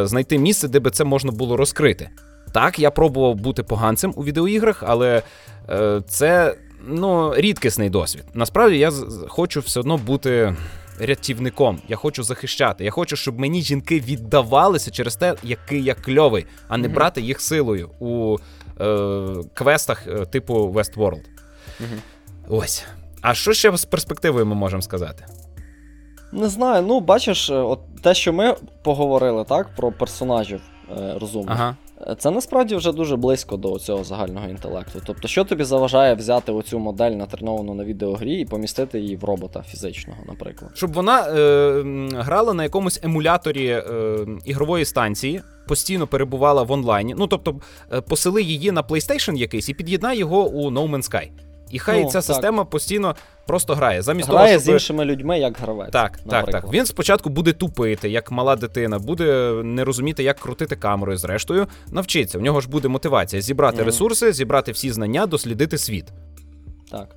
знайти 0.07 0.37
місце, 0.37 0.67
де 0.67 0.79
би 0.79 0.89
це 0.89 1.03
можна 1.03 1.31
було 1.31 1.57
розкрити. 1.57 2.09
Так, 2.53 2.79
я 2.79 2.91
пробував 2.91 3.35
бути 3.35 3.63
поганцем 3.63 4.13
у 4.15 4.23
відеоіграх, 4.23 4.83
але 4.87 5.21
е, 5.69 6.01
це 6.07 6.55
ну, 6.87 7.33
рідкісний 7.35 7.89
досвід. 7.89 8.23
Насправді 8.33 8.77
я 8.77 8.91
хочу 9.27 9.59
все 9.59 9.79
одно 9.79 9.97
бути 9.97 10.55
рятівником. 11.01 11.79
Я 11.87 11.95
хочу 11.95 12.23
захищати. 12.23 12.83
Я 12.83 12.91
хочу, 12.91 13.15
щоб 13.15 13.39
мені 13.39 13.61
жінки 13.61 13.99
віддавалися 13.99 14.91
через 14.91 15.15
те, 15.15 15.35
який 15.43 15.83
я 15.83 15.93
кльовий, 15.93 16.45
а 16.67 16.77
не 16.77 16.87
брати 16.87 17.21
їх 17.21 17.41
силою 17.41 17.89
у 17.99 18.37
е, 18.81 19.35
квестах 19.53 20.07
е, 20.07 20.25
типу 20.25 20.53
Westworld. 20.53 21.23
Ось. 22.49 22.85
А 23.21 23.33
що 23.33 23.53
ще 23.53 23.77
з 23.77 23.85
перспективою 23.85 24.45
ми 24.45 24.55
можемо 24.55 24.81
сказати? 24.81 25.25
Не 26.31 26.49
знаю, 26.49 26.83
ну 26.87 26.99
бачиш, 26.99 27.49
е, 27.49 27.55
от 27.55 27.79
те, 28.01 28.13
що 28.13 28.33
ми 28.33 28.55
поговорили, 28.83 29.43
так, 29.43 29.75
про 29.75 29.91
персонажів 29.91 30.61
е, 30.97 31.15
розумних. 31.21 31.55
Ага. 31.55 31.75
Це 32.17 32.31
насправді 32.31 32.75
вже 32.75 32.91
дуже 32.91 33.15
близько 33.15 33.57
до 33.57 33.79
цього 33.79 34.03
загального 34.03 34.47
інтелекту. 34.47 35.01
Тобто, 35.05 35.27
що 35.27 35.43
тобі 35.43 35.63
заважає 35.63 36.15
взяти 36.15 36.51
оцю 36.51 36.79
модель 36.79 37.11
натреновану 37.11 37.73
на 37.73 37.83
відеогрі 37.83 38.33
і 38.33 38.45
помістити 38.45 38.99
її 38.99 39.15
в 39.15 39.23
робота 39.23 39.61
фізичного, 39.61 40.19
наприклад? 40.27 40.71
Щоб 40.73 40.93
вона 40.93 41.19
е, 41.21 41.83
грала 42.13 42.53
на 42.53 42.63
якомусь 42.63 42.99
емуляторі 43.03 43.67
е, 43.67 43.83
ігрової 44.45 44.85
станції, 44.85 45.41
постійно 45.67 46.07
перебувала 46.07 46.63
в 46.63 46.71
онлайні. 46.71 47.15
Ну 47.17 47.27
тобто, 47.27 47.59
е, 47.93 48.01
посели 48.01 48.43
її 48.43 48.71
на 48.71 48.83
PlayStation 48.83 49.37
якийсь 49.37 49.69
і 49.69 49.73
під'єднай 49.73 50.17
його 50.17 50.47
у 50.47 50.71
No 50.71 50.89
Man's 50.89 51.11
Sky. 51.11 51.29
І 51.71 51.79
хай 51.79 52.03
Ну, 52.03 52.07
ця 52.07 52.13
так. 52.13 52.23
система 52.23 52.65
постійно 52.65 53.15
просто 53.47 53.75
грає. 53.75 54.01
Замість 54.01 54.29
Грає 54.29 54.53
того, 54.53 54.59
з 54.59 54.67
іншими 54.67 55.05
людьми 55.05 55.39
як 55.39 55.57
гравець. 55.57 55.91
Так, 55.91 56.17
так, 56.17 56.25
наприклад. 56.25 56.63
так. 56.63 56.73
Він 56.73 56.85
спочатку 56.85 57.29
буде 57.29 57.53
тупити, 57.53 58.09
як 58.09 58.31
мала 58.31 58.55
дитина, 58.55 58.99
буде 58.99 59.51
не 59.63 59.83
розуміти, 59.83 60.23
як 60.23 60.39
крутити 60.39 60.75
камерою. 60.75 61.17
Зрештою, 61.17 61.67
навчиться. 61.91 62.37
У 62.37 62.41
нього 62.41 62.61
ж 62.61 62.69
буде 62.69 62.87
мотивація 62.87 63.41
зібрати 63.41 63.81
mm. 63.81 63.85
ресурси, 63.85 64.33
зібрати 64.33 64.71
всі 64.71 64.91
знання, 64.91 65.25
дослідити 65.25 65.77
світ. 65.77 66.05
Так. 66.91 67.15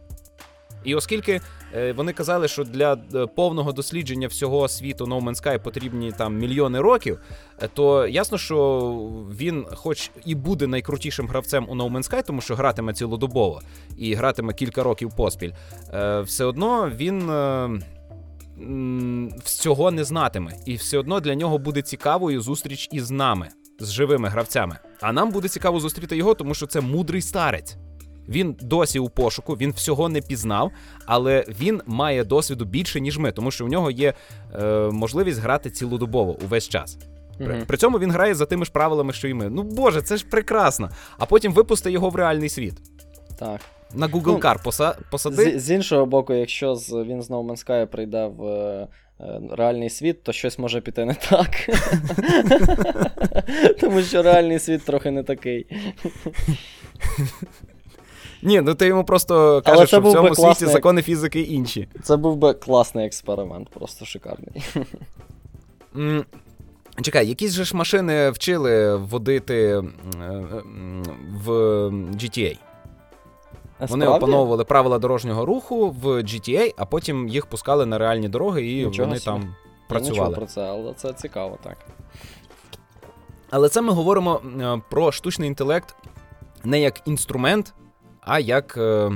І 0.85 0.95
оскільки 0.95 1.41
е, 1.75 1.93
вони 1.93 2.13
казали, 2.13 2.49
що 2.49 2.65
для 2.65 2.99
е, 3.15 3.27
повного 3.27 3.73
дослідження 3.73 4.29
всього 4.29 4.69
світу 4.69 5.05
No 5.05 5.25
Man's 5.25 5.45
Sky 5.45 5.63
потрібні 5.63 6.13
там 6.13 6.39
мільйони 6.39 6.81
років, 6.81 7.19
е, 7.63 7.69
то 7.75 8.07
ясно, 8.07 8.39
що 8.39 8.91
він, 9.41 9.67
хоч 9.75 10.11
і 10.25 10.35
буде 10.35 10.67
найкрутішим 10.67 11.29
гравцем 11.29 11.67
у 11.69 11.75
No 11.75 11.93
Man's 11.93 12.11
Sky, 12.11 12.27
тому 12.27 12.41
що 12.41 12.55
гратиме 12.55 12.95
цілодобово 12.95 13.61
і 13.99 14.15
гратиме 14.15 14.53
кілька 14.53 14.83
років 14.83 15.13
поспіль, 15.17 15.51
все 16.23 16.45
одно 16.45 16.91
він. 16.97 17.31
Всього 19.45 19.91
не 19.91 20.05
знатиме, 20.05 20.53
і 20.67 20.75
все 20.75 20.99
одно 20.99 21.21
для 21.21 21.35
нього 21.35 21.59
буде 21.59 21.83
цікавою 21.83 22.41
зустріч 22.41 22.89
із 22.93 23.11
нами, 23.11 23.49
з 23.79 23.93
живими 23.93 24.29
гравцями. 24.29 24.79
А 25.01 25.13
нам 25.13 25.31
буде 25.31 25.49
цікаво 25.49 25.81
зустріти 25.81 26.17
його, 26.17 26.35
тому 26.35 26.55
що 26.55 26.67
це 26.67 26.81
мудрий 26.81 27.23
старець. 27.23 27.77
Він 28.29 28.57
досі 28.61 28.99
у 28.99 29.09
пошуку, 29.09 29.55
він 29.55 29.71
всього 29.71 30.09
не 30.09 30.21
пізнав, 30.21 30.71
але 31.07 31.45
він 31.61 31.81
має 31.87 32.25
досвіду 32.25 32.65
більше, 32.65 33.01
ніж 33.01 33.19
ми, 33.19 33.33
тому 33.33 33.51
що 33.51 33.65
в 33.65 33.69
нього 33.69 33.91
є 33.91 34.15
е, 34.55 34.75
можливість 34.93 35.41
грати 35.41 35.71
цілодобово 35.71 36.37
увесь 36.45 36.69
час. 36.69 36.99
При, 37.39 37.65
при 37.67 37.77
цьому 37.77 37.99
він 37.99 38.11
грає 38.11 38.35
за 38.35 38.47
тими 38.47 38.65
ж 38.65 38.73
правилами, 38.73 39.13
що 39.13 39.29
і 39.29 39.35
ми. 39.35 39.49
Ну 39.49 39.63
боже, 39.63 40.03
це 40.03 40.17
ж 40.17 40.27
прекрасно. 40.31 40.91
А 41.19 41.27
потім 41.27 41.53
випусти 41.53 41.91
його 41.91 42.11
в 42.11 42.17
реальний 42.17 42.49
світ. 42.49 42.75
Так. 43.39 43.61
На 43.95 44.09
Google 44.09 44.27
ну, 44.27 44.39
Car 44.39 44.63
поса, 44.63 44.97
посади. 45.11 45.59
З, 45.59 45.63
з 45.63 45.71
іншого 45.71 46.07
боку, 46.07 46.35
якщо 46.35 46.75
з, 46.75 46.93
він 46.93 47.23
з 47.23 47.31
No 47.31 47.47
Man's 47.47 47.67
Sky 47.67 47.87
прийде 47.87 48.27
в 48.27 48.45
е, 48.45 48.89
реальний 49.51 49.91
світ, 49.91 50.23
то 50.23 50.33
щось 50.33 50.59
може 50.59 50.81
піти 50.81 51.05
не 51.05 51.15
так. 51.15 51.51
Тому 53.81 54.03
що 54.03 54.23
реальний 54.23 54.59
світ 54.59 54.85
трохи 54.85 55.11
не 55.11 55.23
такий. 55.23 55.67
Ні, 58.45 58.61
ну 58.61 58.75
ти 58.75 58.87
йому 58.87 59.05
просто 59.05 59.63
кажеш, 59.65 59.89
що 59.89 60.01
в 60.01 60.13
цьому 60.13 60.35
світі 60.35 60.67
закони 60.67 61.03
фізики 61.03 61.41
інші. 61.41 61.89
Це 62.03 62.17
був 62.17 62.37
би 62.37 62.55
класний 62.55 63.07
експеримент, 63.07 63.69
просто 63.69 64.05
шикарний. 64.05 64.65
Mm. 65.95 66.25
Чекай, 67.03 67.29
якісь 67.29 67.53
же 67.53 67.65
ж 67.65 67.77
машини 67.77 68.31
вчили 68.31 68.97
водити 68.97 69.83
в 71.45 71.51
GTA. 71.91 72.59
Вони 73.81 74.07
опановували 74.07 74.65
правила 74.65 74.99
дорожнього 74.99 75.47
руху 75.47 75.91
в 75.91 76.07
GTA, 76.07 76.75
а 76.77 76.87
потім 76.87 77.29
їх 77.29 77.47
пускали 77.47 77.87
на 77.87 77.99
реальні 77.99 78.29
дороги 78.29 78.67
і 78.67 78.87
Нічого 78.87 79.09
вони 79.09 79.21
собі. 79.21 79.41
там 79.41 79.55
працювали. 79.89 80.31
Я 80.31 80.37
про 80.37 80.47
це, 80.47 80.61
але 80.61 80.95
це 80.95 81.13
цікаво, 81.13 81.59
так. 81.63 81.77
Але 83.51 83.69
це 83.69 83.83
ми 83.83 83.93
говоримо 83.93 84.41
про 84.91 85.13
штучний 85.13 85.49
інтелект 85.49 85.97
не 86.65 86.81
як 86.81 87.01
інструмент, 87.05 87.75
а 88.25 88.39
як 88.39 88.77
е, 88.77 89.11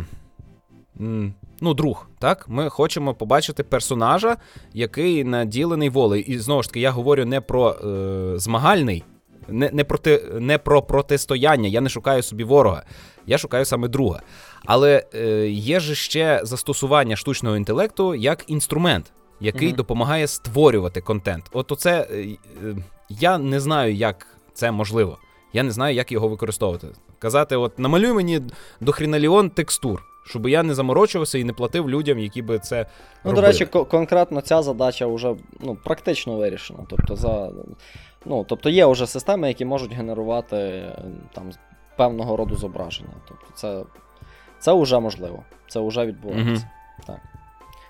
ну, 1.60 1.74
друг. 1.74 2.08
Так? 2.18 2.48
Ми 2.48 2.68
хочемо 2.68 3.14
побачити 3.14 3.62
персонажа, 3.62 4.36
який 4.72 5.24
наділений 5.24 5.88
волею. 5.88 6.22
І 6.22 6.38
знову 6.38 6.62
ж 6.62 6.68
таки, 6.68 6.80
я 6.80 6.90
говорю 6.90 7.24
не 7.24 7.40
про 7.40 7.70
е, 7.70 8.38
змагальний, 8.38 9.04
не 9.48 9.70
не, 9.72 9.84
проти, 9.84 10.24
не 10.40 10.58
про 10.58 10.82
протистояння. 10.82 11.68
Я 11.68 11.80
не 11.80 11.88
шукаю 11.88 12.22
собі 12.22 12.44
ворога, 12.44 12.82
я 13.26 13.38
шукаю 13.38 13.64
саме 13.64 13.88
друга. 13.88 14.20
Але 14.64 15.06
е, 15.14 15.48
є 15.48 15.80
ж 15.80 15.94
ще 15.94 16.40
застосування 16.42 17.16
штучного 17.16 17.56
інтелекту 17.56 18.14
як 18.14 18.44
інструмент, 18.46 19.12
який 19.40 19.72
mm 19.72 19.76
допомагає 19.76 20.26
створювати 20.26 21.00
контент. 21.00 21.44
От 21.52 21.72
оце 21.72 22.08
е, 22.10 22.26
е, 22.64 22.76
я 23.08 23.38
не 23.38 23.60
знаю, 23.60 23.94
як 23.94 24.26
це 24.54 24.70
можливо. 24.70 25.18
Я 25.52 25.62
не 25.62 25.70
знаю, 25.70 25.94
як 25.94 26.12
його 26.12 26.28
використовувати. 26.28 26.88
Казати, 27.18 27.56
от 27.56 27.78
намалюй 27.78 28.12
мені 28.12 28.40
до 28.80 28.92
хріналіон 28.92 29.50
текстур, 29.50 30.02
щоб 30.24 30.48
я 30.48 30.62
не 30.62 30.74
заморочувався 30.74 31.38
і 31.38 31.44
не 31.44 31.52
платив 31.52 31.90
людям, 31.90 32.18
які 32.18 32.42
би 32.42 32.58
це. 32.58 32.86
Ну, 33.24 33.30
робили. 33.30 33.34
до 33.34 33.46
речі, 33.46 33.66
конкретно 33.66 34.40
ця 34.40 34.62
задача 34.62 35.06
вже 35.06 35.34
ну, 35.60 35.76
практично 35.84 36.36
вирішена. 36.36 36.78
Тобто, 36.88 37.16
за, 37.16 37.50
ну, 38.24 38.44
тобто 38.48 38.70
є 38.70 38.86
вже 38.86 39.06
системи, 39.06 39.48
які 39.48 39.64
можуть 39.64 39.92
генерувати 39.92 40.84
там 41.32 41.50
певного 41.96 42.36
роду 42.36 42.56
зображення. 42.56 43.14
Тобто, 43.28 43.46
це 43.54 43.82
це 44.58 44.72
вже 44.72 44.98
можливо. 44.98 45.42
Це 45.68 45.80
вже 45.80 46.06
відбувається. 46.06 46.52
Угу. 46.52 47.06
Так. 47.06 47.18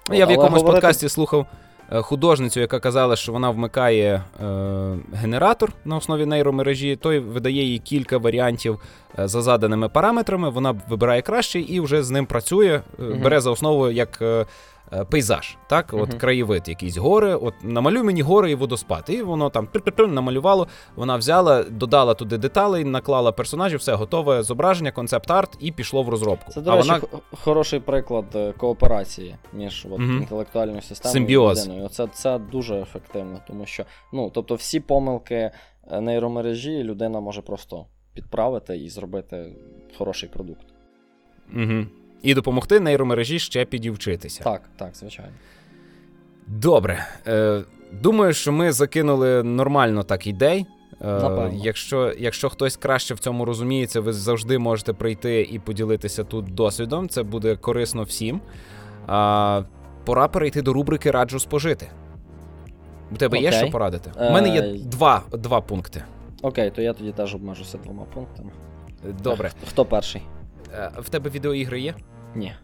Ну, 0.08 0.14
я 0.14 0.26
в 0.26 0.30
якомусь 0.30 0.50
говорити... 0.50 0.72
подкасті 0.72 1.08
слухав. 1.08 1.46
Е, 1.93 2.03
художницю, 2.03 2.61
яка 2.61 2.80
казала, 2.80 3.16
що 3.16 3.32
вона 3.32 3.51
вмикає 3.51 4.22
е, 4.41 4.45
генератор 5.12 5.72
на 5.84 5.97
основі 5.97 6.26
нейромережі, 6.26 6.97
той 6.97 7.18
видає 7.18 7.64
їй 7.64 7.78
кілька 7.78 8.18
варіантів 8.18 8.80
е, 9.18 9.28
за 9.28 9.43
заданими 9.43 9.89
параметрами. 9.89 10.51
Вона 10.51 10.74
вибирає 10.89 11.22
кращий 11.22 11.62
і 11.62 11.80
вже 11.80 12.03
з 12.03 12.11
ним 12.11 12.26
працює, 12.26 12.80
е, 13.01 13.03
бере 13.03 13.41
за 13.41 13.51
основу 13.51 13.91
як 13.91 14.22
пейзаж, 15.11 15.57
так, 15.68 15.91
от 15.93 16.11
uh-huh. 16.11 16.18
краєвид, 16.18 16.68
якісь 16.68 16.97
гори. 16.97 17.34
От 17.34 17.55
намалюй 17.62 18.03
мені 18.03 18.22
гори 18.22 18.51
і 18.51 18.55
водоспад. 18.55 19.05
І 19.09 19.22
воно 19.22 19.51
там 19.51 19.68
намалювало. 20.09 20.68
Вона 20.97 21.16
взяла, 21.16 21.62
додала 21.62 22.14
туди 22.14 22.39
деталей, 22.39 22.84
наклала 22.84 23.32
персонажів, 23.32 23.78
все 23.78 23.95
готове 23.95 24.43
зображення, 24.43 24.91
концепт-арт 24.91 25.57
і 25.61 25.72
пішло 25.72 26.03
в 26.03 26.09
розробку. 26.09 26.53
Це, 26.53 26.61
до 26.61 26.76
речі, 26.76 26.89
вона... 26.89 27.01
хороший 27.45 27.80
приклад 27.80 28.24
е, 28.34 28.53
кооперації 28.53 29.36
між 29.53 29.86
от, 29.91 30.01
uh-huh. 30.01 30.18
інтелектуальною 30.18 30.82
системою 30.82 31.12
Симбіоз. 31.12 31.59
і 31.59 31.68
людиною. 31.68 31.89
Це, 31.89 32.07
Це 32.12 32.39
дуже 32.39 32.80
ефективно, 32.80 33.41
тому 33.47 33.66
що 33.66 33.84
ну, 34.12 34.30
тобто 34.34 34.55
всі 34.55 34.80
помилки 34.80 35.51
е, 35.91 36.01
нейромережі 36.01 36.82
людина 36.82 37.20
може 37.20 37.43
просто 37.43 37.86
підправити 38.14 38.78
і 38.78 38.89
зробити 38.89 39.57
хороший 39.99 40.28
продукт. 40.28 40.66
Угу 41.57 41.86
і 42.22 42.34
допомогти 42.34 42.80
нейромережі 42.80 43.38
ще 43.38 43.64
підівчитися. 43.64 44.44
Так, 44.44 44.62
так, 44.76 44.96
звичайно. 44.96 45.32
Добре. 46.46 47.06
Е, 47.26 47.62
Думаю, 47.92 48.32
що 48.32 48.52
ми 48.52 48.72
закинули 48.72 49.42
нормально 49.42 50.02
так 50.02 50.26
ідей. 50.26 50.66
Е, 51.02 51.50
Якщо 51.54 52.12
якщо 52.18 52.48
хтось 52.48 52.76
краще 52.76 53.14
в 53.14 53.18
цьому 53.18 53.44
розуміється, 53.44 54.00
ви 54.00 54.12
завжди 54.12 54.58
можете 54.58 54.92
прийти 54.92 55.42
і 55.42 55.58
поділитися 55.58 56.24
тут 56.24 56.54
досвідом. 56.54 57.08
Це 57.08 57.22
буде 57.22 57.56
корисно 57.56 58.02
всім. 58.02 58.40
А, 59.06 59.62
Пора 60.04 60.28
перейти 60.28 60.62
до 60.62 60.72
рубрики 60.72 61.10
Раджу 61.10 61.38
спожити. 61.38 61.86
У 63.12 63.16
тебе 63.16 63.38
Окей. 63.38 63.50
є 63.50 63.52
що 63.52 63.70
порадити? 63.70 64.10
У 64.16 64.30
мене 64.30 64.48
є 64.48 64.60
е, 64.60 64.78
два 64.78 65.22
два 65.32 65.60
пункти. 65.60 66.04
Окей, 66.42 66.70
то 66.70 66.82
я 66.82 66.92
тоді 66.92 67.12
теж 67.12 67.34
обмежуся 67.34 67.78
двома 67.78 68.04
пунктами. 68.14 68.50
Добре. 69.22 69.50
Хто 69.68 69.84
перший? 69.84 70.22
Е, 70.74 70.92
в 70.98 71.08
тебе 71.08 71.30
відеоігри 71.30 71.80
є? 71.80 71.94
Ні. 72.34 72.54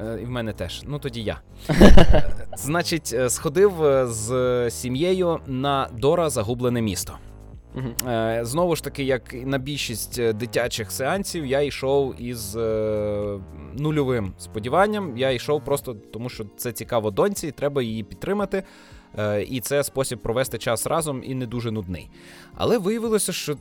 Е, 0.00 0.18
і 0.22 0.24
в 0.24 0.30
мене 0.30 0.52
теж. 0.52 0.82
Ну 0.86 0.98
тоді 0.98 1.22
я. 1.22 1.40
Значить, 2.56 3.12
е, 3.14 3.30
сходив 3.30 3.72
з 4.04 4.70
сім'єю 4.70 5.40
на 5.46 5.88
Дора 5.92 6.30
Загублене 6.30 6.82
місто. 6.82 7.18
Знову 8.40 8.76
ж 8.76 8.84
таки, 8.84 9.04
як 9.04 9.34
на 9.34 9.58
більшість 9.58 10.32
дитячих 10.32 10.90
сеансів, 10.90 11.46
я 11.46 11.60
йшов 11.60 12.22
із 12.22 12.56
нульовим 13.74 14.32
сподіванням. 14.38 15.18
Я 15.18 15.30
йшов 15.30 15.64
просто 15.64 15.94
тому, 15.94 16.28
що 16.28 16.44
це 16.56 16.72
цікаво 16.72 17.10
доньці, 17.10 17.46
і 17.46 17.50
треба 17.50 17.82
її 17.82 18.02
підтримати. 18.02 18.62
І 19.48 19.60
це 19.60 19.84
спосіб 19.84 20.18
провести 20.18 20.58
час 20.58 20.86
разом 20.86 21.22
і 21.24 21.34
не 21.34 21.46
дуже 21.46 21.70
нудний. 21.70 22.10
Але 22.54 22.78
виявилося, 22.78 23.32
що 23.32 23.56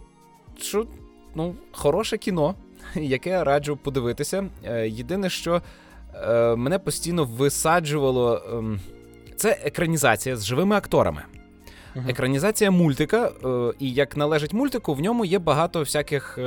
що 0.57 0.87
ну, 1.35 1.55
хороше 1.71 2.17
кіно. 2.17 2.55
Яке 2.95 3.43
раджу 3.43 3.79
подивитися. 3.83 4.45
Е, 4.63 4.87
єдине, 4.89 5.29
що 5.29 5.61
е, 6.15 6.55
мене 6.55 6.79
постійно 6.79 7.25
висаджувало, 7.25 8.41
ем, 8.53 8.79
це 9.35 9.59
екранізація 9.63 10.37
з 10.37 10.45
живими 10.45 10.75
акторами. 10.75 11.21
Uh-huh. 11.95 12.09
Екранізація 12.09 12.71
мультика, 12.71 13.31
е, 13.45 13.73
і 13.79 13.91
як 13.91 14.17
належить 14.17 14.53
мультику, 14.53 14.93
в 14.93 15.01
ньому 15.01 15.25
є 15.25 15.39
багато 15.39 15.79
всяких 15.79 16.39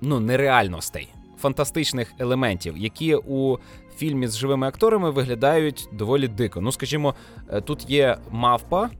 ну, 0.00 0.20
нереальностей, 0.20 1.08
фантастичних 1.38 2.12
елементів, 2.18 2.76
які 2.76 3.14
у 3.14 3.58
фільмі 3.96 4.28
з 4.28 4.36
живими 4.36 4.66
акторами 4.66 5.10
виглядають 5.10 5.88
доволі 5.92 6.28
дико. 6.28 6.60
Ну, 6.60 6.72
скажімо, 6.72 7.14
тут 7.64 7.90
є 7.90 8.18
мавпа 8.30 8.90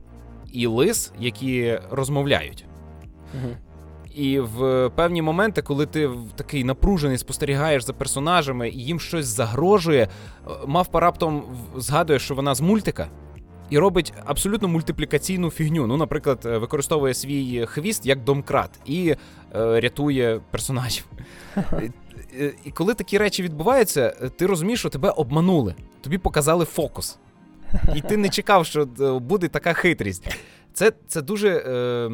і 0.53 0.67
лис, 0.67 1.13
які 1.19 1.79
розмовляють. 1.91 2.65
Uh-huh. 3.35 3.68
І 4.15 4.39
в 4.39 4.89
певні 4.95 5.21
моменти, 5.21 5.61
коли 5.61 5.85
ти 5.85 6.09
такий 6.35 6.63
напружений, 6.63 7.17
спостерігаєш 7.17 7.83
за 7.83 7.93
персонажами 7.93 8.69
і 8.69 8.83
їм 8.83 8.99
щось 8.99 9.25
загрожує, 9.25 10.03
е, 10.03 10.51
мавпа 10.67 10.99
раптом 10.99 11.43
згадує, 11.77 12.19
що 12.19 12.35
вона 12.35 12.55
з 12.55 12.61
мультика. 12.61 13.07
І 13.69 13.77
робить 13.77 14.13
абсолютно 14.25 14.67
мультиплікаційну 14.67 15.49
фігню. 15.51 15.87
Ну, 15.87 15.97
наприклад, 15.97 16.41
е, 16.45 16.57
використовує 16.57 17.13
свій 17.13 17.65
хвіст 17.65 18.05
як 18.05 18.23
домкрат 18.23 18.79
і 18.85 19.09
е, 19.09 19.79
рятує 19.79 20.41
персонажів. 20.51 21.05
І 22.65 22.71
коли 22.71 22.93
такі 22.93 23.17
речі 23.17 23.43
відбуваються, 23.43 24.09
ти 24.09 24.45
розумієш, 24.45 24.79
що 24.79 24.89
тебе 24.89 25.09
обманули. 25.09 25.75
Тобі 26.01 26.17
показали 26.17 26.65
фокус. 26.65 27.19
І 27.95 28.01
ти 28.01 28.17
не 28.17 28.29
чекав, 28.29 28.65
що 28.65 28.81
е, 28.99 29.19
буде 29.19 29.47
така 29.47 29.73
хитрість. 29.73 30.37
Це 30.73 30.91
це 31.07 31.21
дуже 31.21 31.49
е, 31.49 32.09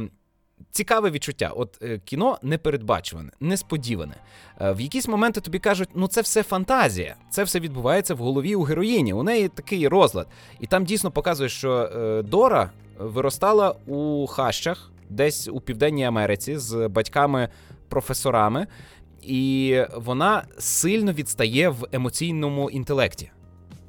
Цікаве 0.72 1.12
відчуття. 1.12 1.52
От 1.56 1.78
е, 1.82 2.00
кіно 2.06 2.38
непередбачуване, 2.42 3.32
несподіване. 3.40 4.16
Е, 4.62 4.72
в 4.72 4.82
якісь 4.82 5.08
моменти 5.08 5.42
тобі 5.42 5.60
кажуть, 5.60 5.90
ну 5.96 6.08
це 6.08 6.22
все 6.22 6.44
фантазія, 6.44 7.16
це 7.30 7.44
все 7.44 7.60
відбувається 7.60 8.16
в 8.16 8.18
голові 8.18 8.56
у 8.56 8.62
героїні. 8.62 9.14
У 9.14 9.24
неї 9.24 9.48
такий 9.48 9.88
розлад. 9.88 10.28
І 10.60 10.68
там 10.68 10.86
дійсно 10.86 11.12
показує, 11.12 11.50
що 11.50 11.72
е, 11.72 12.22
Дора 12.22 12.72
виростала 13.00 13.76
у 13.86 14.28
хащах, 14.28 14.92
десь 15.10 15.48
у 15.48 15.60
Південній 15.60 16.06
Америці 16.06 16.58
з 16.58 16.88
батьками-професорами, 16.88 18.68
і 19.22 19.80
вона 19.96 20.44
сильно 20.58 21.14
відстає 21.14 21.70
в 21.70 21.88
емоційному 21.92 22.70
інтелекті. 22.70 23.32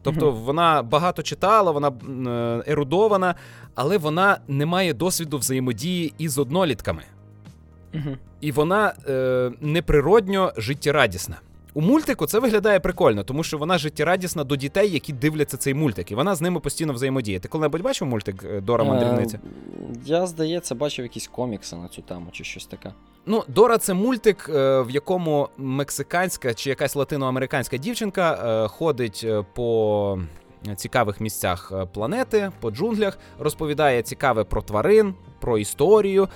Тобто 0.06 0.30
вона 0.30 0.82
багато 0.82 1.22
читала, 1.22 1.70
вона 1.70 1.88
е, 1.88 2.72
ерудована, 2.72 3.34
але 3.74 3.98
вона 3.98 4.38
не 4.48 4.66
має 4.66 4.94
досвіду 4.94 5.38
взаємодії 5.38 6.14
із 6.18 6.38
однолітками. 6.38 7.02
І 8.40 8.52
вона 8.52 8.94
е, 9.08 9.50
неприродньо 9.60 10.52
життєрадісна. 10.56 11.36
у 11.74 11.80
мультику 11.80 12.26
це 12.26 12.38
виглядає 12.38 12.80
прикольно, 12.80 13.24
тому 13.24 13.42
що 13.42 13.58
вона 13.58 13.78
життєрадісна 13.78 14.44
до 14.44 14.56
дітей, 14.56 14.90
які 14.90 15.12
дивляться 15.12 15.56
цей 15.56 15.74
мультик, 15.74 16.10
і 16.10 16.14
вона 16.14 16.34
з 16.34 16.40
ними 16.40 16.60
постійно 16.60 16.92
взаємодіє. 16.92 17.40
Ти 17.40 17.48
коли-небудь 17.48 17.82
бачив 17.82 18.08
мультик 18.08 18.44
е, 18.44 18.60
Дора 18.60 18.84
Мандрівниця? 18.84 19.36
Е, 19.36 19.40
я, 20.04 20.26
здається, 20.26 20.74
бачив 20.74 21.04
якісь 21.04 21.28
комікси 21.28 21.76
на 21.76 21.88
цю 21.88 22.02
тему 22.02 22.26
чи 22.32 22.44
щось 22.44 22.66
таке. 22.66 22.92
Ну, 23.26 23.44
Дора 23.48 23.78
це 23.78 23.94
мультик, 23.94 24.50
е, 24.54 24.80
в 24.80 24.90
якому 24.90 25.48
мексиканська 25.56 26.54
чи 26.54 26.70
якась 26.70 26.96
латиноамериканська 26.96 27.76
дівчинка 27.76 28.68
ходить 28.68 29.26
по 29.54 30.18
цікавих 30.76 31.20
місцях 31.20 31.72
планети, 31.92 32.50
по 32.60 32.70
джунглях, 32.70 33.18
розповідає 33.38 34.02
цікаве 34.02 34.44
про 34.44 34.62
тварин, 34.62 35.14
про 35.40 35.58
історію, 35.58 36.28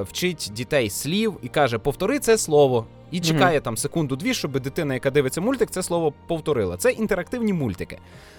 вчить 0.00 0.50
дітей 0.54 0.90
слів 0.90 1.36
і 1.42 1.48
каже: 1.48 1.78
повтори 1.78 2.18
це 2.18 2.38
слово 2.38 2.86
і 3.12 3.20
чекає 3.20 3.58
mm-hmm. 3.58 3.62
там 3.62 3.76
секунду-дві, 3.76 4.34
щоб 4.34 4.60
дитина, 4.60 4.94
яка 4.94 5.10
дивиться 5.10 5.40
мультик, 5.40 5.70
це 5.70 5.82
слово 5.82 6.12
повторила. 6.26 6.76
Це 6.76 6.90
інтерактивні 6.90 7.52
мультики. 7.52 7.98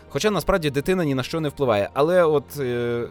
Хоча 0.10 0.32
насправді 0.32 0.70
дитина 0.70 1.06
ні 1.06 1.16
на 1.16 1.24
що 1.24 1.40
не 1.40 1.50
впливає. 1.50 1.90
Але 1.94 2.24
от 2.24 2.60
е- 2.60 3.08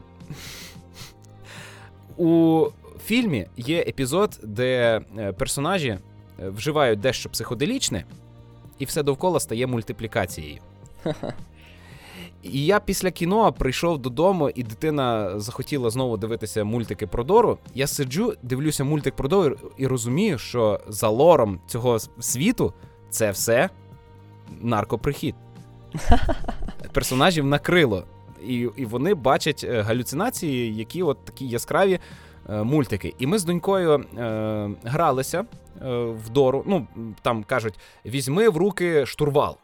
у 2.16 2.66
фільмі 3.05 3.47
є 3.57 3.80
епізод, 3.80 4.40
де 4.43 5.01
е, 5.18 5.32
персонажі 5.32 5.88
е, 5.88 6.49
вживають 6.49 7.01
дещо 7.01 7.30
психоделічне, 7.30 8.05
і 8.78 8.84
все 8.84 9.03
довкола 9.03 9.40
стає 9.40 9.66
мультиплікацією. 9.66 10.61
І 12.43 12.64
я 12.64 12.80
після 12.80 13.11
кіно 13.11 13.53
прийшов 13.53 13.99
додому, 13.99 14.51
і 14.51 14.62
дитина 14.62 15.38
захотіла 15.40 15.90
знову 15.90 16.16
дивитися 16.16 16.64
мультики 16.64 17.07
про 17.07 17.24
Дору. 17.24 17.59
Я 17.74 17.86
сиджу, 17.86 18.34
дивлюся 18.43 18.84
мультик 18.84 19.16
про 19.16 19.28
Дору 19.28 19.57
і 19.76 19.86
розумію, 19.86 20.38
що 20.38 20.80
за 20.88 21.09
лором 21.09 21.61
цього 21.66 21.99
світу 22.20 22.72
це 23.11 23.30
все 23.30 23.70
наркоприхід. 24.61 25.34
Персонажів 26.93 27.45
накрило. 27.47 28.05
І 28.47 28.68
і 28.76 28.84
вони 28.84 29.14
бачать 29.14 29.64
е, 29.68 29.82
галюцинації, 29.82 30.74
які 30.74 31.03
от 31.03 31.24
такі 31.24 31.47
яскраві 31.47 31.99
мультики. 32.53 33.14
І 33.18 33.26
ми 33.26 33.38
з 33.38 33.44
донькою 33.44 33.94
е, 33.94 34.70
гралися 34.84 35.38
е, 35.40 35.44
в 36.05 36.30
Дору. 36.30 36.64
Ну, 36.66 36.86
там 37.22 37.44
кажуть: 37.44 37.74
візьми 38.07 38.48
в 38.48 38.57
руки 38.57 39.07
штурвал. 39.07 39.57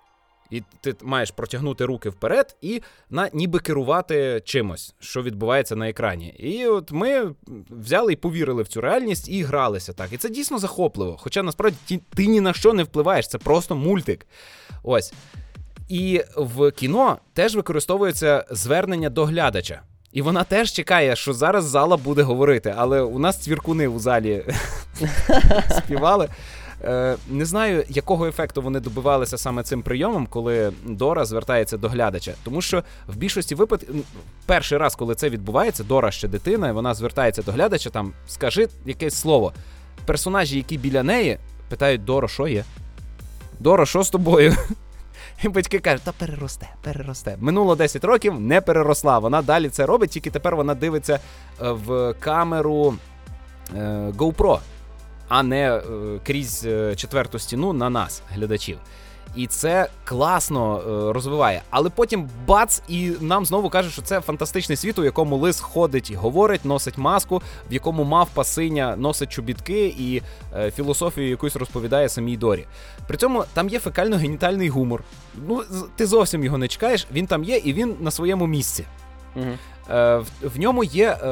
І 0.51 0.62
ти 0.80 0.95
маєш 1.03 1.30
протягнути 1.30 1.84
руки 1.84 2.09
вперед 2.09 2.57
і 2.62 2.82
на 3.11 3.30
ніби 3.32 3.59
керувати 3.59 4.43
чимось, 4.45 4.95
що 5.01 5.22
відбувається 5.22 5.76
на 5.76 5.89
екрані. 5.89 6.28
І 6.28 6.66
от 6.66 6.93
ми 6.93 7.34
взяли 7.70 8.12
і 8.12 8.16
повірили 8.16 8.62
в 8.62 8.68
цю 8.68 8.80
реальність 8.80 9.28
і 9.28 9.43
гралися 9.43 9.93
так. 9.93 10.12
І 10.12 10.16
це 10.16 10.28
дійсно 10.28 10.59
захопливо. 10.59 11.16
Хоча 11.20 11.43
насправді 11.43 11.76
ти, 11.89 12.01
ти 12.14 12.26
ні 12.26 12.41
на 12.41 12.53
що 12.53 12.72
не 12.72 12.82
впливаєш, 12.82 13.28
це 13.28 13.39
просто 13.39 13.74
мультик. 13.74 14.26
Ось. 14.82 15.12
І 15.89 16.22
в 16.36 16.70
кіно 16.70 17.18
теж 17.32 17.57
використовується 17.57 18.45
звернення 18.51 19.11
до 19.11 19.24
глядача. 19.24 19.82
І 20.13 20.23
вона 20.23 20.45
теж 20.45 20.73
чекає, 20.73 21.17
що 21.17 21.33
зараз 21.33 21.65
зала 21.65 21.97
буде 21.97 22.23
говорити, 22.23 22.75
але 22.77 23.01
у 23.01 23.19
нас 23.19 23.39
цвіркуни 23.39 23.89
у 23.89 23.99
залі 23.99 24.45
співали. 25.79 26.29
Е, 26.85 27.17
Не 27.31 27.45
знаю, 27.45 27.85
якого 27.89 28.27
ефекту 28.27 28.63
вони 28.63 28.81
добивалися 28.81 29.39
саме 29.39 29.63
цим 29.63 29.83
прийомом, 29.83 30.27
коли 30.27 30.73
Дора 30.87 31.25
звертається 31.25 31.77
до 31.77 31.89
глядача. 31.89 32.33
Тому 32.45 32.63
що 32.63 32.83
в 33.09 33.17
більшості 33.17 33.55
випадків, 33.55 33.95
перший 34.47 34.79
раз, 34.79 34.95
коли 34.95 35.15
це 35.15 35.29
відбувається, 35.29 35.85
Дора 35.85 36.11
ще 36.11 36.29
дитина, 36.29 36.69
і 36.69 36.73
вона 36.73 36.95
звертається 36.95 37.43
до 37.43 37.53
глядача, 37.53 37.91
там 37.91 38.13
скажи 38.29 38.69
якесь 38.87 39.15
слово. 39.15 39.53
Персонажі, 40.07 40.57
які 40.57 40.79
біля 40.79 41.03
неї, 41.03 41.39
питають 41.69 42.05
Доро, 42.05 42.29
що 42.29 42.49
є? 42.49 42.65
Доро, 43.61 43.87
що 43.87 44.03
з 44.03 44.11
тобою? 44.11 44.55
І 45.43 45.49
батьки 45.49 45.78
кажуть, 45.78 46.03
та 46.03 46.12
переросте, 46.12 46.68
переросте. 46.82 47.36
Минуло 47.41 47.76
10 47.76 48.05
років, 48.05 48.41
не 48.41 48.61
переросла. 48.61 49.18
Вона 49.18 49.43
далі 49.43 49.68
це 49.68 49.86
робить, 49.86 50.11
тільки 50.11 50.30
тепер 50.30 50.57
вона 50.57 50.74
дивиться 50.74 51.14
е, 51.14 51.70
в 51.70 52.14
камеру 52.20 52.95
е, 53.76 54.12
GoPro 54.16 54.59
а 55.28 55.43
не 55.43 55.76
е, 55.76 55.82
крізь 56.26 56.66
четверту 56.97 57.39
стіну 57.39 57.72
на 57.72 57.91
нас, 57.91 58.22
глядачів. 58.28 58.78
І 59.37 59.47
це 59.47 59.89
класно 60.05 60.79
е, 60.79 61.12
розвиває. 61.12 61.62
Але 61.70 61.91
потім 61.91 62.29
бац, 62.47 62.83
і 62.89 63.12
нам 63.20 63.47
знову 63.47 63.70
кажуть, 63.70 63.93
що 63.93 64.03
це 64.03 64.20
фантастичний 64.20 64.76
світ, 64.76 64.99
у 64.99 65.05
якому 65.05 65.37
лис 65.37 65.61
ходить 65.61 66.11
і 66.11 66.14
говорить, 66.14 66.64
носить 66.64 66.99
маску, 66.99 67.43
в 67.70 67.72
якому 67.72 68.05
мавпа 68.05 68.45
синя 68.45 68.97
носить 68.97 69.33
чобітки 69.33 69.87
і 69.99 70.22
е, 70.57 70.70
філософію 70.70 71.29
якусь 71.29 71.57
розповідає 71.57 72.09
самій 72.09 72.37
Дорі. 72.37 72.66
При 73.07 73.16
цьому 73.16 73.45
там 73.55 73.68
є 73.68 73.79
фекально-генітальний 73.79 74.70
гумор. 74.70 75.03
Ну, 75.49 75.62
ти 75.97 76.07
зовсім 76.07 76.45
його 76.45 76.59
не 76.59 76.68
чекаєш, 76.68 77.07
він 77.12 77.26
там 77.26 77.45
є 77.45 77.57
і 77.57 77.72
він 77.72 77.95
на 78.01 78.11
своєму 78.11 78.47
місці. 78.47 78.85
Угу. 79.37 79.47
В, 79.89 80.24
в 80.43 80.59
ньому 80.59 80.85
є 80.85 81.11
е, 81.11 81.29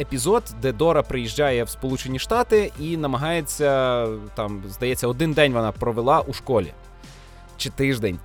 епізод, 0.00 0.42
де 0.62 0.72
Дора 0.72 1.02
приїжджає 1.02 1.64
в 1.64 1.68
Сполучені 1.68 2.18
Штати 2.18 2.72
і 2.80 2.96
намагається 2.96 4.06
там, 4.34 4.62
здається, 4.68 5.08
один 5.08 5.32
день 5.32 5.52
вона 5.52 5.72
провела 5.72 6.20
у 6.20 6.32
школі 6.32 6.72
чи 7.58 7.70
тиждень. 7.70 8.18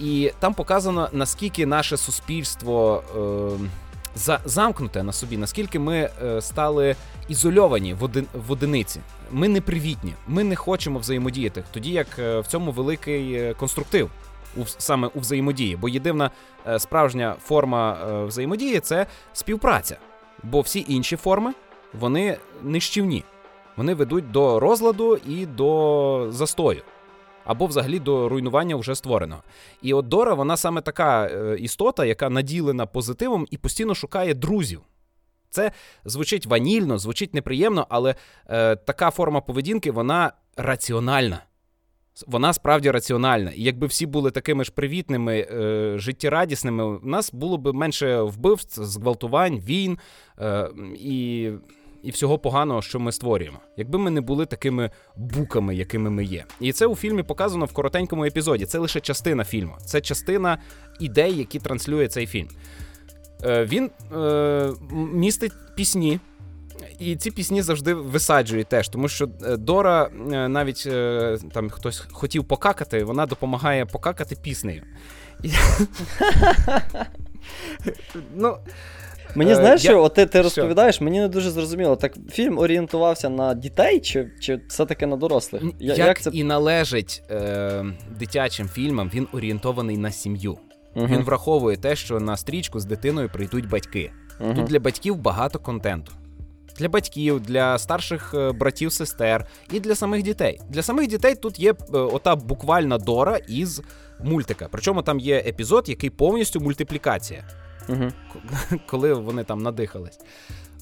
І 0.00 0.32
там 0.38 0.54
показано, 0.54 1.08
наскільки 1.12 1.66
наше 1.66 1.96
суспільство 1.96 3.02
е, 3.16 3.68
за, 4.14 4.40
замкнуте 4.44 5.02
на 5.02 5.12
собі, 5.12 5.36
наскільки 5.36 5.78
ми 5.78 6.10
е, 6.22 6.40
стали 6.40 6.96
ізольовані 7.28 7.94
в, 7.94 8.04
один, 8.04 8.26
в 8.46 8.52
одиниці. 8.52 9.00
Ми 9.32 9.48
не 9.48 9.60
привітні, 9.60 10.14
ми 10.28 10.44
не 10.44 10.56
хочемо 10.56 10.98
взаємодіяти, 10.98 11.64
тоді 11.72 11.90
як 11.90 12.06
е, 12.18 12.40
в 12.40 12.46
цьому 12.46 12.72
великий 12.72 13.34
е, 13.34 13.54
конструктив 13.54 14.10
у 14.56 14.60
саме 14.66 15.08
у 15.14 15.20
взаємодії. 15.20 15.76
Бо 15.76 15.88
єдина 15.88 16.30
е, 16.66 16.78
справжня 16.78 17.34
форма 17.44 17.98
взаємодії 18.24 18.80
це 18.80 19.06
співпраця. 19.32 19.96
Бо 20.42 20.60
всі 20.60 20.84
інші 20.88 21.16
форми 21.16 21.52
вони 21.92 22.38
нищівні. 22.62 23.24
Вони 23.76 23.94
ведуть 23.94 24.30
до 24.30 24.60
розладу 24.60 25.16
і 25.16 25.46
до 25.46 26.26
застою. 26.30 26.82
Або 27.44 27.66
взагалі 27.66 27.98
до 27.98 28.28
руйнування 28.28 28.76
вже 28.76 28.94
створеного. 28.94 29.42
І 29.82 29.94
от 29.94 30.08
Дора, 30.08 30.34
вона 30.34 30.56
саме 30.56 30.80
така 30.80 31.26
е, 31.26 31.56
істота, 31.58 32.04
яка 32.04 32.30
наділена 32.30 32.86
позитивом 32.86 33.46
і 33.50 33.56
постійно 33.56 33.94
шукає 33.94 34.34
друзів. 34.34 34.80
Це 35.50 35.72
звучить 36.04 36.46
ванільно, 36.46 36.98
звучить 36.98 37.34
неприємно, 37.34 37.86
але 37.90 38.14
е, 38.46 38.76
така 38.76 39.10
форма 39.10 39.40
поведінки 39.40 39.90
вона 39.90 40.32
раціональна 40.56 41.42
вона 42.26 42.52
справді 42.52 42.90
раціональна. 42.90 43.50
І 43.50 43.62
якби 43.62 43.86
всі 43.86 44.06
були 44.06 44.30
такими 44.30 44.64
ж 44.64 44.72
привітними, 44.72 45.46
е, 45.52 45.92
життєрадісними, 45.96 46.84
у 46.84 47.06
нас 47.06 47.32
було 47.32 47.58
б 47.58 47.72
менше 47.72 48.22
вбивств, 48.22 48.84
зґвалтувань, 48.84 49.58
війн 49.58 49.98
е, 50.38 50.70
і 50.94 51.50
і 52.02 52.10
всього 52.10 52.38
поганого, 52.38 52.82
що 52.82 53.00
ми 53.00 53.12
створюємо. 53.12 53.58
Якби 53.76 53.98
ми 53.98 54.10
не 54.10 54.20
були 54.20 54.46
такими 54.46 54.90
буками, 55.16 55.74
якими 55.74 56.10
ми 56.10 56.24
є. 56.24 56.44
І 56.60 56.72
це 56.72 56.86
у 56.86 56.96
фільмі 56.96 57.22
показано 57.22 57.64
в 57.64 57.72
коротенькому 57.72 58.24
епізоді. 58.24 58.66
Це 58.66 58.78
лише 58.78 59.00
частина 59.00 59.44
фільму, 59.44 59.76
це 59.86 60.00
частина 60.00 60.58
ідей, 61.00 61.36
які 61.36 61.58
транслює 61.58 62.08
цей 62.08 62.26
фільм. 62.26 62.48
Е, 63.44 63.64
Він 63.64 63.90
е, 64.12 64.72
містить 64.92 65.52
пісні. 65.76 66.20
І 66.98 67.16
ці 67.16 67.30
пісні 67.30 67.62
завжди 67.62 67.94
висаджують 67.94 68.68
теж, 68.68 68.88
тому 68.88 69.08
що 69.08 69.28
е, 69.44 69.56
Дора, 69.56 70.10
е, 70.32 70.48
навіть 70.48 70.84
е, 70.86 71.38
там 71.52 71.70
хтось 71.70 72.06
хотів 72.12 72.44
покакати, 72.44 73.04
вона 73.04 73.26
допомагає 73.26 73.86
покакати 73.86 74.36
піснею. 74.42 74.82
Ну, 78.34 78.56
Мені 79.34 79.54
знаєш, 79.54 79.82
що 79.82 80.02
от 80.02 80.14
ти 80.14 80.26
ти 80.26 80.42
розповідаєш, 80.42 81.00
мені 81.00 81.20
не 81.20 81.28
дуже 81.28 81.50
зрозуміло. 81.50 81.96
Так 81.96 82.12
фільм 82.30 82.58
орієнтувався 82.58 83.28
на 83.28 83.54
дітей, 83.54 84.00
чи 84.00 84.30
чи 84.40 84.60
все-таки 84.68 85.06
на 85.06 85.16
дорослих? 85.16 85.62
Я, 85.80 85.94
як, 85.94 86.06
як 86.06 86.20
це... 86.20 86.30
і 86.32 86.44
належить 86.44 87.22
е, 87.30 87.84
дитячим 88.18 88.68
фільмам, 88.68 89.10
він 89.14 89.28
орієнтований 89.32 89.96
на 89.96 90.10
сім'ю. 90.10 90.58
Угу. 90.96 91.06
Він 91.06 91.22
враховує 91.22 91.76
те, 91.76 91.96
що 91.96 92.20
на 92.20 92.36
стрічку 92.36 92.80
з 92.80 92.84
дитиною 92.84 93.30
прийдуть 93.32 93.68
батьки. 93.68 94.12
Угу. 94.40 94.54
Тут 94.54 94.64
для 94.64 94.80
батьків 94.80 95.16
багато 95.16 95.58
контенту 95.58 96.12
для 96.80 96.88
батьків, 96.88 97.40
для 97.40 97.78
старших 97.78 98.34
е, 98.34 98.52
братів, 98.52 98.92
сестер 98.92 99.46
і 99.72 99.80
для 99.80 99.94
самих 99.94 100.22
дітей. 100.22 100.60
Для 100.68 100.82
самих 100.82 101.06
дітей 101.08 101.34
тут 101.34 101.58
є 101.58 101.70
е, 101.70 101.98
ота 101.98 102.36
буквальна 102.36 102.98
дора 102.98 103.38
із 103.48 103.82
мультика. 104.24 104.68
Причому 104.70 105.02
там 105.02 105.20
є 105.20 105.36
епізод, 105.36 105.88
який 105.88 106.10
повністю 106.10 106.60
мультиплікація, 106.60 107.44
угу. 107.90 108.12
коли 108.86 109.14
вони 109.14 109.44
там 109.44 109.62
надихались. 109.62 110.20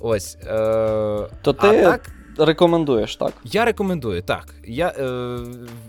Ось. 0.00 0.36
Е- 0.46 1.28
То 1.42 1.52
ти, 1.52 1.66
а 1.66 1.82
так... 1.82 2.11
рекомендуєш, 2.39 3.16
так? 3.16 3.32
Я 3.45 3.64
рекомендую, 3.64 4.22
так. 4.22 4.55
Я 4.64 4.89
е, 4.89 5.39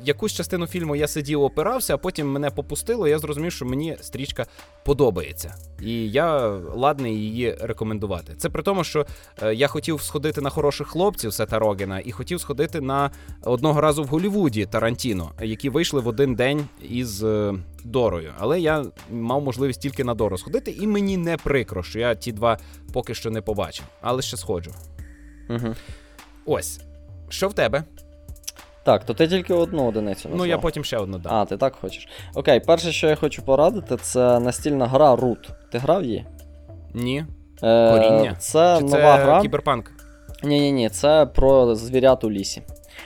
Якусь 0.03 0.33
частину 0.33 0.67
фільму 0.67 0.95
я 0.95 1.07
сидів, 1.07 1.41
опирався, 1.41 1.93
а 1.93 1.97
потім 1.97 2.31
мене 2.31 2.49
попустило, 2.49 3.07
і 3.07 3.11
я 3.11 3.19
зрозумів, 3.19 3.51
що 3.51 3.65
мені 3.65 3.97
стрічка 4.01 4.45
подобається. 4.85 5.55
І 5.81 6.11
я 6.11 6.47
ладний 6.75 7.15
її 7.15 7.57
рекомендувати. 7.61 8.33
Це 8.37 8.49
при 8.49 8.63
тому, 8.63 8.83
що 8.83 9.05
е, 9.41 9.53
я 9.53 9.67
хотів 9.67 10.01
сходити 10.01 10.41
на 10.41 10.49
хороших 10.49 10.87
хлопців 10.87 11.33
Сета 11.33 11.59
Рогена, 11.59 11.99
і 11.99 12.11
хотів 12.11 12.41
сходити 12.41 12.81
на 12.81 13.11
одного 13.43 13.81
разу 13.81 14.03
в 14.03 14.07
Голлівуді 14.07 14.65
Тарантіно, 14.65 15.31
які 15.41 15.69
вийшли 15.69 16.01
в 16.01 16.07
один 16.07 16.35
день 16.35 16.65
із 16.89 17.23
е, 17.23 17.53
Дорою. 17.83 18.31
Але 18.39 18.59
я 18.59 18.85
мав 19.11 19.43
можливість 19.43 19.81
тільки 19.81 20.03
на 20.03 20.13
Дору 20.13 20.37
сходити, 20.37 20.71
і 20.71 20.87
мені 20.87 21.17
не 21.17 21.37
прикро, 21.37 21.83
що 21.83 21.99
я 21.99 22.15
ті 22.15 22.31
два 22.31 22.57
поки 22.93 23.13
що 23.13 23.31
не 23.31 23.41
побачив, 23.41 23.85
але 24.01 24.21
ще 24.21 24.37
сходжу. 24.37 24.71
Угу. 25.49 25.75
Ось. 26.45 26.81
Що 27.29 27.47
в 27.47 27.53
тебе? 27.53 27.83
Так, 28.83 29.03
то 29.03 29.13
ти 29.13 29.27
тільки 29.27 29.53
одну 29.53 29.87
одиницю. 29.87 30.29
назвав. 30.29 30.37
Ну, 30.37 30.45
я 30.45 30.57
потім 30.57 30.83
ще 30.83 30.97
одну 30.97 31.17
дам. 31.17 31.33
А, 31.33 31.45
ти 31.45 31.57
так 31.57 31.75
хочеш. 31.75 32.07
Окей, 32.35 32.59
перше, 32.59 32.91
що 32.91 33.07
я 33.07 33.15
хочу 33.15 33.41
порадити, 33.41 33.97
це 33.97 34.39
настільна 34.39 34.87
гра 34.87 35.15
Root. 35.15 35.49
Ти 35.71 35.77
грав 35.77 36.03
її? 36.05 36.25
Ні. 36.93 37.25
Е, 37.63 37.91
Коріння? 37.91 38.35
Це 38.39 38.75
Чи 38.77 38.83
нова 38.83 38.97
це 39.17 39.23
гра. 39.23 39.41
кіберпанк? 39.41 39.91
Ні, 40.43 40.59
ні, 40.59 40.71
ні, 40.71 40.89
це 40.89 41.25
про 41.25 41.75
звірят 41.75 42.23
у 42.23 42.31
лісі. 42.31 42.61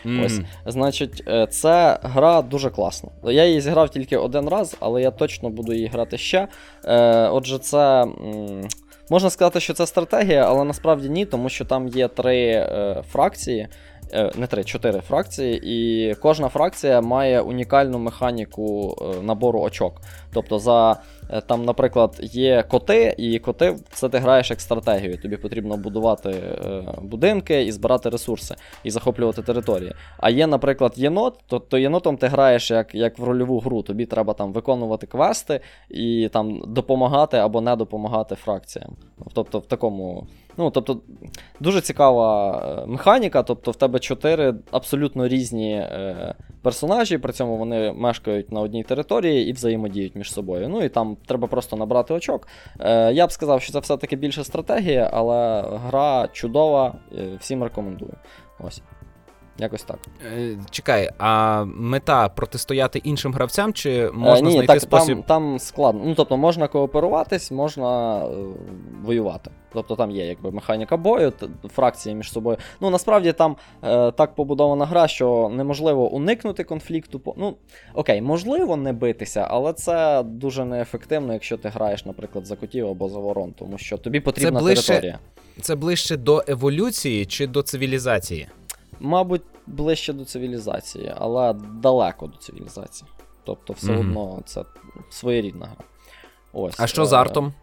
М. 0.05 0.23
Ось. 0.25 0.39
Значить, 0.65 1.23
е, 1.27 1.47
це 1.47 1.99
гра 2.03 2.41
дуже 2.41 2.69
класна. 2.69 3.09
Я 3.23 3.45
її 3.45 3.61
зіграв 3.61 3.89
тільки 3.89 4.17
один 4.17 4.49
раз, 4.49 4.77
але 4.79 5.01
я 5.01 5.11
точно 5.11 5.49
буду 5.49 5.73
її 5.73 5.87
грати 5.87 6.17
ще. 6.17 6.47
Е, 6.85 7.27
Отже, 7.27 7.59
це. 7.59 8.05
Можна 9.09 9.29
сказати, 9.29 9.59
що 9.59 9.73
це 9.73 9.87
стратегія, 9.87 10.45
але 10.47 10.63
насправді 10.63 11.09
ні, 11.09 11.25
тому 11.25 11.49
що 11.49 11.65
там 11.65 11.87
є 11.87 12.07
три 12.07 12.47
е, 12.47 13.03
фракції. 13.11 13.67
Е, 14.13 14.31
Не 14.35 14.47
три, 14.47 14.63
чотири 14.63 14.99
фракції, 14.99 15.61
і 15.63 16.13
кожна 16.15 16.49
фракція 16.49 17.01
має 17.01 17.41
унікальну 17.41 17.99
механіку 17.99 18.97
е, 19.01 19.21
набору 19.21 19.61
очок. 19.61 20.01
Тобто, 20.33 20.59
за 20.59 21.01
е, 21.29 21.41
там, 21.41 21.65
наприклад, 21.65 22.19
є 22.21 22.63
коти, 22.63 23.15
і 23.17 23.39
коти 23.39 23.75
це 23.93 24.09
ти 24.09 24.17
граєш 24.17 24.49
як 24.49 24.61
стратегію. 24.61 25.17
Тобі 25.17 25.37
потрібно 25.37 25.77
будувати 25.77 26.59
будинки 27.01 27.63
і 27.63 27.71
збирати 27.71 28.09
ресурси, 28.09 28.55
і 28.83 28.91
захоплювати 28.91 29.41
території. 29.41 29.93
А 30.17 30.29
є, 30.29 30.47
наприклад, 30.47 30.93
єнот, 30.95 31.39
то, 31.47 31.59
то 31.59 31.77
єнотом 31.77 32.17
ти 32.17 32.27
граєш 32.27 32.71
як, 32.71 32.95
як 32.95 33.19
в 33.19 33.23
рольову 33.23 33.59
гру. 33.59 33.81
Тобі 33.81 34.05
треба 34.05 34.33
там 34.33 34.53
виконувати 34.53 35.07
квести 35.07 35.59
і 35.89 36.29
там 36.33 36.61
допомагати 36.67 37.37
або 37.37 37.61
не 37.61 37.75
допомагати 37.75 38.35
фракціям. 38.35 38.95
Тобто, 39.33 39.59
в 39.59 39.65
такому. 39.65 40.27
Ну, 40.57 40.71
тобто, 40.71 40.99
дуже 41.59 41.81
цікава 41.81 42.57
е, 42.83 42.85
механіка. 42.85 43.43
Тобто, 43.43 43.71
в 43.71 43.75
тебе 43.75 43.99
чотири 43.99 44.55
абсолютно 44.71 45.27
різні 45.27 45.73
е, 45.73 46.35
персонажі, 46.61 47.17
при 47.17 47.33
цьому 47.33 47.57
вони 47.57 47.93
мешкають 47.93 48.51
на 48.51 48.59
одній 48.59 48.83
території 48.83 49.49
і 49.49 49.53
взаємодіють 49.53 50.15
між 50.15 50.33
собою. 50.33 50.69
Ну 50.69 50.83
і 50.83 50.89
там 50.89 51.17
треба 51.25 51.47
просто 51.47 51.75
набрати 51.75 52.13
очок. 52.13 52.47
Е, 52.79 53.13
я 53.13 53.27
б 53.27 53.31
сказав, 53.31 53.61
що 53.61 53.73
це 53.73 53.79
все-таки 53.79 54.15
більше 54.15 54.43
стратегія, 54.43 55.09
але 55.13 55.63
гра 55.85 56.27
чудова, 56.31 56.95
е, 57.17 57.37
всім 57.39 57.63
рекомендую. 57.63 58.13
Ось. 58.59 58.81
Якось 59.57 59.83
так. 59.83 59.99
Е, 60.25 60.57
Чекай, 60.69 61.09
а 61.17 61.63
мета 61.65 62.29
протистояти 62.29 62.99
іншим 62.99 63.33
гравцям, 63.33 63.73
чи 63.73 64.11
можна 64.13 64.49
е, 64.49 64.51
ні, 64.51 64.51
знайти 64.51 64.73
так, 64.73 64.81
спосіб. 64.81 65.15
там, 65.15 65.23
там 65.23 65.59
складно. 65.59 66.01
Ну, 66.05 66.15
тобто 66.15 66.37
можна 66.37 66.67
кооперуватись, 66.67 67.51
можна 67.51 68.17
е, 68.25 68.29
воювати. 69.03 69.51
Тобто 69.73 69.95
там 69.95 70.11
є 70.11 70.25
якби 70.25 70.51
механіка 70.51 70.97
бою, 70.97 71.33
фракції 71.69 72.15
між 72.15 72.31
собою. 72.31 72.57
Ну 72.81 72.89
насправді 72.89 73.33
там 73.33 73.55
е, 73.83 74.11
так 74.11 74.35
побудована 74.35 74.85
гра, 74.85 75.07
що 75.07 75.51
неможливо 75.53 76.11
уникнути 76.11 76.63
конфлікту. 76.63 77.21
Ну, 77.37 77.55
окей, 77.93 78.21
можливо 78.21 78.75
не 78.75 78.93
битися, 78.93 79.47
але 79.49 79.73
це 79.73 80.23
дуже 80.23 80.65
неефективно, 80.65 81.33
якщо 81.33 81.57
ти 81.57 81.69
граєш, 81.69 82.05
наприклад, 82.05 82.45
за 82.45 82.55
котів 82.55 82.87
або 82.87 83.09
за 83.09 83.19
ворон, 83.19 83.53
тому 83.59 83.77
що 83.77 83.97
тобі 83.97 84.19
потрібна 84.19 84.59
ближче- 84.59 84.87
територія. 84.87 85.19
Це 85.61 85.75
ближче 85.75 86.17
до 86.17 86.43
еволюції 86.47 87.25
чи 87.25 87.47
до 87.47 87.61
цивілізації? 87.61 88.47
Мабуть, 88.99 89.41
ближче 89.67 90.13
до 90.13 90.25
цивілізації, 90.25 91.13
але 91.17 91.53
далеко 91.81 92.27
до 92.27 92.37
цивілізації. 92.37 93.09
Тобто, 93.43 93.73
все 93.73 93.91
Мгм. 93.91 93.99
одно 93.99 94.41
це 94.45 94.63
своєрідна 95.09 95.65
гра. 95.65 95.85
Ось. 96.53 96.79
А 96.79 96.87
що 96.87 97.05
з 97.05 97.13
е, 97.13 97.17
артом? 97.17 97.53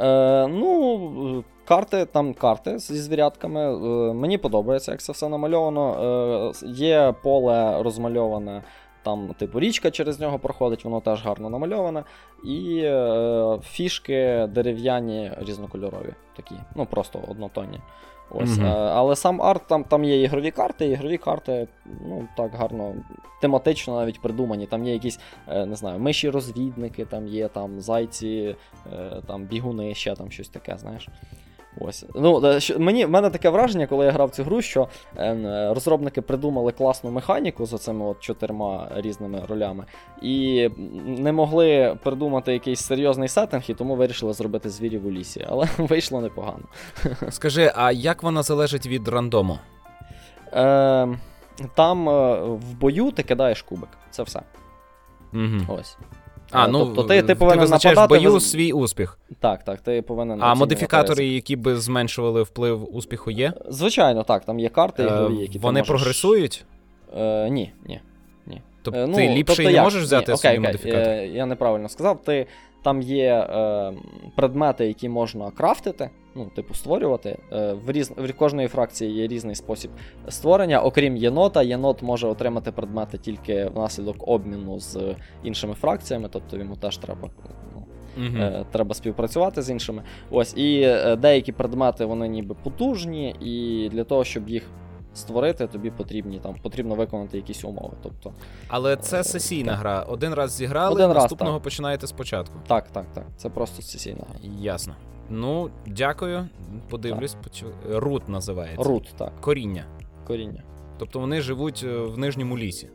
Е, 0.00 0.46
ну, 0.46 1.44
карти, 1.64 2.04
там 2.04 2.34
карти 2.34 2.78
зі 2.78 2.98
звірятками. 2.98 3.60
Е, 3.60 4.12
мені 4.14 4.38
подобається, 4.38 4.90
як 4.90 5.00
це 5.00 5.12
все 5.12 5.28
намальовано. 5.28 6.52
Е, 6.62 6.66
є 6.66 7.14
поле 7.22 7.82
розмальоване. 7.82 8.62
Там, 9.02 9.34
типу, 9.38 9.60
річка 9.60 9.90
через 9.90 10.20
нього 10.20 10.38
проходить, 10.38 10.84
воно 10.84 11.00
теж 11.00 11.24
гарно 11.24 11.50
намальоване. 11.50 12.04
І 12.44 12.80
е, 12.84 13.58
фішки 13.62 14.48
дерев'яні 14.50 15.32
різнокольорові, 15.40 16.14
такі, 16.36 16.54
ну 16.74 16.86
просто 16.86 17.20
однотонні. 17.28 17.80
Ось. 18.30 18.58
Е, 18.58 18.62
але 18.72 19.16
сам 19.16 19.42
арт, 19.42 19.62
там, 19.66 19.84
там 19.84 20.04
є 20.04 20.22
ігрові 20.22 20.50
карти, 20.50 20.86
і 20.86 20.90
ігрові 20.90 21.18
карти, 21.18 21.68
ну 22.06 22.28
так 22.36 22.54
гарно, 22.54 22.94
тематично 23.40 23.96
навіть 23.96 24.20
придумані. 24.20 24.66
Там 24.66 24.84
є 24.84 24.92
якісь, 24.92 25.20
е, 25.48 25.66
не 25.66 25.76
знаю, 25.76 25.98
миші-розвідники, 25.98 27.04
там 27.04 27.26
є 27.26 27.48
там 27.48 27.80
зайці, 27.80 28.56
е, 28.92 29.22
там 29.26 29.44
бігуни, 29.44 29.94
ще 29.94 30.14
там 30.14 30.30
щось 30.30 30.48
таке, 30.48 30.78
знаєш. 30.78 31.08
Ось. 31.80 32.04
Ну, 32.14 32.46
е, 32.46 32.60
мені, 32.78 33.04
в 33.04 33.10
мене 33.10 33.30
таке 33.30 33.50
враження, 33.50 33.86
коли 33.86 34.06
я 34.06 34.12
грав 34.12 34.30
цю 34.30 34.44
гру, 34.44 34.62
що 34.62 34.88
е, 35.16 35.34
е, 35.34 35.74
розробники 35.74 36.22
придумали 36.22 36.72
класну 36.72 37.10
механіку 37.10 37.66
з 37.66 37.72
оцими 37.72 38.04
от 38.04 38.20
чотирма 38.20 38.88
різними 38.94 39.42
ролями, 39.48 39.84
і 40.22 40.68
не 41.06 41.32
могли 41.32 41.98
придумати 42.02 42.52
якийсь 42.52 42.80
серйозний 42.80 43.28
сеттинг, 43.28 43.62
і 43.68 43.74
тому 43.74 43.96
вирішили 43.96 44.32
зробити 44.32 44.70
звірів 44.70 45.06
у 45.06 45.10
лісі. 45.10 45.46
Але 45.48 45.68
вийшло 45.78 46.20
непогано. 46.20 46.64
Скажи, 47.30 47.72
а 47.74 47.92
як 47.92 48.22
вона 48.22 48.42
залежить 48.42 48.86
від 48.86 49.08
рандому? 49.08 49.58
Е, 50.52 51.08
там 51.74 52.08
е, 52.08 52.40
в 52.40 52.74
бою 52.74 53.10
ти 53.10 53.22
кидаєш 53.22 53.62
кубик. 53.62 53.88
Це 54.10 54.22
все. 54.22 54.42
Угу. 55.32 55.78
Ось. 55.80 55.96
А, 56.50 56.64
Е, 56.64 56.68
ну 56.68 56.78
тобто 56.86 57.02
ти, 57.02 57.22
ти 57.22 57.34
повинен 57.34 57.60
визначаєш 57.60 57.96
в 57.98 58.00
нападати. 58.00 58.24
бою 58.26 58.34
виз- 58.36 58.40
свій 58.40 58.72
успіх. 58.72 59.18
Так, 59.40 59.64
так, 59.64 59.80
ти 59.80 60.02
повинен. 60.02 60.30
А 60.30 60.34
оцінювати 60.36 60.58
модифікатори, 60.58 61.18
ризик. 61.24 61.34
які 61.34 61.56
би 61.56 61.76
зменшували 61.76 62.42
вплив 62.42 62.96
успіху, 62.96 63.30
є? 63.30 63.52
Звичайно, 63.68 64.22
так, 64.22 64.44
там 64.44 64.58
є 64.60 64.68
карти 64.68 65.02
Е, 65.02 65.06
ігрові, 65.06 65.36
які 65.36 65.58
Вони 65.58 65.80
ти 65.82 65.82
можеш... 65.82 65.88
прогресують? 66.02 66.64
Е, 67.18 67.50
ні, 67.50 67.72
ні. 67.86 68.00
Тобто 68.82 69.00
Е, 69.00 69.06
ну, 69.06 69.14
ти 69.14 69.28
ліпше 69.28 69.44
тобто 69.56 69.62
і 69.62 69.66
не 69.66 69.72
як? 69.72 69.84
можеш 69.84 70.02
взяти 70.02 70.32
Ні, 70.32 70.36
свій 70.38 70.40
свої 70.40 70.58
окей, 70.58 70.66
модифікатори? 70.72 71.16
е, 71.16 71.26
Я 71.28 71.46
неправильно 71.46 71.88
сказав. 71.88 72.22
Ти, 72.24 72.46
там 72.82 73.02
є 73.02 73.34
е, 73.34 73.92
предмети, 74.34 74.86
які 74.86 75.08
можна 75.08 75.50
крафтити, 75.50 76.10
ну, 76.34 76.50
типу, 76.56 76.74
створювати. 76.74 77.38
Е, 77.52 77.72
в, 77.72 77.90
різ... 77.90 78.12
в 78.16 78.32
кожної 78.32 78.68
фракції 78.68 79.12
є 79.12 79.26
різний 79.26 79.54
спосіб 79.54 79.90
створення. 80.28 80.80
Окрім 80.80 81.16
єнота, 81.16 81.62
єнот 81.62 82.02
може 82.02 82.26
отримати 82.26 82.72
предмети 82.72 83.18
тільки 83.18 83.64
внаслідок 83.64 84.28
обміну 84.28 84.78
з 84.78 84.98
іншими 85.44 85.74
фракціями, 85.74 86.28
тобто 86.32 86.56
йому 86.56 86.76
теж 86.76 86.96
треба. 86.98 87.30
Ну. 87.74 87.86
Е, 88.40 88.64
треба 88.72 88.94
співпрацювати 88.94 89.62
з 89.62 89.70
іншими. 89.70 90.02
Ось, 90.30 90.56
і 90.56 90.80
е, 90.82 91.16
деякі 91.16 91.52
предмети 91.52 92.04
вони 92.04 92.28
ніби 92.28 92.54
потужні, 92.54 93.34
і 93.40 93.88
для 93.88 94.04
того, 94.04 94.24
щоб 94.24 94.48
їх 94.48 94.70
створити, 95.14 95.66
тобі 95.66 95.90
потрібні 95.90 96.38
там 96.38 96.54
потрібно 96.62 96.94
виконати 96.94 97.36
якісь 97.36 97.64
умови. 97.64 97.96
Тобто, 98.02 98.32
Але 98.68 98.96
це 98.96 99.24
сесійна 99.24 99.72
так. 99.72 99.80
гра. 99.80 100.02
Один 100.02 100.34
раз 100.34 100.52
зіграли, 100.52 100.94
Один 101.04 101.16
наступного 101.16 101.56
так. 101.56 101.62
починаєте 101.62 102.06
спочатку. 102.06 102.54
так, 102.66 102.88
так, 102.90 103.06
так. 103.14 103.24
Це 103.36 103.50
просто 103.50 103.82
сесійна 103.82 104.24
гра. 104.28 104.38
Ясно. 104.60 104.94
Ну, 105.30 105.70
дякую. 105.86 106.48
Подивлюсь. 106.88 107.36
Рут 107.90 108.28
називається. 108.28 108.82
Рут, 108.82 109.14
так, 109.18 109.40
Коріння. 109.40 109.84
коріння. 110.26 110.62
Тобто 110.98 111.20
вони 111.20 111.40
живуть 111.40 111.84
е, 111.86 111.98
в 111.98 112.18
нижньому 112.18 112.58
лісі. 112.58 112.88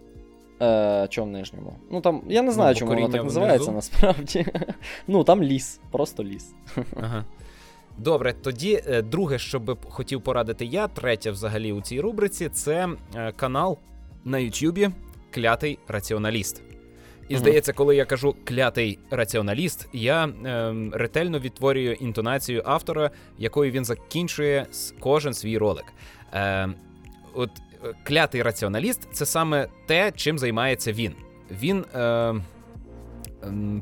Е, 0.62 1.08
чому 1.10 1.28
в 1.28 1.32
нижньому? 1.32 1.74
Ну 1.92 2.02
там 2.02 2.24
я 2.28 2.42
не 2.42 2.52
знаю, 2.52 2.74
бо 2.74 2.80
чому 2.80 2.94
воно 2.94 3.02
так 3.10 3.22
внизу. 3.22 3.40
називається 3.40 3.72
насправді. 3.72 4.46
ну 5.08 5.24
там 5.24 5.44
ліс, 5.44 5.80
просто 5.92 6.24
ліс. 6.24 6.54
Ага. 7.00 7.26
Добре, 7.98 8.34
тоді 8.34 8.82
е, 8.88 9.02
друге, 9.02 9.40
що 9.40 9.60
би 9.60 9.78
хотів 9.90 10.22
порадити 10.22 10.66
я, 10.66 10.88
третє 10.88 11.32
взагалі 11.32 11.72
у 11.72 11.82
цій 11.82 12.02
рубриці, 12.02 12.50
це 12.50 12.90
е, 13.16 13.32
канал 13.32 13.78
на 14.26 14.38
Ютубі 14.38 14.90
Клятий 15.32 15.80
раціоналіст. 15.88 16.62
І 17.30 17.38
здається, 17.38 17.74
коли 17.74 17.96
я 17.96 18.06
кажу 18.06 18.36
клятий 18.44 19.00
раціоналіст, 19.12 19.90
я 19.94 20.26
е, 20.26 20.76
ретельно 20.92 21.40
відтворюю 21.40 21.94
інтонацію 21.94 22.62
автора, 22.66 23.12
якою 23.38 23.72
він 23.72 23.86
закінчує 23.86 24.66
кожен 25.00 25.34
свій 25.34 25.58
ролик. 25.58 25.86
Е, 26.34 26.70
от 27.34 27.50
клятий 28.04 28.42
раціоналіст 28.42 29.08
це 29.12 29.26
саме 29.26 29.68
те, 29.88 30.12
чим 30.16 30.40
займається 30.40 30.92
він. 30.92 31.14
Він 31.52 31.86
е, 31.96 32.34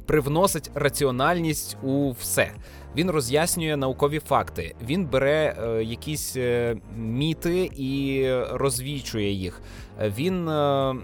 привносить 0.05 0.71
раціональність 0.73 1.77
у 1.83 2.11
все. 2.11 2.51
Він 2.95 3.11
роз'яснює 3.11 3.77
наукові 3.77 4.19
факти. 4.19 4.75
Він 4.87 5.05
бере 5.05 5.55
е, 5.63 5.83
якісь 5.83 6.35
е, 6.37 6.77
міти 6.97 7.71
і 7.77 8.25
розвічує 8.51 9.31
їх. 9.31 9.61
Він 10.17 10.49
е, 10.49 10.95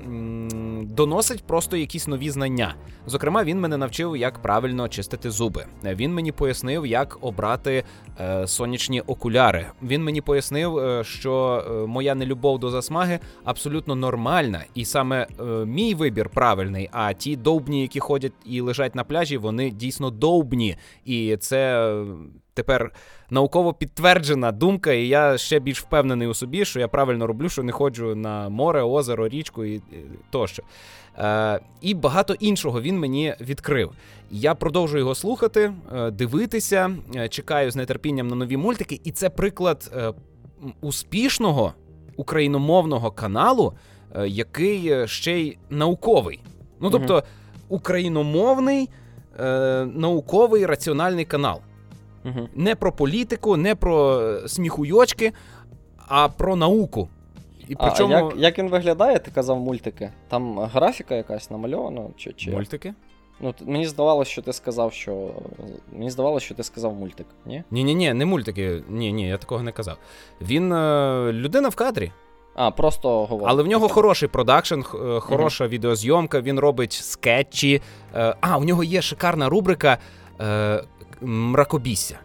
доносить 0.83 1.43
просто 1.43 1.77
якісь 1.77 2.07
нові 2.07 2.29
знання. 2.29 2.75
Зокрема, 3.07 3.43
він 3.43 3.59
мене 3.59 3.77
навчив, 3.77 4.17
як 4.17 4.41
правильно 4.41 4.87
чистити 4.87 5.31
зуби. 5.31 5.65
Він 5.83 6.13
мені 6.13 6.31
пояснив, 6.31 6.85
як 6.85 7.17
обрати 7.21 7.83
е, 8.19 8.47
сонячні 8.47 9.01
окуляри. 9.01 9.65
Він 9.83 10.03
мені 10.03 10.21
пояснив, 10.21 10.77
е, 10.77 11.03
що 11.03 11.63
е, 11.67 11.87
моя 11.87 12.15
нелюбов 12.15 12.59
до 12.59 12.69
засмаги 12.69 13.19
абсолютно 13.43 13.95
нормальна, 13.95 14.63
і 14.75 14.85
саме 14.85 15.27
мій 15.65 15.93
вибір 15.93 16.29
правильний. 16.29 16.89
А 16.91 17.13
ті 17.13 17.35
довбні, 17.35 17.81
які 17.81 17.99
ходять 17.99 18.33
і 18.49 18.61
лежать 18.61 18.95
на 18.95 19.03
пляжі, 19.03 19.37
вони 19.37 19.69
дійсно 19.69 20.09
довбні. 20.09 20.75
І 21.05 21.37
це 21.37 21.93
тепер 22.53 22.91
науково 23.29 23.73
підтверджена 23.73 24.51
думка, 24.51 24.91
і 24.91 25.07
я 25.07 25.37
ще 25.37 25.59
більш 25.59 25.81
впевнений 25.81 26.27
у 26.27 26.33
собі, 26.33 26.65
що 26.65 26.79
я 26.79 26.87
правильно 26.87 27.27
роблю, 27.27 27.49
що 27.49 27.63
не 27.63 27.71
ходжу 27.71 28.15
на 28.15 28.49
море, 28.49 28.81
озеро, 28.83 29.27
річку 29.27 29.65
і 29.65 29.81
тощо. 30.29 30.63
Е, 31.17 31.59
І 31.81 31.93
багато 31.93 32.33
іншого 32.33 32.81
він 32.81 32.99
мені 32.99 33.35
відкрив. 33.41 33.91
Я 34.31 34.55
продовжую 34.55 34.99
його 34.99 35.15
слухати, 35.15 35.73
е, 35.95 36.11
дивитися, 36.11 36.95
е, 37.15 37.29
чекаю 37.29 37.71
з 37.71 37.85
нетерпінням 37.85 38.27
на 38.27 38.35
нові 38.35 38.57
мультики, 38.57 39.01
і 39.03 39.11
це 39.11 39.29
приклад 39.29 39.91
е, 39.95 40.13
успішного 40.81 41.73
україномовного 42.15 43.11
каналу, 43.11 43.73
який 44.25 45.07
ще 45.07 45.39
й 45.39 45.57
науковий. 45.69 46.39
Ну 46.79 46.89
тобто, 46.89 47.23
україномовний. 47.69 48.89
Науковий 49.85 50.65
раціональний 50.65 51.25
канал. 51.25 51.61
Угу. 52.25 52.47
Не 52.55 52.75
про 52.75 52.91
політику, 52.91 53.57
не 53.57 53.75
про 53.75 54.21
сміхуйочки, 54.47 55.33
а 56.07 56.29
про 56.29 56.55
науку. 56.55 57.09
І 57.67 57.75
а, 57.77 57.87
причому... 57.87 58.13
як 58.13 58.33
як 58.37 58.59
він 58.59 58.69
виглядає, 58.69 59.19
ти 59.19 59.31
казав 59.31 59.59
мультики? 59.59 60.11
Там 60.27 60.59
графіка 60.59 61.15
якась 61.15 61.51
намальована? 61.51 62.01
чи, 62.17 62.33
чи... 62.33 62.51
Мультики? 62.51 62.93
Ну, 63.39 63.53
Мені 63.65 63.87
здавалося, 63.87 64.31
що 64.31 64.41
ти 64.41 64.53
сказав, 64.53 64.93
що. 64.93 65.31
Мені 65.93 66.09
здавалося, 66.09 66.45
що 66.45 66.55
ти 66.55 66.63
сказав 66.63 66.93
мультик, 66.93 67.25
ні? 67.45 67.63
Ні-ні, 67.71 67.95
ні, 67.95 68.13
не 68.13 68.25
мультики. 68.25 68.83
Ні, 68.89 69.13
ні, 69.13 69.27
я 69.27 69.37
такого 69.37 69.63
не 69.63 69.71
казав. 69.71 69.97
Він 70.41 70.73
е, 70.73 71.31
людина 71.33 71.69
в 71.69 71.75
кадрі. 71.75 72.11
А, 72.57 72.71
просто 72.71 73.25
говорить. 73.25 73.49
Але 73.49 73.63
в 73.63 73.67
нього 73.67 73.89
хороший 73.89 74.29
продакшн, 74.29 74.79
е, 74.79 75.19
хороша 75.19 75.63
uh-huh. 75.63 75.67
відеозйомка, 75.67 76.41
він 76.41 76.59
робить 76.59 76.93
скетчі. 76.93 77.81
Е, 78.15 78.35
а, 78.41 78.57
у 78.57 78.63
нього 78.63 78.83
є 78.83 79.01
шикарна 79.01 79.49
рубрика 79.49 79.97
е, 80.41 80.83
мракобісся. 81.21 82.19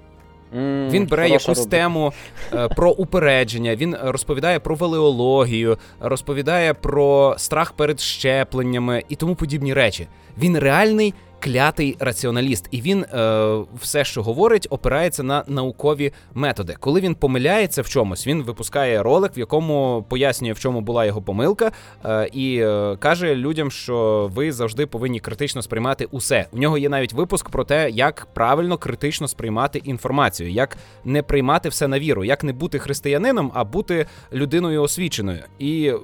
Mm, 0.56 0.90
він 0.90 1.06
бере 1.06 1.28
якусь 1.28 1.48
рубрика. 1.48 1.70
тему 1.70 2.12
е, 2.54 2.68
про 2.68 2.90
упередження, 2.90 3.76
він 3.76 3.96
розповідає 4.02 4.60
про 4.60 4.74
велеологію, 4.74 5.78
розповідає 6.00 6.74
про 6.74 7.34
страх 7.38 7.72
перед 7.72 8.00
щепленнями 8.00 9.04
і 9.08 9.16
тому 9.16 9.34
подібні 9.34 9.74
речі. 9.74 10.08
Він 10.38 10.58
реальний 10.58 11.14
клятий 11.42 11.96
раціоналіст, 11.98 12.68
і 12.70 12.80
він 12.80 13.02
е, 13.02 13.64
все, 13.80 14.04
що 14.04 14.22
говорить, 14.22 14.66
опирається 14.70 15.22
на 15.22 15.44
наукові 15.46 16.12
методи. 16.34 16.76
Коли 16.80 17.00
він 17.00 17.14
помиляється 17.14 17.82
в 17.82 17.88
чомусь, 17.88 18.26
він 18.26 18.42
випускає 18.42 19.02
ролик, 19.02 19.36
в 19.36 19.38
якому 19.38 20.04
пояснює, 20.08 20.52
в 20.52 20.58
чому 20.58 20.80
була 20.80 21.04
його 21.04 21.22
помилка, 21.22 21.72
е, 22.04 22.28
і 22.32 22.56
е, 22.56 22.96
каже 22.96 23.34
людям, 23.34 23.70
що 23.70 24.30
ви 24.34 24.52
завжди 24.52 24.86
повинні 24.86 25.20
критично 25.20 25.62
сприймати 25.62 26.08
усе. 26.10 26.46
У 26.52 26.58
нього 26.58 26.78
є 26.78 26.88
навіть 26.88 27.12
випуск 27.12 27.50
про 27.50 27.64
те, 27.64 27.90
як 27.90 28.28
правильно 28.34 28.78
критично 28.78 29.28
сприймати 29.28 29.78
інформацію, 29.84 30.50
як 30.50 30.76
не 31.04 31.22
приймати 31.22 31.68
все 31.68 31.88
на 31.88 31.98
віру, 31.98 32.24
як 32.24 32.44
не 32.44 32.52
бути 32.52 32.78
християнином, 32.78 33.50
а 33.54 33.64
бути 33.64 34.06
людиною 34.32 34.82
освіченою. 34.82 35.42
І 35.58 35.86
е, 35.86 35.94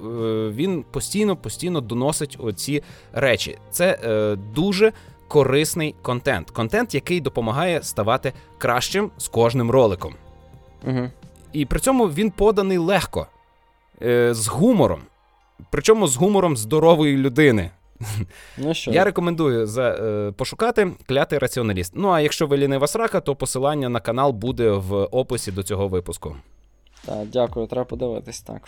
він 0.49 0.85
постійно 0.91 1.35
постійно 1.35 1.81
доносить 1.81 2.37
оці 2.39 2.83
речі. 3.13 3.57
Це 3.71 3.99
е, 4.03 4.35
дуже 4.55 4.93
корисний 5.29 5.95
контент. 6.01 6.51
Контент, 6.51 6.95
який 6.95 7.21
допомагає 7.21 7.83
ставати 7.83 8.33
кращим 8.57 9.11
з 9.17 9.27
кожним 9.27 9.71
роликом. 9.71 10.15
Угу. 10.87 11.09
І 11.53 11.65
при 11.65 11.79
цьому 11.79 12.05
він 12.05 12.31
поданий 12.31 12.77
легко, 12.77 13.27
е, 14.01 14.33
з 14.33 14.47
гумором. 14.47 15.01
Причому 15.69 16.07
з 16.07 16.15
гумором 16.15 16.57
здорової 16.57 17.17
людини. 17.17 17.71
Ну 18.57 18.73
що? 18.73 18.91
Я 18.91 19.03
рекомендую 19.03 19.67
за, 19.67 19.89
е, 19.89 20.31
пошукати 20.31 20.91
клятий 21.07 21.39
раціоналіст. 21.39 21.93
Ну 21.95 22.09
а 22.09 22.19
якщо 22.19 22.47
ви 22.47 22.57
лінива 22.57 22.87
срака, 22.87 23.19
то 23.19 23.35
посилання 23.35 23.89
на 23.89 23.99
канал 23.99 24.31
буде 24.31 24.71
в 24.71 25.03
описі 25.03 25.51
до 25.51 25.63
цього 25.63 25.87
випуску. 25.87 26.35
Так, 27.05 27.27
дякую, 27.27 27.67
треба 27.67 27.85
подивитись 27.85 28.41
так. 28.41 28.61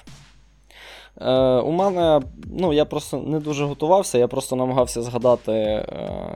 Е, 1.18 1.32
У 1.60 1.72
мене, 1.72 2.22
ну, 2.58 2.74
я 2.74 2.86
просто 2.86 3.18
не 3.18 3.40
дуже 3.40 3.66
готувався, 3.66 4.18
я 4.18 4.28
просто 4.28 4.56
намагався 4.56 5.02
згадати, 5.02 5.52
е, 5.52 5.86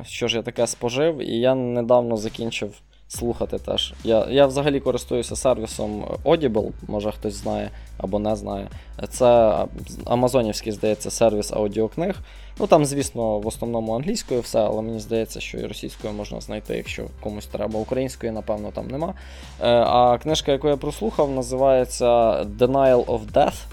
що 0.03 0.28
ж 0.28 0.38
я 0.38 0.43
таке 0.43 0.67
спожив, 0.67 1.17
і 1.17 1.39
я 1.39 1.55
недавно 1.55 2.17
закінчив 2.17 2.82
слухати 3.07 3.57
теж. 3.59 3.93
Я 4.03 4.28
я 4.30 4.45
взагалі 4.45 4.80
користуюся 4.80 5.36
сервісом 5.36 6.05
Audible, 6.26 6.71
може 6.88 7.11
хтось 7.11 7.34
знає 7.34 7.69
або 7.97 8.19
не 8.19 8.36
знає. 8.36 8.67
Це 9.09 9.57
Амазонівський, 10.05 10.71
здається, 10.71 11.11
сервіс 11.11 11.51
аудіокниг. 11.51 12.15
Ну 12.59 12.67
там, 12.67 12.86
звісно, 12.86 13.39
в 13.39 13.47
основному 13.47 13.95
англійською 13.95 14.41
все, 14.41 14.59
але 14.59 14.82
мені 14.82 14.99
здається, 14.99 15.39
що 15.39 15.57
і 15.57 15.65
російською 15.65 16.13
можна 16.13 16.41
знайти, 16.41 16.78
якщо 16.78 17.03
комусь 17.19 17.45
треба. 17.45 17.80
Української, 17.80 18.32
напевно, 18.32 18.71
там 18.71 18.88
нема. 18.88 19.13
Е, 19.61 19.69
а 19.69 20.17
книжка, 20.17 20.51
яку 20.51 20.67
я 20.67 20.78
прослухав, 20.78 21.32
називається 21.32 22.05
Denial 22.43 23.05
of 23.05 23.19
Death 23.34 23.65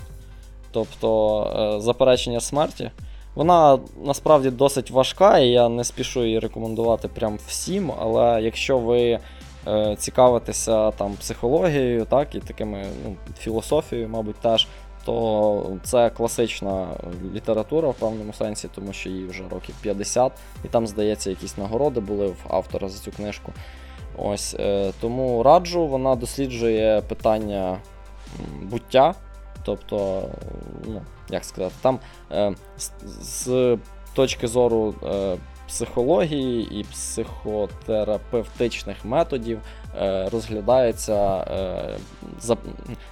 тобто 0.73 1.45
е, 1.77 1.81
заперечення 1.81 2.41
смерті. 2.41 2.91
Вона 3.35 3.79
насправді 4.05 4.51
досить 4.51 4.91
важка, 4.91 5.39
і 5.39 5.49
я 5.49 5.69
не 5.69 5.85
спішу 5.85 6.25
її 6.25 6.39
рекомендувати 6.39 7.09
прям 7.09 7.39
всім. 7.47 7.93
Але 8.01 8.43
якщо 8.43 8.79
ви 8.79 9.19
е, 9.67 9.97
цікавитеся 9.99 10.91
там 10.91 11.13
психологією, 11.13 12.05
так, 12.05 12.35
і 12.35 12.41
такими 12.41 12.87
ну, 13.05 13.17
філософією, 13.39 14.09
мабуть, 14.09 14.37
теж, 14.37 14.69
то 15.05 15.77
це 15.83 16.11
класична 16.11 16.87
література 17.35 17.89
в 17.89 17.95
певному 17.95 18.33
сенсі, 18.33 18.69
тому 18.75 18.93
що 18.93 19.09
їй 19.09 19.27
вже 19.27 19.43
років 19.51 19.75
50, 19.83 20.33
і 20.65 20.69
там, 20.69 20.87
здається, 20.87 21.31
якісь 21.31 21.59
нагороди 21.59 22.01
були 22.01 22.27
в 22.27 22.37
автора 22.49 22.89
за 22.89 22.99
цю 22.99 23.11
книжку. 23.11 23.53
Ось 24.19 24.57
е, 24.61 24.93
Тому 25.01 25.43
раджу, 25.43 25.87
вона 25.87 26.15
досліджує 26.15 27.03
питання 27.09 27.79
буття. 28.63 29.15
Тобто, 29.65 30.29
ну, 30.87 31.03
як 31.31 31.45
сказати, 31.45 31.75
там 31.83 31.99
е, 32.33 32.55
з, 32.79 32.91
з 33.23 33.79
точки 34.15 34.49
зору 34.49 34.95
е, 35.05 35.37
психології 35.73 36.81
і 36.81 36.85
психотерапевтичних 36.85 39.05
методів 39.05 39.59
е, 39.97 40.29
розглядається, 40.33 41.45
е, 41.51 41.97
за, 42.41 42.57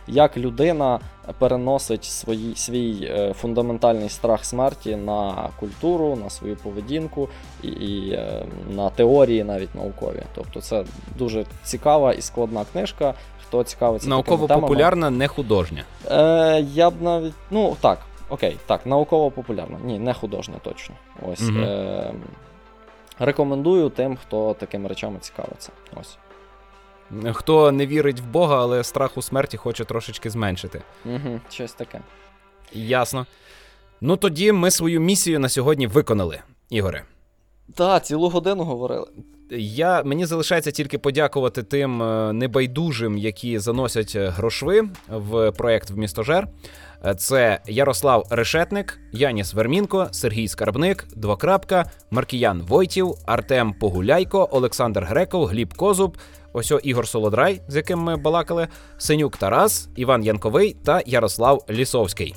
як 0.06 0.36
людина 0.36 1.00
переносить 1.38 2.04
свої, 2.04 2.56
свій 2.56 2.98
е, 3.02 3.32
фундаментальний 3.32 4.08
страх 4.08 4.44
смерті 4.44 4.96
на 4.96 5.48
культуру, 5.60 6.16
на 6.16 6.30
свою 6.30 6.56
поведінку 6.56 7.28
і, 7.62 7.68
і 7.68 8.12
е, 8.12 8.44
на 8.70 8.90
теорії 8.90 9.44
навіть 9.44 9.74
наукові. 9.74 10.22
Тобто 10.34 10.60
це 10.60 10.84
дуже 11.18 11.44
цікава 11.64 12.12
і 12.12 12.22
складна 12.22 12.64
книжка 12.72 13.14
хто 13.50 13.64
цікавиться. 13.64 14.08
Науково-популярна, 14.08 15.10
не 15.10 15.28
художня. 15.28 15.84
Е, 16.10 16.60
Я 16.72 16.90
б 16.90 17.02
навіть. 17.02 17.34
Ну, 17.50 17.76
так, 17.80 17.98
окей, 18.28 18.56
так, 18.66 18.86
науково-популярна. 18.86 19.78
Ні, 19.84 19.98
не 19.98 20.14
художня 20.14 20.54
точно. 20.62 20.94
Ось. 21.32 21.48
Угу. 21.48 21.58
Е, 21.58 22.14
Рекомендую 23.18 23.88
тим, 23.88 24.16
хто 24.16 24.54
такими 24.54 24.88
речами 24.88 25.18
цікавиться. 25.20 25.72
Ось. 26.00 26.18
Хто 27.32 27.72
не 27.72 27.86
вірить 27.86 28.20
в 28.20 28.24
Бога, 28.24 28.60
але 28.60 28.84
страх 28.84 29.16
у 29.16 29.22
смерті 29.22 29.56
хоче 29.56 29.84
трошечки 29.84 30.30
зменшити. 30.30 30.82
Угу, 31.04 31.40
Щось 31.50 31.72
таке. 31.72 32.00
Ясно. 32.72 33.26
Ну 34.00 34.16
тоді 34.16 34.52
ми 34.52 34.70
свою 34.70 35.00
місію 35.00 35.40
на 35.40 35.48
сьогодні 35.48 35.86
виконали, 35.86 36.40
Ігоре. 36.70 37.04
Так, 37.74 38.04
цілу 38.06 38.28
годину 38.28 38.64
говорили. 38.64 39.06
Я 39.58 40.02
Мені 40.02 40.26
залишається 40.26 40.70
тільки 40.70 40.98
подякувати 40.98 41.62
тим 41.62 42.02
е, 42.02 42.32
небайдужим, 42.32 43.18
які 43.18 43.58
заносять 43.58 44.12
е, 44.16 44.28
грошви 44.28 44.88
в 45.08 45.52
проект 45.52 45.90
в 45.90 45.96
містожер. 45.96 46.48
Е, 47.06 47.14
це 47.14 47.60
Ярослав 47.66 48.26
Решетник, 48.30 49.00
Яніс 49.12 49.54
Вермінко, 49.54 50.08
Сергій 50.10 50.48
Скарбник, 50.48 51.06
Двокрапка, 51.16 51.90
Маркіян 52.10 52.62
Войтів, 52.62 53.14
Артем 53.26 53.72
Погуляйко, 53.72 54.48
Олександр 54.52 55.04
Греков, 55.04 55.46
Гліб 55.46 55.74
Козуб, 55.74 56.16
ось 56.52 56.72
Ігор 56.82 57.08
Солодрай, 57.08 57.60
з 57.68 57.76
яким 57.76 57.98
ми 57.98 58.16
балакали, 58.16 58.68
Синюк 58.98 59.36
Тарас, 59.36 59.88
Іван 59.96 60.24
Янковий 60.24 60.76
та 60.84 61.02
Ярослав 61.06 61.64
Лісовський. 61.70 62.34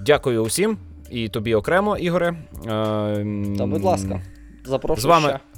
Дякую 0.00 0.42
усім 0.42 0.78
і 1.10 1.28
тобі 1.28 1.54
окремо, 1.54 1.96
Ігоре. 1.96 2.36
Та, 3.58 3.66
будь 3.66 3.82
ласка. 3.82 4.22
Запрошую 4.64 5.02
З 5.02 5.04
вами 5.04 5.28
ще. 5.28 5.49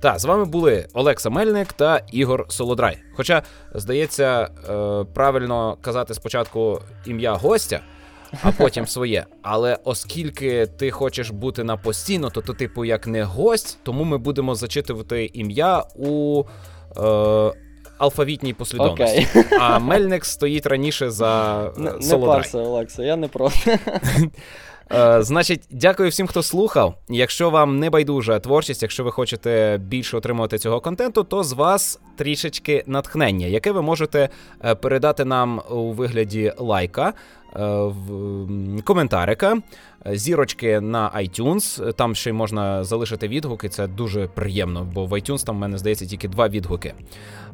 Та 0.00 0.18
з 0.18 0.24
вами 0.24 0.44
були 0.44 0.86
Олекса 0.92 1.30
Мельник 1.30 1.72
та 1.72 2.00
Ігор 2.12 2.46
Солодрай. 2.48 2.98
Хоча, 3.14 3.42
здається, 3.74 4.48
е, 4.70 5.04
правильно 5.14 5.76
казати 5.80 6.14
спочатку 6.14 6.80
ім'я 7.06 7.34
гостя, 7.34 7.80
а 8.42 8.52
потім 8.58 8.86
своє. 8.86 9.26
Але 9.42 9.78
оскільки 9.84 10.66
ти 10.66 10.90
хочеш 10.90 11.30
бути 11.30 11.64
на 11.64 11.76
постійно, 11.76 12.30
то 12.30 12.40
ти, 12.40 12.52
типу, 12.52 12.84
як 12.84 13.06
не 13.06 13.22
гость, 13.22 13.78
тому 13.82 14.04
ми 14.04 14.18
будемо 14.18 14.54
зачитувати 14.54 15.30
ім'я 15.32 15.84
у. 15.96 16.44
Е, 16.96 17.52
Алфавітній 18.00 18.54
послідовності. 18.54 19.26
Okay. 19.34 19.56
А 19.60 19.78
Мельник 19.78 20.24
стоїть 20.24 20.66
раніше 20.66 21.10
за 21.10 21.62
Солодрай. 21.74 22.08
Не, 22.08 22.16
не 22.16 22.26
парся, 22.26 22.58
Олекса, 22.58 23.02
я 23.02 23.16
не 23.16 23.28
проти. 23.28 23.78
Е, 24.92 25.22
значить, 25.22 25.62
дякую 25.70 26.10
всім, 26.10 26.26
хто 26.26 26.42
слухав. 26.42 26.94
Якщо 27.08 27.50
вам 27.50 27.78
не 27.78 27.90
байдужа 27.90 28.38
творчість, 28.38 28.82
якщо 28.82 29.04
ви 29.04 29.10
хочете 29.10 29.78
більше 29.78 30.16
отримувати 30.16 30.58
цього 30.58 30.80
контенту, 30.80 31.24
то 31.24 31.44
з 31.44 31.52
вас 31.52 32.00
трішечки 32.16 32.84
натхнення, 32.86 33.46
яке 33.46 33.72
ви 33.72 33.82
можете 33.82 34.28
е, 34.64 34.74
передати 34.74 35.24
нам 35.24 35.62
у 35.70 35.92
вигляді 35.92 36.52
лайка, 36.58 37.08
е, 37.08 37.12
коментарика, 38.84 39.58
е, 40.06 40.16
зірочки 40.16 40.80
на 40.80 41.10
iTunes. 41.10 41.92
Там 41.92 42.14
ще 42.14 42.30
й 42.30 42.32
можна 42.32 42.84
залишити 42.84 43.28
відгуки. 43.28 43.68
Це 43.68 43.86
дуже 43.86 44.26
приємно, 44.26 44.86
бо 44.94 45.06
в 45.06 45.12
iTunes 45.12 45.46
там 45.46 45.56
в 45.56 45.58
мене 45.58 45.78
здається 45.78 46.06
тільки 46.06 46.28
два 46.28 46.48
відгуки. 46.48 46.94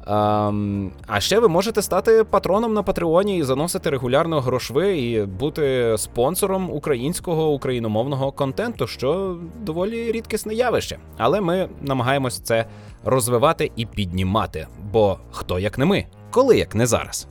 Ем, 0.06 0.92
а 1.06 1.20
ще 1.20 1.38
ви 1.38 1.48
можете 1.48 1.82
стати 1.82 2.24
патроном 2.24 2.74
на 2.74 2.82
Патреоні 2.82 3.38
і 3.38 3.42
заносити 3.42 3.90
регулярно 3.90 4.40
грошви 4.40 4.98
і 4.98 5.22
бути 5.24 5.94
спонсором 5.98 6.70
українського 6.70 7.52
україномовного 7.52 8.32
контенту, 8.32 8.86
що 8.86 9.38
доволі 9.60 10.12
рідкісне 10.12 10.54
явище. 10.54 10.98
Але 11.18 11.40
ми 11.40 11.68
намагаємось 11.82 12.40
це 12.40 12.66
розвивати 13.04 13.70
і 13.76 13.86
піднімати. 13.86 14.66
Бо 14.92 15.18
хто 15.30 15.58
як 15.58 15.78
не 15.78 15.84
ми, 15.84 16.06
коли 16.30 16.58
як 16.58 16.74
не 16.74 16.86
зараз. 16.86 17.28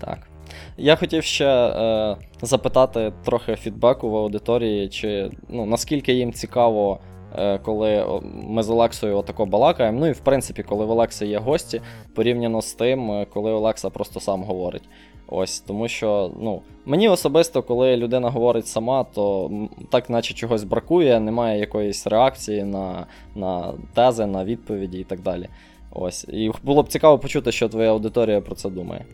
Так. 0.00 0.33
Я 0.76 0.96
хотів 0.96 1.24
ще 1.24 1.46
е, 1.46 2.16
запитати 2.42 3.12
трохи 3.24 3.56
фідбеку 3.56 4.10
в 4.10 4.16
аудиторії, 4.16 4.88
чи 4.88 5.30
ну, 5.48 5.66
наскільки 5.66 6.12
їм 6.12 6.32
цікаво, 6.32 6.98
е, 7.38 7.58
коли 7.58 8.20
ми 8.24 8.62
з 8.62 8.70
Олексою 8.70 9.16
отако 9.16 9.46
балакаємо. 9.46 10.00
Ну 10.00 10.06
і 10.06 10.12
в 10.12 10.20
принципі, 10.20 10.62
коли 10.62 10.84
в 10.84 10.90
Олекси 10.90 11.26
є 11.26 11.38
гості, 11.38 11.80
порівняно 12.14 12.62
з 12.62 12.74
тим, 12.74 13.10
е, 13.10 13.26
коли 13.34 13.52
Олекса 13.52 13.90
просто 13.90 14.20
сам 14.20 14.42
говорить. 14.42 14.88
Ось, 15.26 15.60
тому 15.60 15.88
що 15.88 16.30
ну, 16.40 16.62
мені 16.84 17.08
особисто, 17.08 17.62
коли 17.62 17.96
людина 17.96 18.30
говорить 18.30 18.66
сама, 18.66 19.04
то 19.04 19.50
так 19.90 20.10
наче 20.10 20.34
чогось 20.34 20.64
бракує, 20.64 21.20
немає 21.20 21.60
якоїсь 21.60 22.06
реакції 22.06 22.64
на, 22.64 23.06
на 23.34 23.72
тези, 23.94 24.26
на 24.26 24.44
відповіді 24.44 24.98
і 24.98 25.04
так 25.04 25.20
далі. 25.20 25.48
Ось. 25.90 26.24
І 26.28 26.50
було 26.62 26.82
б 26.82 26.88
цікаво 26.88 27.18
почути, 27.18 27.52
що 27.52 27.68
твоя 27.68 27.90
аудиторія 27.90 28.40
про 28.40 28.54
це 28.54 28.70
думає. 28.70 29.04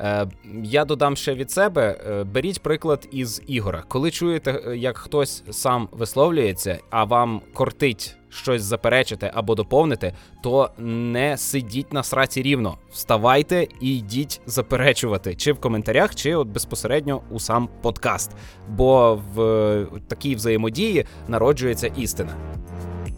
Е, 0.00 0.26
я 0.62 0.84
додам 0.84 1.16
ще 1.16 1.34
від 1.34 1.50
себе: 1.50 1.98
е, 2.10 2.24
беріть 2.24 2.62
приклад 2.62 3.08
із 3.10 3.42
Ігора. 3.46 3.82
Коли 3.88 4.10
чуєте, 4.10 4.62
е, 4.66 4.76
як 4.76 4.98
хтось 4.98 5.42
сам 5.50 5.88
висловлюється, 5.92 6.78
а 6.90 7.04
вам 7.04 7.40
кортить 7.52 8.16
щось 8.28 8.62
заперечити 8.62 9.30
або 9.34 9.54
доповнити, 9.54 10.14
то 10.42 10.70
не 10.78 11.36
сидіть 11.36 11.92
на 11.92 12.02
сраці 12.02 12.42
рівно. 12.42 12.78
Вставайте 12.92 13.66
і 13.80 13.98
йдіть 13.98 14.40
заперечувати, 14.46 15.34
чи 15.34 15.52
в 15.52 15.60
коментарях, 15.60 16.14
чи 16.14 16.34
от 16.34 16.48
безпосередньо 16.48 17.22
у 17.30 17.40
сам 17.40 17.68
подкаст. 17.82 18.30
Бо 18.68 19.20
в 19.34 19.86
такій 20.08 20.34
взаємодії 20.34 21.04
народжується 21.28 21.86
істина. 21.86 22.32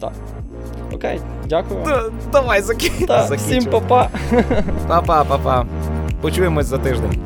Так. 0.00 0.12
Окей, 0.92 1.20
дякую. 1.46 2.12
Давай 2.32 2.62
закінчуй. 2.62 3.06
Та, 3.06 3.34
всім 3.34 3.64
па-па. 3.64 4.10
Па-па, 4.88 5.24
па-па. 5.24 5.66
Почуємось 6.22 6.66
за 6.66 6.78
тиждень. 6.78 7.18